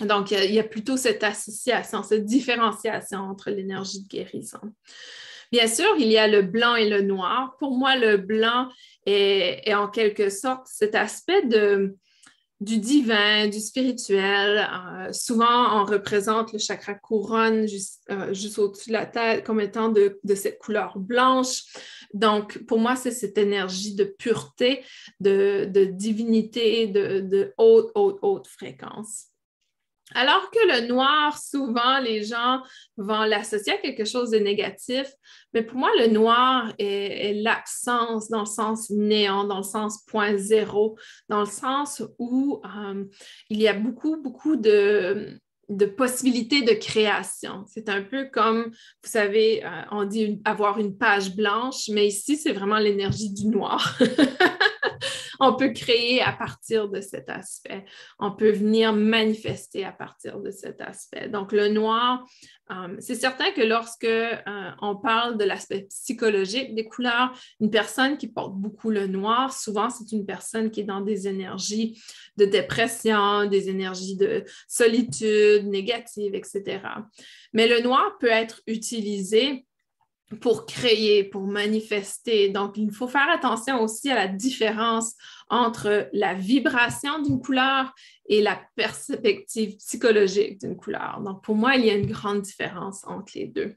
Donc, 0.00 0.30
il 0.30 0.52
y, 0.52 0.58
a, 0.58 0.64
plutôt 0.64 0.96
cette 0.96 1.22
association, 1.22 2.02
cette 2.02 2.24
différenciation 2.24 3.18
entre 3.18 3.50
l'énergie 3.50 4.02
de 4.02 4.08
guérison. 4.08 4.60
Bien 5.52 5.66
sûr, 5.66 5.94
il 5.98 6.06
y 6.06 6.16
a 6.16 6.26
le 6.26 6.40
blanc 6.40 6.76
et 6.76 6.88
le 6.88 7.02
noir. 7.02 7.56
Pour 7.58 7.76
moi, 7.76 7.96
le 7.96 8.16
blanc 8.16 8.68
est, 9.04 9.74
en 9.74 9.88
quelque 9.88 10.30
sorte 10.30 10.66
cet 10.66 10.94
aspect 10.94 11.42
du 11.42 12.78
divin, 12.78 13.48
du 13.48 13.60
spirituel. 13.60 14.66
Euh, 14.66 15.12
souvent, 15.12 15.82
on 15.82 15.84
représente 15.84 16.54
le 16.54 16.58
chakra 16.58 16.94
couronne 16.94 17.68
juste, 17.68 18.02
euh, 18.10 18.32
au-dessus 18.56 18.88
de 18.88 18.94
la 18.94 19.04
tête 19.04 19.44
comme 19.44 19.60
étant 19.60 19.90
de, 19.90 20.18
cette 20.34 20.58
couleur 20.58 20.98
blanche. 20.98 21.64
Donc, 22.14 22.64
pour 22.64 22.78
moi, 22.78 22.96
c'est 22.96 23.10
cette 23.10 23.36
énergie 23.36 23.94
de 23.94 24.04
pureté, 24.04 24.82
de, 25.20 25.66
divinité, 25.92 26.86
de, 26.86 27.20
de 27.20 27.52
haute, 27.58 27.90
haute, 27.94 28.18
haute 28.22 28.48
fréquence. 28.48 29.31
Alors 30.14 30.50
que 30.50 30.58
le 30.66 30.86
noir, 30.86 31.38
souvent, 31.38 31.98
les 32.00 32.24
gens 32.24 32.62
vont 32.96 33.24
l'associer 33.24 33.74
à 33.74 33.78
quelque 33.78 34.04
chose 34.04 34.30
de 34.30 34.38
négatif, 34.38 35.06
mais 35.54 35.62
pour 35.62 35.78
moi, 35.78 35.90
le 35.98 36.08
noir 36.08 36.72
est, 36.78 37.34
l'absence 37.42 38.28
dans 38.28 38.40
le 38.40 38.46
sens 38.46 38.90
néant, 38.90 39.44
dans 39.44 39.58
le 39.58 39.62
sens 39.62 40.02
point 40.06 40.36
zéro, 40.36 40.96
dans 41.28 41.40
le 41.40 41.46
sens 41.46 42.02
où 42.18 42.60
euh, 42.64 43.04
il 43.50 43.60
y 43.60 43.68
a 43.68 43.74
beaucoup, 43.74 44.20
beaucoup 44.20 44.56
de, 44.56 45.38
possibilités 45.96 46.62
de 46.62 46.72
création. 46.72 47.64
C'est 47.66 47.88
un 47.88 48.02
peu 48.02 48.28
comme, 48.32 48.64
vous 48.66 49.10
savez, 49.10 49.64
euh, 49.64 49.68
on 49.90 50.04
dit 50.04 50.40
avoir 50.44 50.78
une 50.78 50.96
page 50.96 51.34
blanche, 51.34 51.88
mais 51.88 52.06
ici, 52.06 52.36
c'est 52.36 52.52
vraiment 52.52 52.78
l'énergie 52.78 53.32
du 53.32 53.46
noir. 53.46 53.98
on 55.42 55.54
peut 55.54 55.70
créer 55.70 56.22
à 56.22 56.32
partir 56.32 56.88
de 56.88 57.00
cet 57.00 57.28
aspect. 57.28 57.84
On 58.20 58.30
peut 58.30 58.52
venir 58.52 58.92
manifester 58.92 59.84
à 59.84 59.90
partir 59.90 60.38
de 60.38 60.52
cet 60.52 60.80
aspect. 60.80 61.28
Donc, 61.28 61.50
le 61.50 61.66
noir, 61.66 62.24
euh, 62.70 62.94
c'est 63.00 63.16
certain 63.16 63.50
que 63.50 63.60
lorsque 63.60 64.04
euh, 64.04 64.40
on 64.80 64.94
parle 64.94 65.36
de 65.36 65.44
l'aspect 65.44 65.88
psychologique 65.90 66.76
des 66.76 66.84
couleurs, 66.84 67.36
une 67.60 67.70
personne 67.70 68.18
qui 68.18 68.28
porte 68.28 68.54
beaucoup 68.54 68.90
le 68.90 69.08
noir, 69.08 69.52
souvent, 69.52 69.90
c'est 69.90 70.12
une 70.12 70.24
personne 70.24 70.70
qui 70.70 70.80
est 70.80 70.84
dans 70.84 71.00
des 71.00 71.26
énergies 71.26 72.00
de 72.36 72.44
dépression, 72.44 73.46
des 73.46 73.68
énergies 73.68 74.16
de 74.16 74.44
solitude 74.68 75.66
négative, 75.66 76.36
etc. 76.36 76.82
Mais 77.52 77.66
le 77.66 77.80
noir 77.80 78.16
peut 78.20 78.30
être 78.30 78.62
utilisé 78.68 79.66
pour 80.40 80.66
créer, 80.66 81.24
pour 81.24 81.42
manifester. 81.42 82.48
Donc, 82.48 82.76
il 82.76 82.92
faut 82.92 83.08
faire 83.08 83.28
attention 83.30 83.80
aussi 83.82 84.10
à 84.10 84.14
la 84.14 84.28
différence 84.28 85.14
entre 85.48 86.08
la 86.12 86.34
vibration 86.34 87.20
d'une 87.22 87.40
couleur 87.40 87.92
et 88.26 88.40
la 88.40 88.58
perspective 88.76 89.76
psychologique 89.76 90.60
d'une 90.60 90.76
couleur. 90.76 91.20
Donc, 91.22 91.42
pour 91.44 91.54
moi, 91.54 91.76
il 91.76 91.84
y 91.84 91.90
a 91.90 91.94
une 91.94 92.10
grande 92.10 92.42
différence 92.42 93.04
entre 93.04 93.32
les 93.34 93.46
deux. 93.46 93.74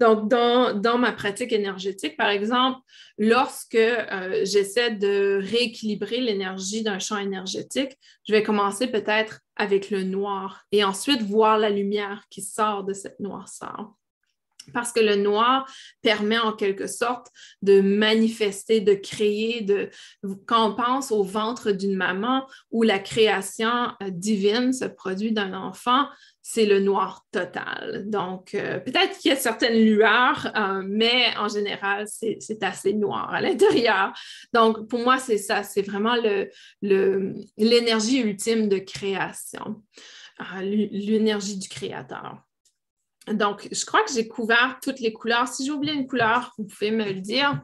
Donc, 0.00 0.28
dans, 0.28 0.98
ma 0.98 1.12
pratique 1.12 1.52
énergétique, 1.52 2.16
par 2.16 2.28
exemple, 2.28 2.78
lorsque 3.18 3.74
euh, 3.74 4.44
j'essaie 4.44 4.92
de 4.92 5.40
rééquilibrer 5.42 6.20
l'énergie 6.20 6.82
d'un 6.82 6.98
champ 6.98 7.18
énergétique, 7.18 7.98
je 8.26 8.32
vais 8.32 8.42
commencer 8.42 8.86
peut-être 8.86 9.40
avec 9.56 9.90
le 9.90 10.04
noir 10.04 10.64
et 10.70 10.84
ensuite 10.84 11.22
voir 11.22 11.58
la 11.58 11.70
lumière 11.70 12.24
qui 12.30 12.42
sort 12.42 12.84
de 12.84 12.92
cette 12.92 13.18
noirceur. 13.18 13.97
Parce 14.72 14.92
que 14.92 15.00
le 15.00 15.16
noir 15.16 15.70
permet 16.02 16.38
en 16.38 16.52
quelque 16.52 16.86
sorte 16.86 17.28
de 17.62 17.80
manifester, 17.80 18.80
de 18.80 18.94
créer, 18.94 19.62
de, 19.62 19.90
quand 20.46 20.70
on 20.70 20.74
pense 20.74 21.12
au 21.12 21.22
ventre 21.22 21.72
d'une 21.72 21.96
maman 21.96 22.46
où 22.70 22.82
la 22.82 22.98
création 22.98 23.88
euh, 24.02 24.10
divine 24.10 24.72
se 24.72 24.84
produit 24.84 25.32
d'un 25.32 25.54
enfant, 25.54 26.06
c'est 26.42 26.64
le 26.64 26.80
noir 26.80 27.26
total. 27.30 28.04
Donc, 28.08 28.54
euh, 28.54 28.78
peut-être 28.80 29.18
qu'il 29.18 29.30
y 29.30 29.34
a 29.34 29.36
certaines 29.36 29.84
lueurs, 29.84 30.50
euh, 30.56 30.82
mais 30.86 31.36
en 31.36 31.48
général, 31.48 32.06
c'est 32.08 32.62
assez 32.62 32.94
noir 32.94 33.32
à 33.34 33.42
l'intérieur. 33.42 34.12
Donc, 34.54 34.88
pour 34.88 35.00
moi, 35.00 35.18
c'est 35.18 35.36
ça, 35.36 35.62
c'est 35.62 35.82
vraiment 35.82 36.16
l'énergie 36.80 38.20
ultime 38.20 38.68
de 38.68 38.78
création, 38.78 39.82
l'énergie 40.62 41.58
du 41.58 41.68
créateur. 41.68 42.47
Donc, 43.34 43.68
je 43.70 43.84
crois 43.84 44.02
que 44.02 44.12
j'ai 44.12 44.28
couvert 44.28 44.78
toutes 44.82 45.00
les 45.00 45.12
couleurs. 45.12 45.48
Si 45.48 45.64
j'ai 45.64 45.70
oublié 45.70 45.94
une 45.94 46.06
couleur, 46.06 46.52
vous 46.58 46.64
pouvez 46.64 46.90
me 46.90 47.04
le 47.04 47.20
dire. 47.20 47.60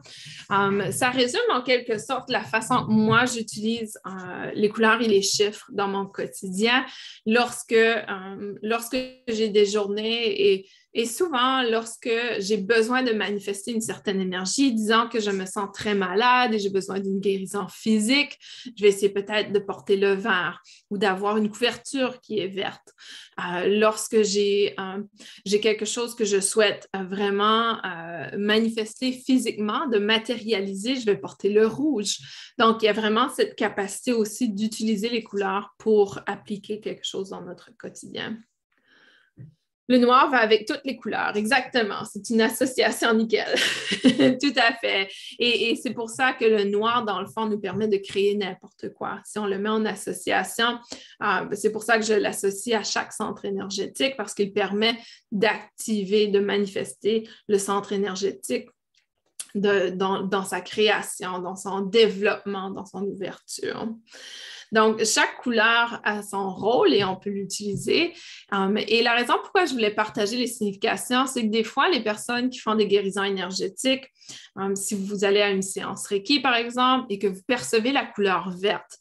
Um, 0.49 0.91
ça 0.91 1.09
résume 1.09 1.39
en 1.51 1.61
quelque 1.61 1.97
sorte 1.97 2.29
la 2.29 2.43
façon 2.43 2.85
que 2.85 2.91
moi 2.91 3.25
j'utilise 3.25 3.97
euh, 4.05 4.51
les 4.53 4.69
couleurs 4.69 5.01
et 5.01 5.07
les 5.07 5.21
chiffres 5.21 5.65
dans 5.71 5.87
mon 5.87 6.05
quotidien 6.05 6.85
lorsque, 7.25 7.75
um, 8.07 8.57
lorsque 8.61 8.97
j'ai 9.27 9.49
des 9.49 9.65
journées 9.65 10.51
et 10.51 10.67
et 10.97 11.05
souvent, 11.05 11.61
lorsque 11.61 12.09
j'ai 12.39 12.55
besoin 12.55 13.03
de 13.03 13.11
manifester 13.11 13.71
une 13.71 13.81
certaine 13.81 14.21
énergie, 14.21 14.73
disant 14.73 15.09
que 15.09 15.19
je 15.19 15.29
me 15.29 15.45
sens 15.45 15.67
très 15.73 15.93
malade 15.93 16.53
et 16.53 16.59
j'ai 16.59 16.69
besoin 16.69 17.01
d'une 17.01 17.19
guérison 17.19 17.67
physique, 17.67 18.39
je 18.77 18.81
vais 18.81 18.87
essayer 18.87 19.09
peut-être 19.09 19.51
de 19.51 19.59
porter 19.59 19.97
le 19.97 20.13
vert 20.13 20.61
ou 20.89 20.97
d'avoir 20.97 21.35
une 21.35 21.51
couverture 21.51 22.21
qui 22.21 22.39
est 22.39 22.47
verte. 22.47 22.93
Euh, 23.39 23.77
lorsque 23.77 24.21
j'ai 24.21 24.73
euh, 24.79 25.03
quelque 25.59 25.83
chose 25.83 26.15
que 26.15 26.23
je 26.23 26.39
souhaite 26.39 26.87
euh, 26.95 27.03
vraiment 27.03 27.77
manifester 28.37 29.11
physiquement, 29.11 29.87
de 29.87 29.99
matérialiser, 29.99 30.95
je 30.95 31.05
vais 31.05 31.17
porter 31.17 31.49
le 31.49 31.67
rouge. 31.67 32.19
Donc, 32.57 32.81
il 32.81 32.85
y 32.85 32.89
a 32.89 32.93
vraiment 32.93 33.27
cette 33.27 33.55
capacité 33.55 34.13
aussi 34.13 34.47
d'utiliser 34.47 35.09
les 35.09 35.23
couleurs 35.23 35.75
pour 35.77 36.21
appliquer 36.25 36.79
quelque 36.79 37.05
chose 37.05 37.31
dans 37.31 37.41
notre 37.41 37.71
quotidien. 37.77 38.37
Le 39.87 39.97
noir 39.97 40.31
va 40.31 40.37
avec 40.37 40.65
toutes 40.65 40.81
les 40.83 40.95
couleurs, 40.95 41.35
exactement. 41.35 42.03
C'est 42.11 42.29
une 42.29 42.41
association 42.41 43.13
nickel. 43.13 43.53
Tout 44.41 44.53
à 44.57 44.73
fait. 44.73 45.09
Et, 45.39 45.75
c'est 45.75 45.93
pour 45.93 46.09
ça 46.09 46.33
que 46.33 46.45
le 46.45 46.63
noir, 46.63 47.05
dans 47.05 47.21
le 47.21 47.27
fond, 47.27 47.47
nous 47.47 47.59
permet 47.59 47.87
de 47.87 47.97
créer 47.97 48.35
n'importe 48.35 48.89
quoi. 48.93 49.19
Si 49.25 49.37
on 49.37 49.45
le 49.45 49.59
met 49.59 49.69
en 49.69 49.85
association, 49.85 50.79
euh, 51.23 51.47
c'est 51.53 51.71
pour 51.71 51.83
ça 51.83 51.99
que 51.99 52.05
je 52.05 52.13
l'associe 52.13 52.79
à 52.79 52.83
chaque 52.83 53.13
centre 53.13 53.45
énergétique 53.45 54.15
parce 54.17 54.33
qu'il 54.33 54.53
permet 54.53 54.97
d'activer, 55.31 56.27
de 56.27 56.39
manifester 56.39 57.27
le 57.47 57.57
centre 57.59 57.93
énergétique 57.93 58.69
dans, 59.55 60.45
sa 60.45 60.61
création, 60.61 61.39
dans 61.39 61.55
son 61.55 61.81
développement, 61.81 62.69
dans 62.69 62.85
son 62.85 63.03
ouverture. 63.03 63.87
Donc, 64.71 65.03
chaque 65.05 65.37
couleur 65.37 66.01
a 66.03 66.21
son 66.21 66.49
rôle 66.49 66.93
et 66.93 67.03
on 67.03 67.15
peut 67.15 67.29
l'utiliser. 67.29 68.13
Um, 68.51 68.77
et 68.77 69.03
la 69.03 69.13
raison 69.13 69.35
pourquoi 69.41 69.65
je 69.65 69.73
voulais 69.73 69.91
partager 69.91 70.37
les 70.37 70.47
significations, 70.47 71.27
c'est 71.27 71.43
que 71.43 71.51
des 71.51 71.63
fois, 71.63 71.87
les 71.89 72.03
personnes 72.03 72.49
qui 72.49 72.59
font 72.59 72.75
des 72.75 72.87
guérisons 72.87 73.23
énergétiques, 73.23 74.11
um, 74.55 74.75
si 74.75 74.95
vous 74.95 75.23
allez 75.23 75.41
à 75.41 75.49
une 75.49 75.61
séance 75.61 76.07
Reiki, 76.07 76.41
par 76.41 76.55
exemple, 76.55 77.05
et 77.09 77.19
que 77.19 77.27
vous 77.27 77.43
percevez 77.47 77.91
la 77.91 78.05
couleur 78.05 78.49
verte, 78.57 78.97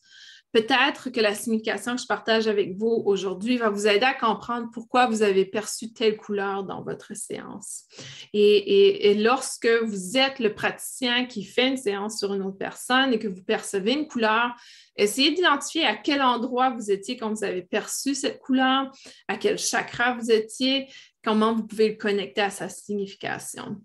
peut-être 0.55 1.11
que 1.11 1.21
la 1.21 1.35
signification 1.35 1.97
que 1.97 2.03
je 2.03 2.07
partage 2.07 2.47
avec 2.47 2.77
vous 2.77 3.03
aujourd'hui 3.07 3.57
va 3.57 3.71
vous 3.71 3.89
aider 3.89 4.07
à 4.07 4.15
comprendre 4.15 4.69
pourquoi 4.73 5.07
vous 5.07 5.23
avez 5.23 5.45
perçu 5.45 5.93
telle 5.93 6.17
couleur 6.17 6.63
dans 6.63 6.81
votre 6.85 7.13
séance. 7.17 7.87
Et, 8.33 9.15
lorsque 9.21 9.67
vous 9.67 10.17
êtes 10.17 10.39
le 10.39 10.55
praticien 10.55 11.27
qui 11.27 11.43
fait 11.43 11.67
une 11.67 11.77
séance 11.77 12.21
sur 12.21 12.33
une 12.35 12.43
autre 12.43 12.57
personne 12.57 13.13
et 13.13 13.19
que 13.19 13.27
vous 13.27 13.43
percevez 13.43 13.95
une 13.95 14.07
couleur, 14.07 14.55
essayez 14.97 15.33
d'identifier 15.33 15.87
à 15.87 15.97
quel 15.97 16.23
endroit 16.23 16.71
vous 16.71 16.93
étiez 16.93 17.17
quand 17.17 17.35
vous 17.35 17.43
avez 17.43 17.63
perçu 17.63 18.15
cette 18.15 18.39
couleur, 18.39 18.93
à 19.27 19.37
quel 19.37 19.59
chakra 19.59 20.15
vous 20.15 20.31
étiez, 20.31 20.87
comment 21.25 21.53
vous 21.53 21.67
pouvez 21.67 21.89
le 21.89 21.97
connecter 21.97 22.43
à 22.43 22.51
sa 22.51 22.69
signification. 22.69 23.81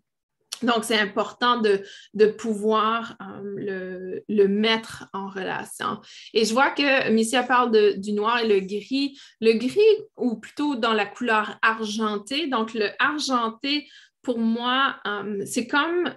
Donc, 0.63 0.83
c'est 0.83 0.97
important 0.97 1.61
de, 1.61 2.25
pouvoir 2.25 3.15
euh, 3.21 4.19
le, 4.27 4.47
mettre 4.47 5.05
en 5.13 5.29
relation. 5.29 5.99
Et 6.33 6.45
je 6.45 6.53
vois 6.53 6.71
que 6.71 7.09
Missia 7.11 7.43
parle 7.43 7.99
du 7.99 8.13
noir 8.13 8.39
et 8.39 8.47
le 8.47 8.59
gris. 8.59 9.17
Le 9.41 9.53
gris, 9.53 9.79
ou 10.17 10.37
plutôt 10.37 10.75
dans 10.75 10.93
la 10.93 11.05
couleur 11.05 11.57
argentée. 11.61 12.47
Donc, 12.47 12.73
le 12.73 12.89
argenté, 12.99 13.87
pour 14.21 14.39
moi, 14.39 14.95
euh, 15.07 15.43
c'est 15.45 15.67
comme 15.67 16.13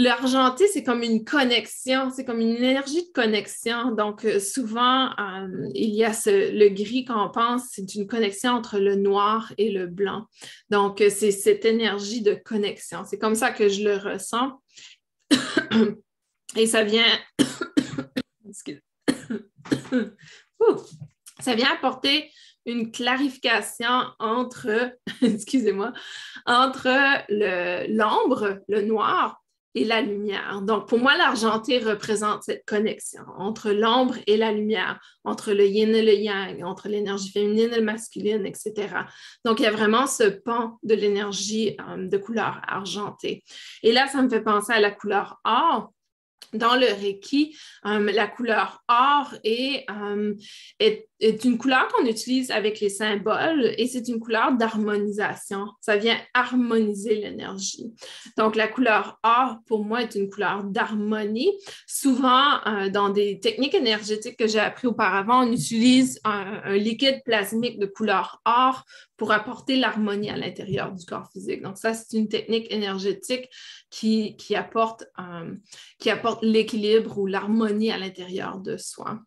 L'argenté, 0.00 0.68
c'est 0.68 0.84
comme 0.84 1.02
une 1.02 1.24
connexion, 1.24 2.10
c'est 2.14 2.24
comme 2.24 2.38
une 2.38 2.54
énergie 2.54 3.08
de 3.08 3.12
connexion. 3.12 3.90
Donc, 3.90 4.24
euh, 4.24 4.38
souvent, 4.38 5.10
euh, 5.18 5.68
il 5.74 5.90
y 5.90 6.04
a 6.04 6.12
le 6.26 6.68
gris 6.68 7.04
quand 7.04 7.26
on 7.26 7.32
pense, 7.32 7.64
c'est 7.72 7.96
une 7.96 8.06
connexion 8.06 8.52
entre 8.52 8.78
le 8.78 8.94
noir 8.94 9.52
et 9.58 9.72
le 9.72 9.88
blanc. 9.88 10.26
Donc, 10.70 11.00
euh, 11.00 11.10
c'est 11.10 11.32
cette 11.32 11.64
énergie 11.64 12.22
de 12.22 12.34
connexion. 12.34 13.02
C'est 13.04 13.18
comme 13.18 13.34
ça 13.34 13.50
que 13.50 13.68
je 13.68 13.82
le 13.82 13.96
ressens. 13.96 14.62
et 16.56 16.68
ça 16.68 16.84
vient. 16.84 17.18
ça 21.40 21.56
vient 21.56 21.72
apporter 21.72 22.30
une 22.66 22.92
clarification 22.92 24.04
entre, 24.20 24.92
excusez-moi, 25.22 25.92
entre 26.46 26.86
l'ombre, 27.88 28.60
le 28.68 28.82
noir, 28.82 29.42
et 29.74 29.84
la 29.84 30.00
lumière. 30.00 30.62
Donc, 30.62 30.88
pour 30.88 30.98
moi, 30.98 31.16
l'argenté 31.16 31.78
représente 31.78 32.42
cette 32.44 32.64
connexion 32.64 33.22
entre 33.36 33.70
l'ombre 33.70 34.16
et 34.26 34.36
la 34.36 34.52
lumière, 34.52 34.98
entre 35.24 35.52
le 35.52 35.66
yin 35.66 35.94
et 35.94 36.02
le 36.02 36.14
yang, 36.14 36.62
entre 36.64 36.88
l'énergie 36.88 37.30
féminine 37.30 37.72
et 37.72 37.76
le 37.76 37.84
masculine, 37.84 38.46
etc. 38.46 38.88
Donc, 39.44 39.60
il 39.60 39.64
y 39.64 39.66
a 39.66 39.70
vraiment 39.70 40.06
ce 40.06 40.24
pan 40.24 40.78
de 40.82 40.94
l'énergie 40.94 41.76
euh, 41.80 42.08
de 42.08 42.16
couleur 42.16 42.60
argentée. 42.66 43.44
Et 43.82 43.92
là, 43.92 44.06
ça 44.08 44.22
me 44.22 44.28
fait 44.28 44.42
penser 44.42 44.72
à 44.72 44.80
la 44.80 44.90
couleur 44.90 45.38
or 45.44 45.92
dans 46.52 46.76
le 46.76 46.86
Reiki, 46.86 47.56
euh, 47.84 48.10
la 48.10 48.26
couleur 48.26 48.82
or 48.88 49.34
est, 49.44 49.84
euh, 49.90 50.34
est, 50.78 51.08
est, 51.20 51.44
une 51.44 51.58
couleur 51.58 51.88
qu'on 51.88 52.06
utilise 52.06 52.50
avec 52.50 52.80
les 52.80 52.88
symboles 52.88 53.74
et 53.76 53.86
c'est 53.86 54.08
une 54.08 54.20
couleur 54.20 54.52
d'harmonisation. 54.52 55.66
Ça 55.80 55.96
vient 55.96 56.18
harmoniser 56.34 57.16
l'énergie. 57.16 57.92
Donc, 58.36 58.56
la 58.56 58.68
couleur 58.68 59.18
or, 59.22 59.58
pour 59.66 59.84
moi, 59.84 60.02
est 60.02 60.14
une 60.14 60.28
couleur 60.28 60.64
d'harmonie. 60.64 61.52
Souvent, 61.86 62.64
euh, 62.66 62.88
dans 62.88 63.08
des 63.10 63.40
techniques 63.40 63.74
énergétiques 63.74 64.36
que 64.36 64.46
j'ai 64.46 64.60
appris 64.60 64.86
auparavant, 64.86 65.46
on 65.46 65.52
utilise 65.52 66.20
un, 66.24 66.76
liquide 66.76 67.22
plasmique 67.24 67.78
de 67.78 67.86
couleur 67.86 68.40
or 68.44 68.84
pour 69.16 69.32
apporter 69.32 69.76
l'harmonie 69.76 70.30
à 70.30 70.36
l'intérieur 70.36 70.92
du 70.92 71.04
corps 71.04 71.28
physique. 71.32 71.62
Donc, 71.62 71.76
ça, 71.76 71.94
c'est 71.94 72.16
une 72.16 72.28
technique 72.28 72.70
énergétique 72.72 73.48
qui, 73.90 74.36
euh, 74.50 75.54
qui 75.98 76.10
apporte 76.10 76.42
l'équilibre 76.42 77.18
ou 77.18 77.26
l'harmonie 77.26 77.90
à 77.90 77.98
l'intérieur 77.98 78.58
de 78.58 78.76
soi. 78.76 79.18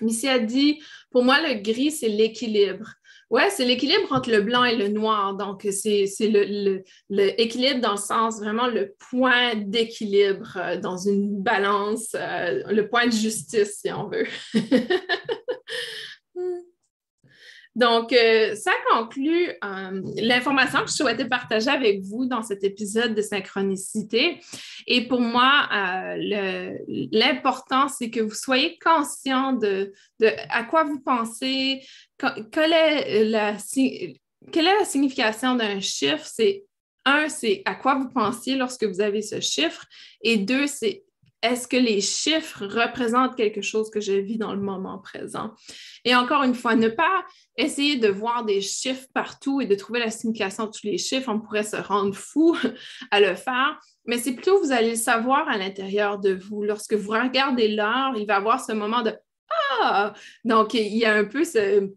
Missy 0.00 0.28
a 0.28 0.38
dit, 0.38 0.80
pour 1.10 1.24
moi, 1.24 1.40
le 1.40 1.60
gris, 1.60 1.90
c'est 1.90 2.08
l'équilibre. 2.08 2.94
Oui, 3.30 3.42
c'est 3.50 3.64
l'équilibre 3.64 4.12
entre 4.12 4.28
le 4.30 4.40
blanc 4.40 4.64
et 4.64 4.74
le 4.74 4.88
noir. 4.88 5.34
Donc, 5.36 5.64
c'est 5.70 6.08
le, 6.20 6.82
le, 7.08 7.80
dans 7.80 7.92
le 7.92 7.96
sens 7.96 8.40
vraiment 8.40 8.66
le 8.66 8.92
point 9.10 9.54
d'équilibre 9.54 10.56
euh, 10.56 10.76
dans 10.78 10.96
une 10.96 11.40
balance, 11.40 12.16
euh, 12.16 12.64
le 12.72 12.88
point 12.88 13.06
de 13.06 13.12
justice, 13.12 13.78
si 13.82 13.92
on 13.92 14.08
veut. 14.08 14.26
Donc, 17.76 18.12
euh, 18.12 18.56
ça 18.56 18.72
conclut 18.92 19.48
euh, 19.48 20.02
l'information 20.16 20.80
que 20.80 20.88
je 20.88 20.94
souhaitais 20.94 21.26
partager 21.26 21.70
avec 21.70 22.00
vous 22.02 22.26
dans 22.26 22.42
cet 22.42 22.64
épisode 22.64 23.14
de 23.14 23.22
synchronicité. 23.22 24.40
Et 24.86 25.06
pour 25.06 25.20
moi, 25.20 25.68
euh, 25.72 26.72
l'important, 27.12 27.88
c'est 27.88 28.10
que 28.10 28.20
vous 28.20 28.34
soyez 28.34 28.76
conscient 28.84 29.52
de, 29.52 29.92
à 30.48 30.64
quoi 30.64 30.84
vous 30.84 31.00
pensez, 31.00 31.80
quelle 32.50 32.72
est 32.72 33.24
la, 33.24 33.56
quelle 34.52 34.66
est 34.66 34.78
la 34.78 34.84
signification 34.84 35.54
d'un 35.54 35.80
chiffre. 35.80 36.26
C'est 36.26 36.64
un, 37.04 37.28
c'est 37.28 37.62
à 37.64 37.76
quoi 37.76 37.94
vous 37.94 38.08
pensiez 38.08 38.56
lorsque 38.56 38.84
vous 38.84 39.00
avez 39.00 39.22
ce 39.22 39.40
chiffre. 39.40 39.86
Et 40.22 40.38
deux, 40.38 40.66
c'est 40.66 41.04
est-ce 41.42 41.66
que 41.66 41.76
les 41.76 42.00
chiffres 42.00 42.66
représentent 42.66 43.36
quelque 43.36 43.62
chose 43.62 43.90
que 43.90 44.00
je 44.00 44.12
vis 44.12 44.38
dans 44.38 44.54
le 44.54 44.60
moment 44.60 44.98
présent? 44.98 45.54
Et 46.04 46.14
encore 46.14 46.42
une 46.42 46.54
fois, 46.54 46.76
ne 46.76 46.88
pas 46.88 47.24
essayer 47.56 47.96
de 47.96 48.08
voir 48.08 48.44
des 48.44 48.60
chiffres 48.60 49.06
partout 49.14 49.60
et 49.60 49.66
de 49.66 49.74
trouver 49.74 50.00
la 50.00 50.10
signification 50.10 50.66
de 50.66 50.70
tous 50.70 50.86
les 50.86 50.98
chiffres. 50.98 51.30
On 51.30 51.40
pourrait 51.40 51.62
se 51.62 51.76
rendre 51.76 52.14
fou 52.14 52.56
à 53.10 53.20
le 53.20 53.34
faire, 53.34 53.78
mais 54.06 54.18
c'est 54.18 54.32
plutôt 54.32 54.60
vous 54.62 54.72
allez 54.72 54.90
le 54.90 54.96
savoir 54.96 55.48
à 55.48 55.56
l'intérieur 55.56 56.18
de 56.18 56.34
vous. 56.34 56.62
Lorsque 56.62 56.94
vous 56.94 57.12
regardez 57.12 57.68
l'heure, 57.68 58.12
il 58.16 58.26
va 58.26 58.34
y 58.34 58.36
avoir 58.36 58.64
ce 58.64 58.72
moment 58.72 59.02
de 59.02 59.12
Ah! 59.80 60.12
Donc, 60.44 60.74
il 60.74 60.96
y 60.96 61.04
a 61.04 61.14
un 61.14 61.24
peu 61.24 61.44
ce, 61.44 61.90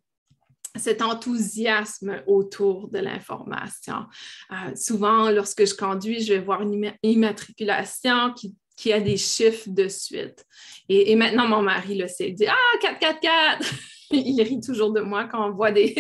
cet 0.76 1.02
enthousiasme 1.02 2.24
autour 2.28 2.90
de 2.90 3.00
l'information. 3.00 4.06
Euh, 4.52 4.76
souvent, 4.76 5.30
lorsque 5.30 5.66
je 5.66 5.76
conduis, 5.76 6.22
je 6.22 6.34
vais 6.34 6.40
voir 6.40 6.62
une 6.62 6.94
immatriculation 7.04 8.34
qui, 8.34 8.56
a 8.92 9.00
des 9.00 9.18
chiffres 9.18 9.70
de 9.70 9.88
suite. 9.88 10.46
Et, 10.90 11.16
maintenant, 11.16 11.48
mon 11.48 11.62
mari 11.62 11.96
le 11.96 12.08
sait, 12.08 12.30
il 12.30 12.36
dit 12.36 12.48
Ah, 12.48 12.78
444! 12.82 13.74
il 14.12 14.42
rit 14.42 14.60
toujours 14.60 14.92
de 14.92 15.02
moi 15.02 15.26
quand 15.26 15.50
on 15.50 15.52
voit 15.52 15.72
des, 15.72 15.96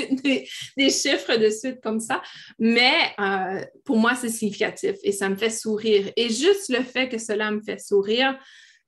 chiffres 0.77 1.37
de 1.37 1.49
suite 1.49 1.81
comme 1.81 1.99
ça. 1.99 2.21
Mais 2.59 2.93
euh, 3.19 3.63
pour 3.85 3.97
moi, 3.97 4.15
c'est 4.15 4.29
significatif 4.29 4.95
et 5.03 5.11
ça 5.11 5.29
me 5.29 5.35
fait 5.35 5.49
sourire. 5.49 6.11
Et 6.15 6.29
juste 6.29 6.69
le 6.69 6.83
fait 6.83 7.09
que 7.09 7.17
cela 7.17 7.51
me 7.51 7.61
fait 7.61 7.79
sourire, 7.79 8.37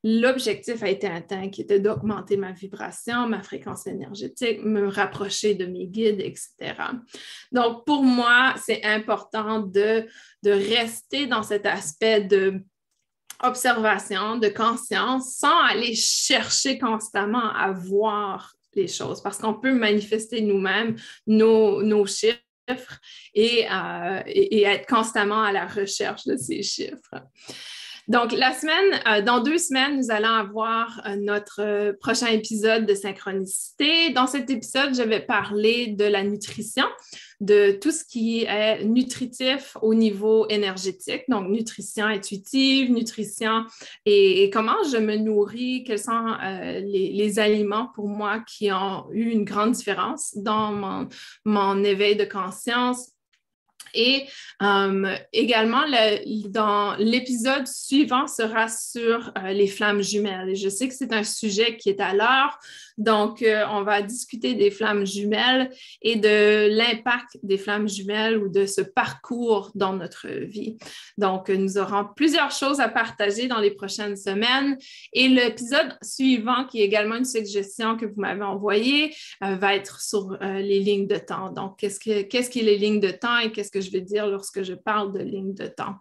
l'objectif 0.03 0.83
a 0.83 0.89
été 0.89 1.07
atteint, 1.07 1.49
qui 1.49 1.61
était 1.61 1.79
d'augmenter 1.79 2.37
ma 2.37 2.51
vibration, 2.51 3.27
ma 3.27 3.41
fréquence 3.41 3.87
énergétique, 3.87 4.63
me 4.63 4.87
rapprocher 4.87 5.55
de 5.55 5.65
mes 5.65 5.87
guides, 5.87 6.21
etc. 6.21 6.75
Donc, 7.51 7.85
pour 7.85 8.03
moi, 8.03 8.53
c'est 8.63 8.83
important 8.83 9.61
de 9.61 10.05
rester 10.43 11.25
dans 11.25 11.41
cet 11.41 11.65
aspect 11.65 12.21
de 12.21 12.61
observation, 13.43 14.37
de 14.37 14.47
conscience, 14.47 15.35
sans 15.35 15.59
aller 15.65 15.95
chercher 15.95 16.77
constamment 16.77 17.53
à 17.53 17.71
voir 17.71 18.53
les 18.75 18.87
choses, 18.87 19.21
parce 19.21 19.37
qu'on 19.37 19.53
peut 19.53 19.73
manifester 19.73 20.41
nous-mêmes 20.41 20.95
nos, 21.27 22.05
chiffres 22.05 22.39
euh, 22.69 24.21
et, 24.25 24.63
être 24.63 24.87
constamment 24.87 25.43
à 25.43 25.51
la 25.51 25.65
recherche 25.65 26.25
de 26.25 26.35
ces 26.35 26.61
chiffres. 26.61 27.15
Donc, 28.07 28.33
la 28.33 28.53
semaine, 28.53 29.01
euh, 29.07 29.21
dans 29.23 29.39
deux 29.39 29.57
semaines, 29.57 29.97
nous 29.97 30.11
allons 30.11 30.29
avoir 30.29 31.01
euh, 31.07 31.15
notre 31.15 31.61
euh, 31.61 31.93
prochain 31.99 32.27
épisode 32.27 32.85
de 32.85 32.93
synchronicité. 32.93 34.11
Dans 34.11 34.27
cet 34.27 34.51
épisode, 34.51 34.95
je 34.95 35.01
vais 35.01 35.21
parler 35.21 35.87
de 35.87 36.05
la 36.05 36.21
nutrition, 36.21 36.85
de 37.41 37.71
tout 37.71 37.89
ce 37.89 38.03
qui 38.05 38.43
est 38.43 38.83
nutritif 38.83 39.75
au 39.81 39.95
niveau 39.95 40.47
énergétique, 40.49 41.23
donc 41.29 41.49
nutrition 41.49 42.05
intuitive, 42.05 42.91
nutrition 42.91 43.65
et, 44.05 44.49
comment 44.51 44.83
je 44.89 44.97
me 44.97 45.15
nourris, 45.15 45.83
quels 45.83 45.99
sont 45.99 46.37
les, 46.41 47.39
aliments 47.39 47.89
pour 47.95 48.07
moi 48.07 48.39
qui 48.39 48.71
ont 48.71 49.07
eu 49.11 49.29
une 49.31 49.43
grande 49.43 49.71
différence 49.71 50.37
dans 50.37 51.07
mon 51.43 51.83
éveil 51.83 52.15
de 52.15 52.23
conscience 52.23 53.14
et 53.93 54.25
euh, 54.61 55.15
également, 55.33 55.83
dans 56.49 56.95
l'épisode 56.97 57.67
suivant 57.67 58.27
sera 58.27 58.67
sur 58.67 59.31
euh, 59.37 59.51
les 59.51 59.67
flammes 59.67 60.01
jumelles. 60.01 60.49
Et 60.49 60.55
je 60.55 60.69
sais 60.69 60.87
que 60.87 60.93
c'est 60.93 61.13
un 61.13 61.23
sujet 61.23 61.77
qui 61.77 61.89
est 61.89 61.99
à 61.99 62.13
l'heure. 62.13 62.59
Donc, 62.97 63.41
euh, 63.41 63.63
on 63.71 63.83
va 63.83 64.01
discuter 64.01 64.55
des 64.55 64.71
flammes 64.71 65.05
jumelles 65.05 65.69
et 66.01 66.15
de 66.15 66.69
l'impact 66.75 67.37
des 67.43 67.57
flammes 67.57 67.87
jumelles 67.87 68.37
ou 68.37 68.49
de 68.49 68.65
ce 68.65 68.81
parcours 68.81 69.71
dans 69.75 69.93
notre 69.93 70.27
vie. 70.27 70.77
Donc, 71.17 71.49
nous 71.49 71.77
aurons 71.77 72.07
plusieurs 72.15 72.51
choses 72.51 72.79
à 72.79 72.89
partager 72.89 73.47
dans 73.47 73.59
les 73.59 73.71
prochaines 73.71 74.17
semaines. 74.17 74.77
Et 75.13 75.27
l'épisode 75.27 75.97
suivant, 76.01 76.65
qui 76.65 76.81
est 76.81 76.85
également 76.85 77.15
une 77.15 77.25
suggestion 77.25 77.97
que 77.97 78.05
vous 78.05 78.19
m'avez 78.19 78.43
envoyée, 78.43 79.13
va 79.41 79.75
être 79.75 80.01
sur 80.01 80.37
les 80.41 80.79
lignes 80.79 81.07
de 81.07 81.17
temps. 81.17 81.51
Donc, 81.51 81.77
qu'est-ce 81.79 81.99
que, 81.99 82.21
qu'est-ce 82.23 82.49
les 82.63 82.77
lignes 82.77 82.99
de 82.99 83.11
temps 83.11 83.37
et 83.39 83.51
qu'est-ce 83.51 83.71
que 83.71 83.81
je 83.81 83.91
vais 83.91 84.01
dire 84.01 84.27
lorsque 84.27 84.63
je 84.63 84.73
parle 84.73 85.13
de 85.13 85.19
ligne 85.19 85.53
de 85.53 85.67
temps? 85.67 85.95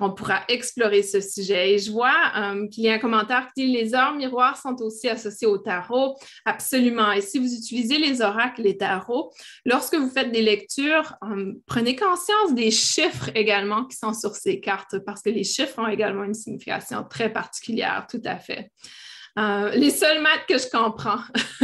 On 0.00 0.10
pourra 0.10 0.42
explorer 0.48 1.02
ce 1.02 1.20
sujet. 1.20 1.72
Et 1.72 1.78
je 1.78 1.90
vois 1.90 2.14
euh, 2.36 2.68
qu'il 2.68 2.84
y 2.84 2.88
a 2.88 2.94
un 2.94 2.98
commentaire 2.98 3.48
qui 3.54 3.66
dit 3.66 3.72
les 3.72 3.94
heures 3.94 4.14
miroirs 4.14 4.56
sont 4.56 4.76
aussi 4.80 5.08
associées 5.08 5.46
au 5.46 5.58
tarot. 5.58 6.16
Absolument. 6.44 7.12
Et 7.12 7.20
si 7.20 7.38
vous 7.38 7.54
utilisez 7.54 7.98
les 7.98 8.20
oracles, 8.20 8.62
les 8.62 8.76
tarots, 8.76 9.32
lorsque 9.64 9.94
vous 9.94 10.10
faites 10.10 10.30
des 10.32 10.42
lectures, 10.42 11.14
euh, 11.24 11.52
prenez 11.66 11.96
conscience 11.96 12.54
des 12.54 12.70
chiffres 12.70 13.30
également 13.34 13.84
qui 13.84 13.96
sont 13.96 14.12
sur 14.12 14.34
ces 14.34 14.60
cartes 14.60 14.98
parce 15.00 15.22
que 15.22 15.30
les 15.30 15.44
chiffres 15.44 15.78
ont 15.78 15.88
également 15.88 16.24
une 16.24 16.34
signification 16.34 17.04
très 17.04 17.32
particulière, 17.32 18.06
tout 18.10 18.22
à 18.24 18.36
fait. 18.36 18.70
Euh, 19.38 19.70
les 19.70 19.90
seuls 19.90 20.22
maths 20.22 20.46
que 20.48 20.58
je 20.58 20.68
comprends. 20.70 21.20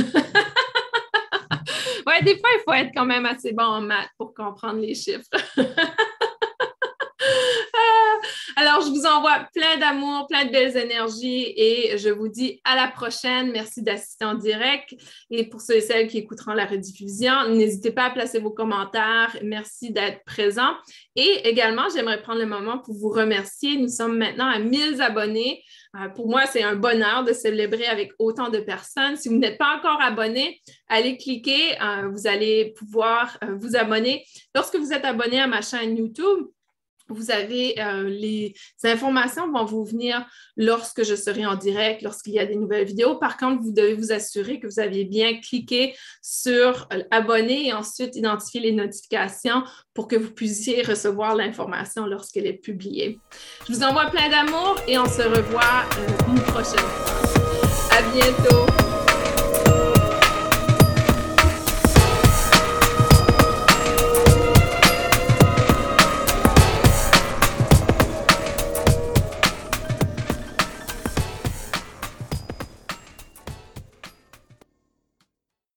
ouais, 2.07 2.23
des 2.23 2.39
fois, 2.39 2.51
il 2.55 2.63
faut 2.65 2.73
être 2.73 2.91
quand 2.95 3.07
même 3.07 3.27
assez 3.27 3.53
bon 3.53 3.65
en 3.65 3.81
maths 3.81 4.11
pour 4.19 4.35
comprendre 4.35 4.81
les 4.81 4.95
chiffres. 4.95 5.29
Alors, 8.57 8.81
je 8.83 8.91
vous 8.91 9.07
envoie 9.07 9.49
plein 9.55 9.77
d'amour, 9.79 10.27
plein 10.29 10.45
de 10.45 10.51
belles 10.51 10.77
énergies 10.77 11.53
et 11.57 11.99
je 11.99 12.09
vous 12.09 12.29
dis 12.29 12.61
à 12.65 12.77
la 12.77 12.89
prochaine. 12.89 13.51
Merci 13.53 13.83
d'assister 13.83 14.25
en 14.25 14.35
direct. 14.35 14.95
Et 15.31 15.49
pour 15.49 15.61
ceux 15.61 15.77
et 15.77 15.81
celles 15.81 16.09
qui 16.09 16.19
écouteront 16.19 16.53
la 16.53 16.67
rediffusion, 16.67 17.49
n'hésitez 17.51 17.91
pas 17.91 18.05
à 18.05 18.11
placer 18.11 18.39
vos 18.39 18.51
commentaires. 18.51 19.37
Merci 19.43 19.91
d'être 19.93 20.25
présent. 20.25 20.71
Et 21.17 21.49
également, 21.49 21.89
j'aimerais 21.95 22.23
prendre 22.23 22.41
le 22.41 22.47
moment 22.47 22.79
pour 22.79 22.95
vous 22.95 23.11
remercier. 23.11 23.77
Nous 23.77 23.89
sommes 23.89 24.19
maintenant 24.19 24.47
à 24.47 24.59
1000 24.59 25.01
abonnés. 25.01 25.63
Euh, 25.97 26.09
pour 26.09 26.29
moi, 26.29 26.47
c'est 26.47 26.63
un 26.63 26.77
bonheur 26.77 27.25
de 27.25 27.33
célébrer 27.33 27.87
avec 27.87 28.13
autant 28.19 28.49
de 28.49 28.59
personnes. 28.59 29.17
Si 29.17 29.29
vous 29.29 29.39
n'êtes 29.39 29.59
pas 29.59 29.77
encore 29.77 30.01
abonné, 30.01 30.61
allez 30.89 31.17
cliquer. 31.17 31.81
Euh, 31.83 32.09
vous 32.09 32.27
allez 32.27 32.73
pouvoir 32.77 33.39
euh, 33.45 33.55
vous 33.59 33.77
abonner. 33.77 34.25
Lorsque 34.55 34.77
vous 34.77 34.93
êtes 34.93 35.05
abonné 35.05 35.41
à 35.41 35.47
ma 35.47 35.63
chaîne 35.63 35.97
YouTube, 35.97 36.47
vous 37.15 37.31
avez 37.31 37.81
euh, 37.81 38.09
les 38.09 38.55
informations 38.85 39.51
vont 39.51 39.65
vous 39.65 39.85
venir 39.85 40.25
lorsque 40.57 41.05
je 41.05 41.15
serai 41.15 41.47
en 41.47 41.57
direct, 41.57 42.03
lorsqu'il 42.03 42.35
y 42.35 42.39
a 42.39 42.47
des 42.47 42.57
nouvelles 42.57 42.87
vidéos. 42.87 43.17
Par 43.17 43.37
contre, 43.37 43.63
vous 43.63 43.73
devez 43.73 43.95
vous 43.95 44.13
assurer 44.13 44.61
que 44.61 44.67
vous 44.67 44.81
avez 44.81 45.05
bien 45.05 45.41
cliqué 45.41 45.95
sur 46.23 46.89
euh, 46.93 47.03
abonner 47.11 47.69
et 47.69 47.73
ensuite 47.73 48.17
identifier 48.17 48.61
les 48.61 48.73
notifications 48.73 49.63
pour 49.95 50.09
que 50.09 50.17
vous 50.17 50.31
puissiez 50.31 50.83
recevoir 50.83 51.35
l'information 51.35 52.07
lorsqu'elle 52.07 52.47
est 52.47 52.55
publiée. 52.55 53.19
Je 53.69 53.75
vous 53.75 53.83
envoie 53.83 54.07
plein 54.07 54.29
d'amour 54.29 54.77
et 54.87 54.99
on 54.99 55.07
se 55.07 55.23
revoit 55.23 55.85
euh, 55.99 56.31
une 56.31 56.41
prochaine 56.43 56.79
fois. 56.79 57.99
À 57.99 58.03
bientôt. 58.13 58.80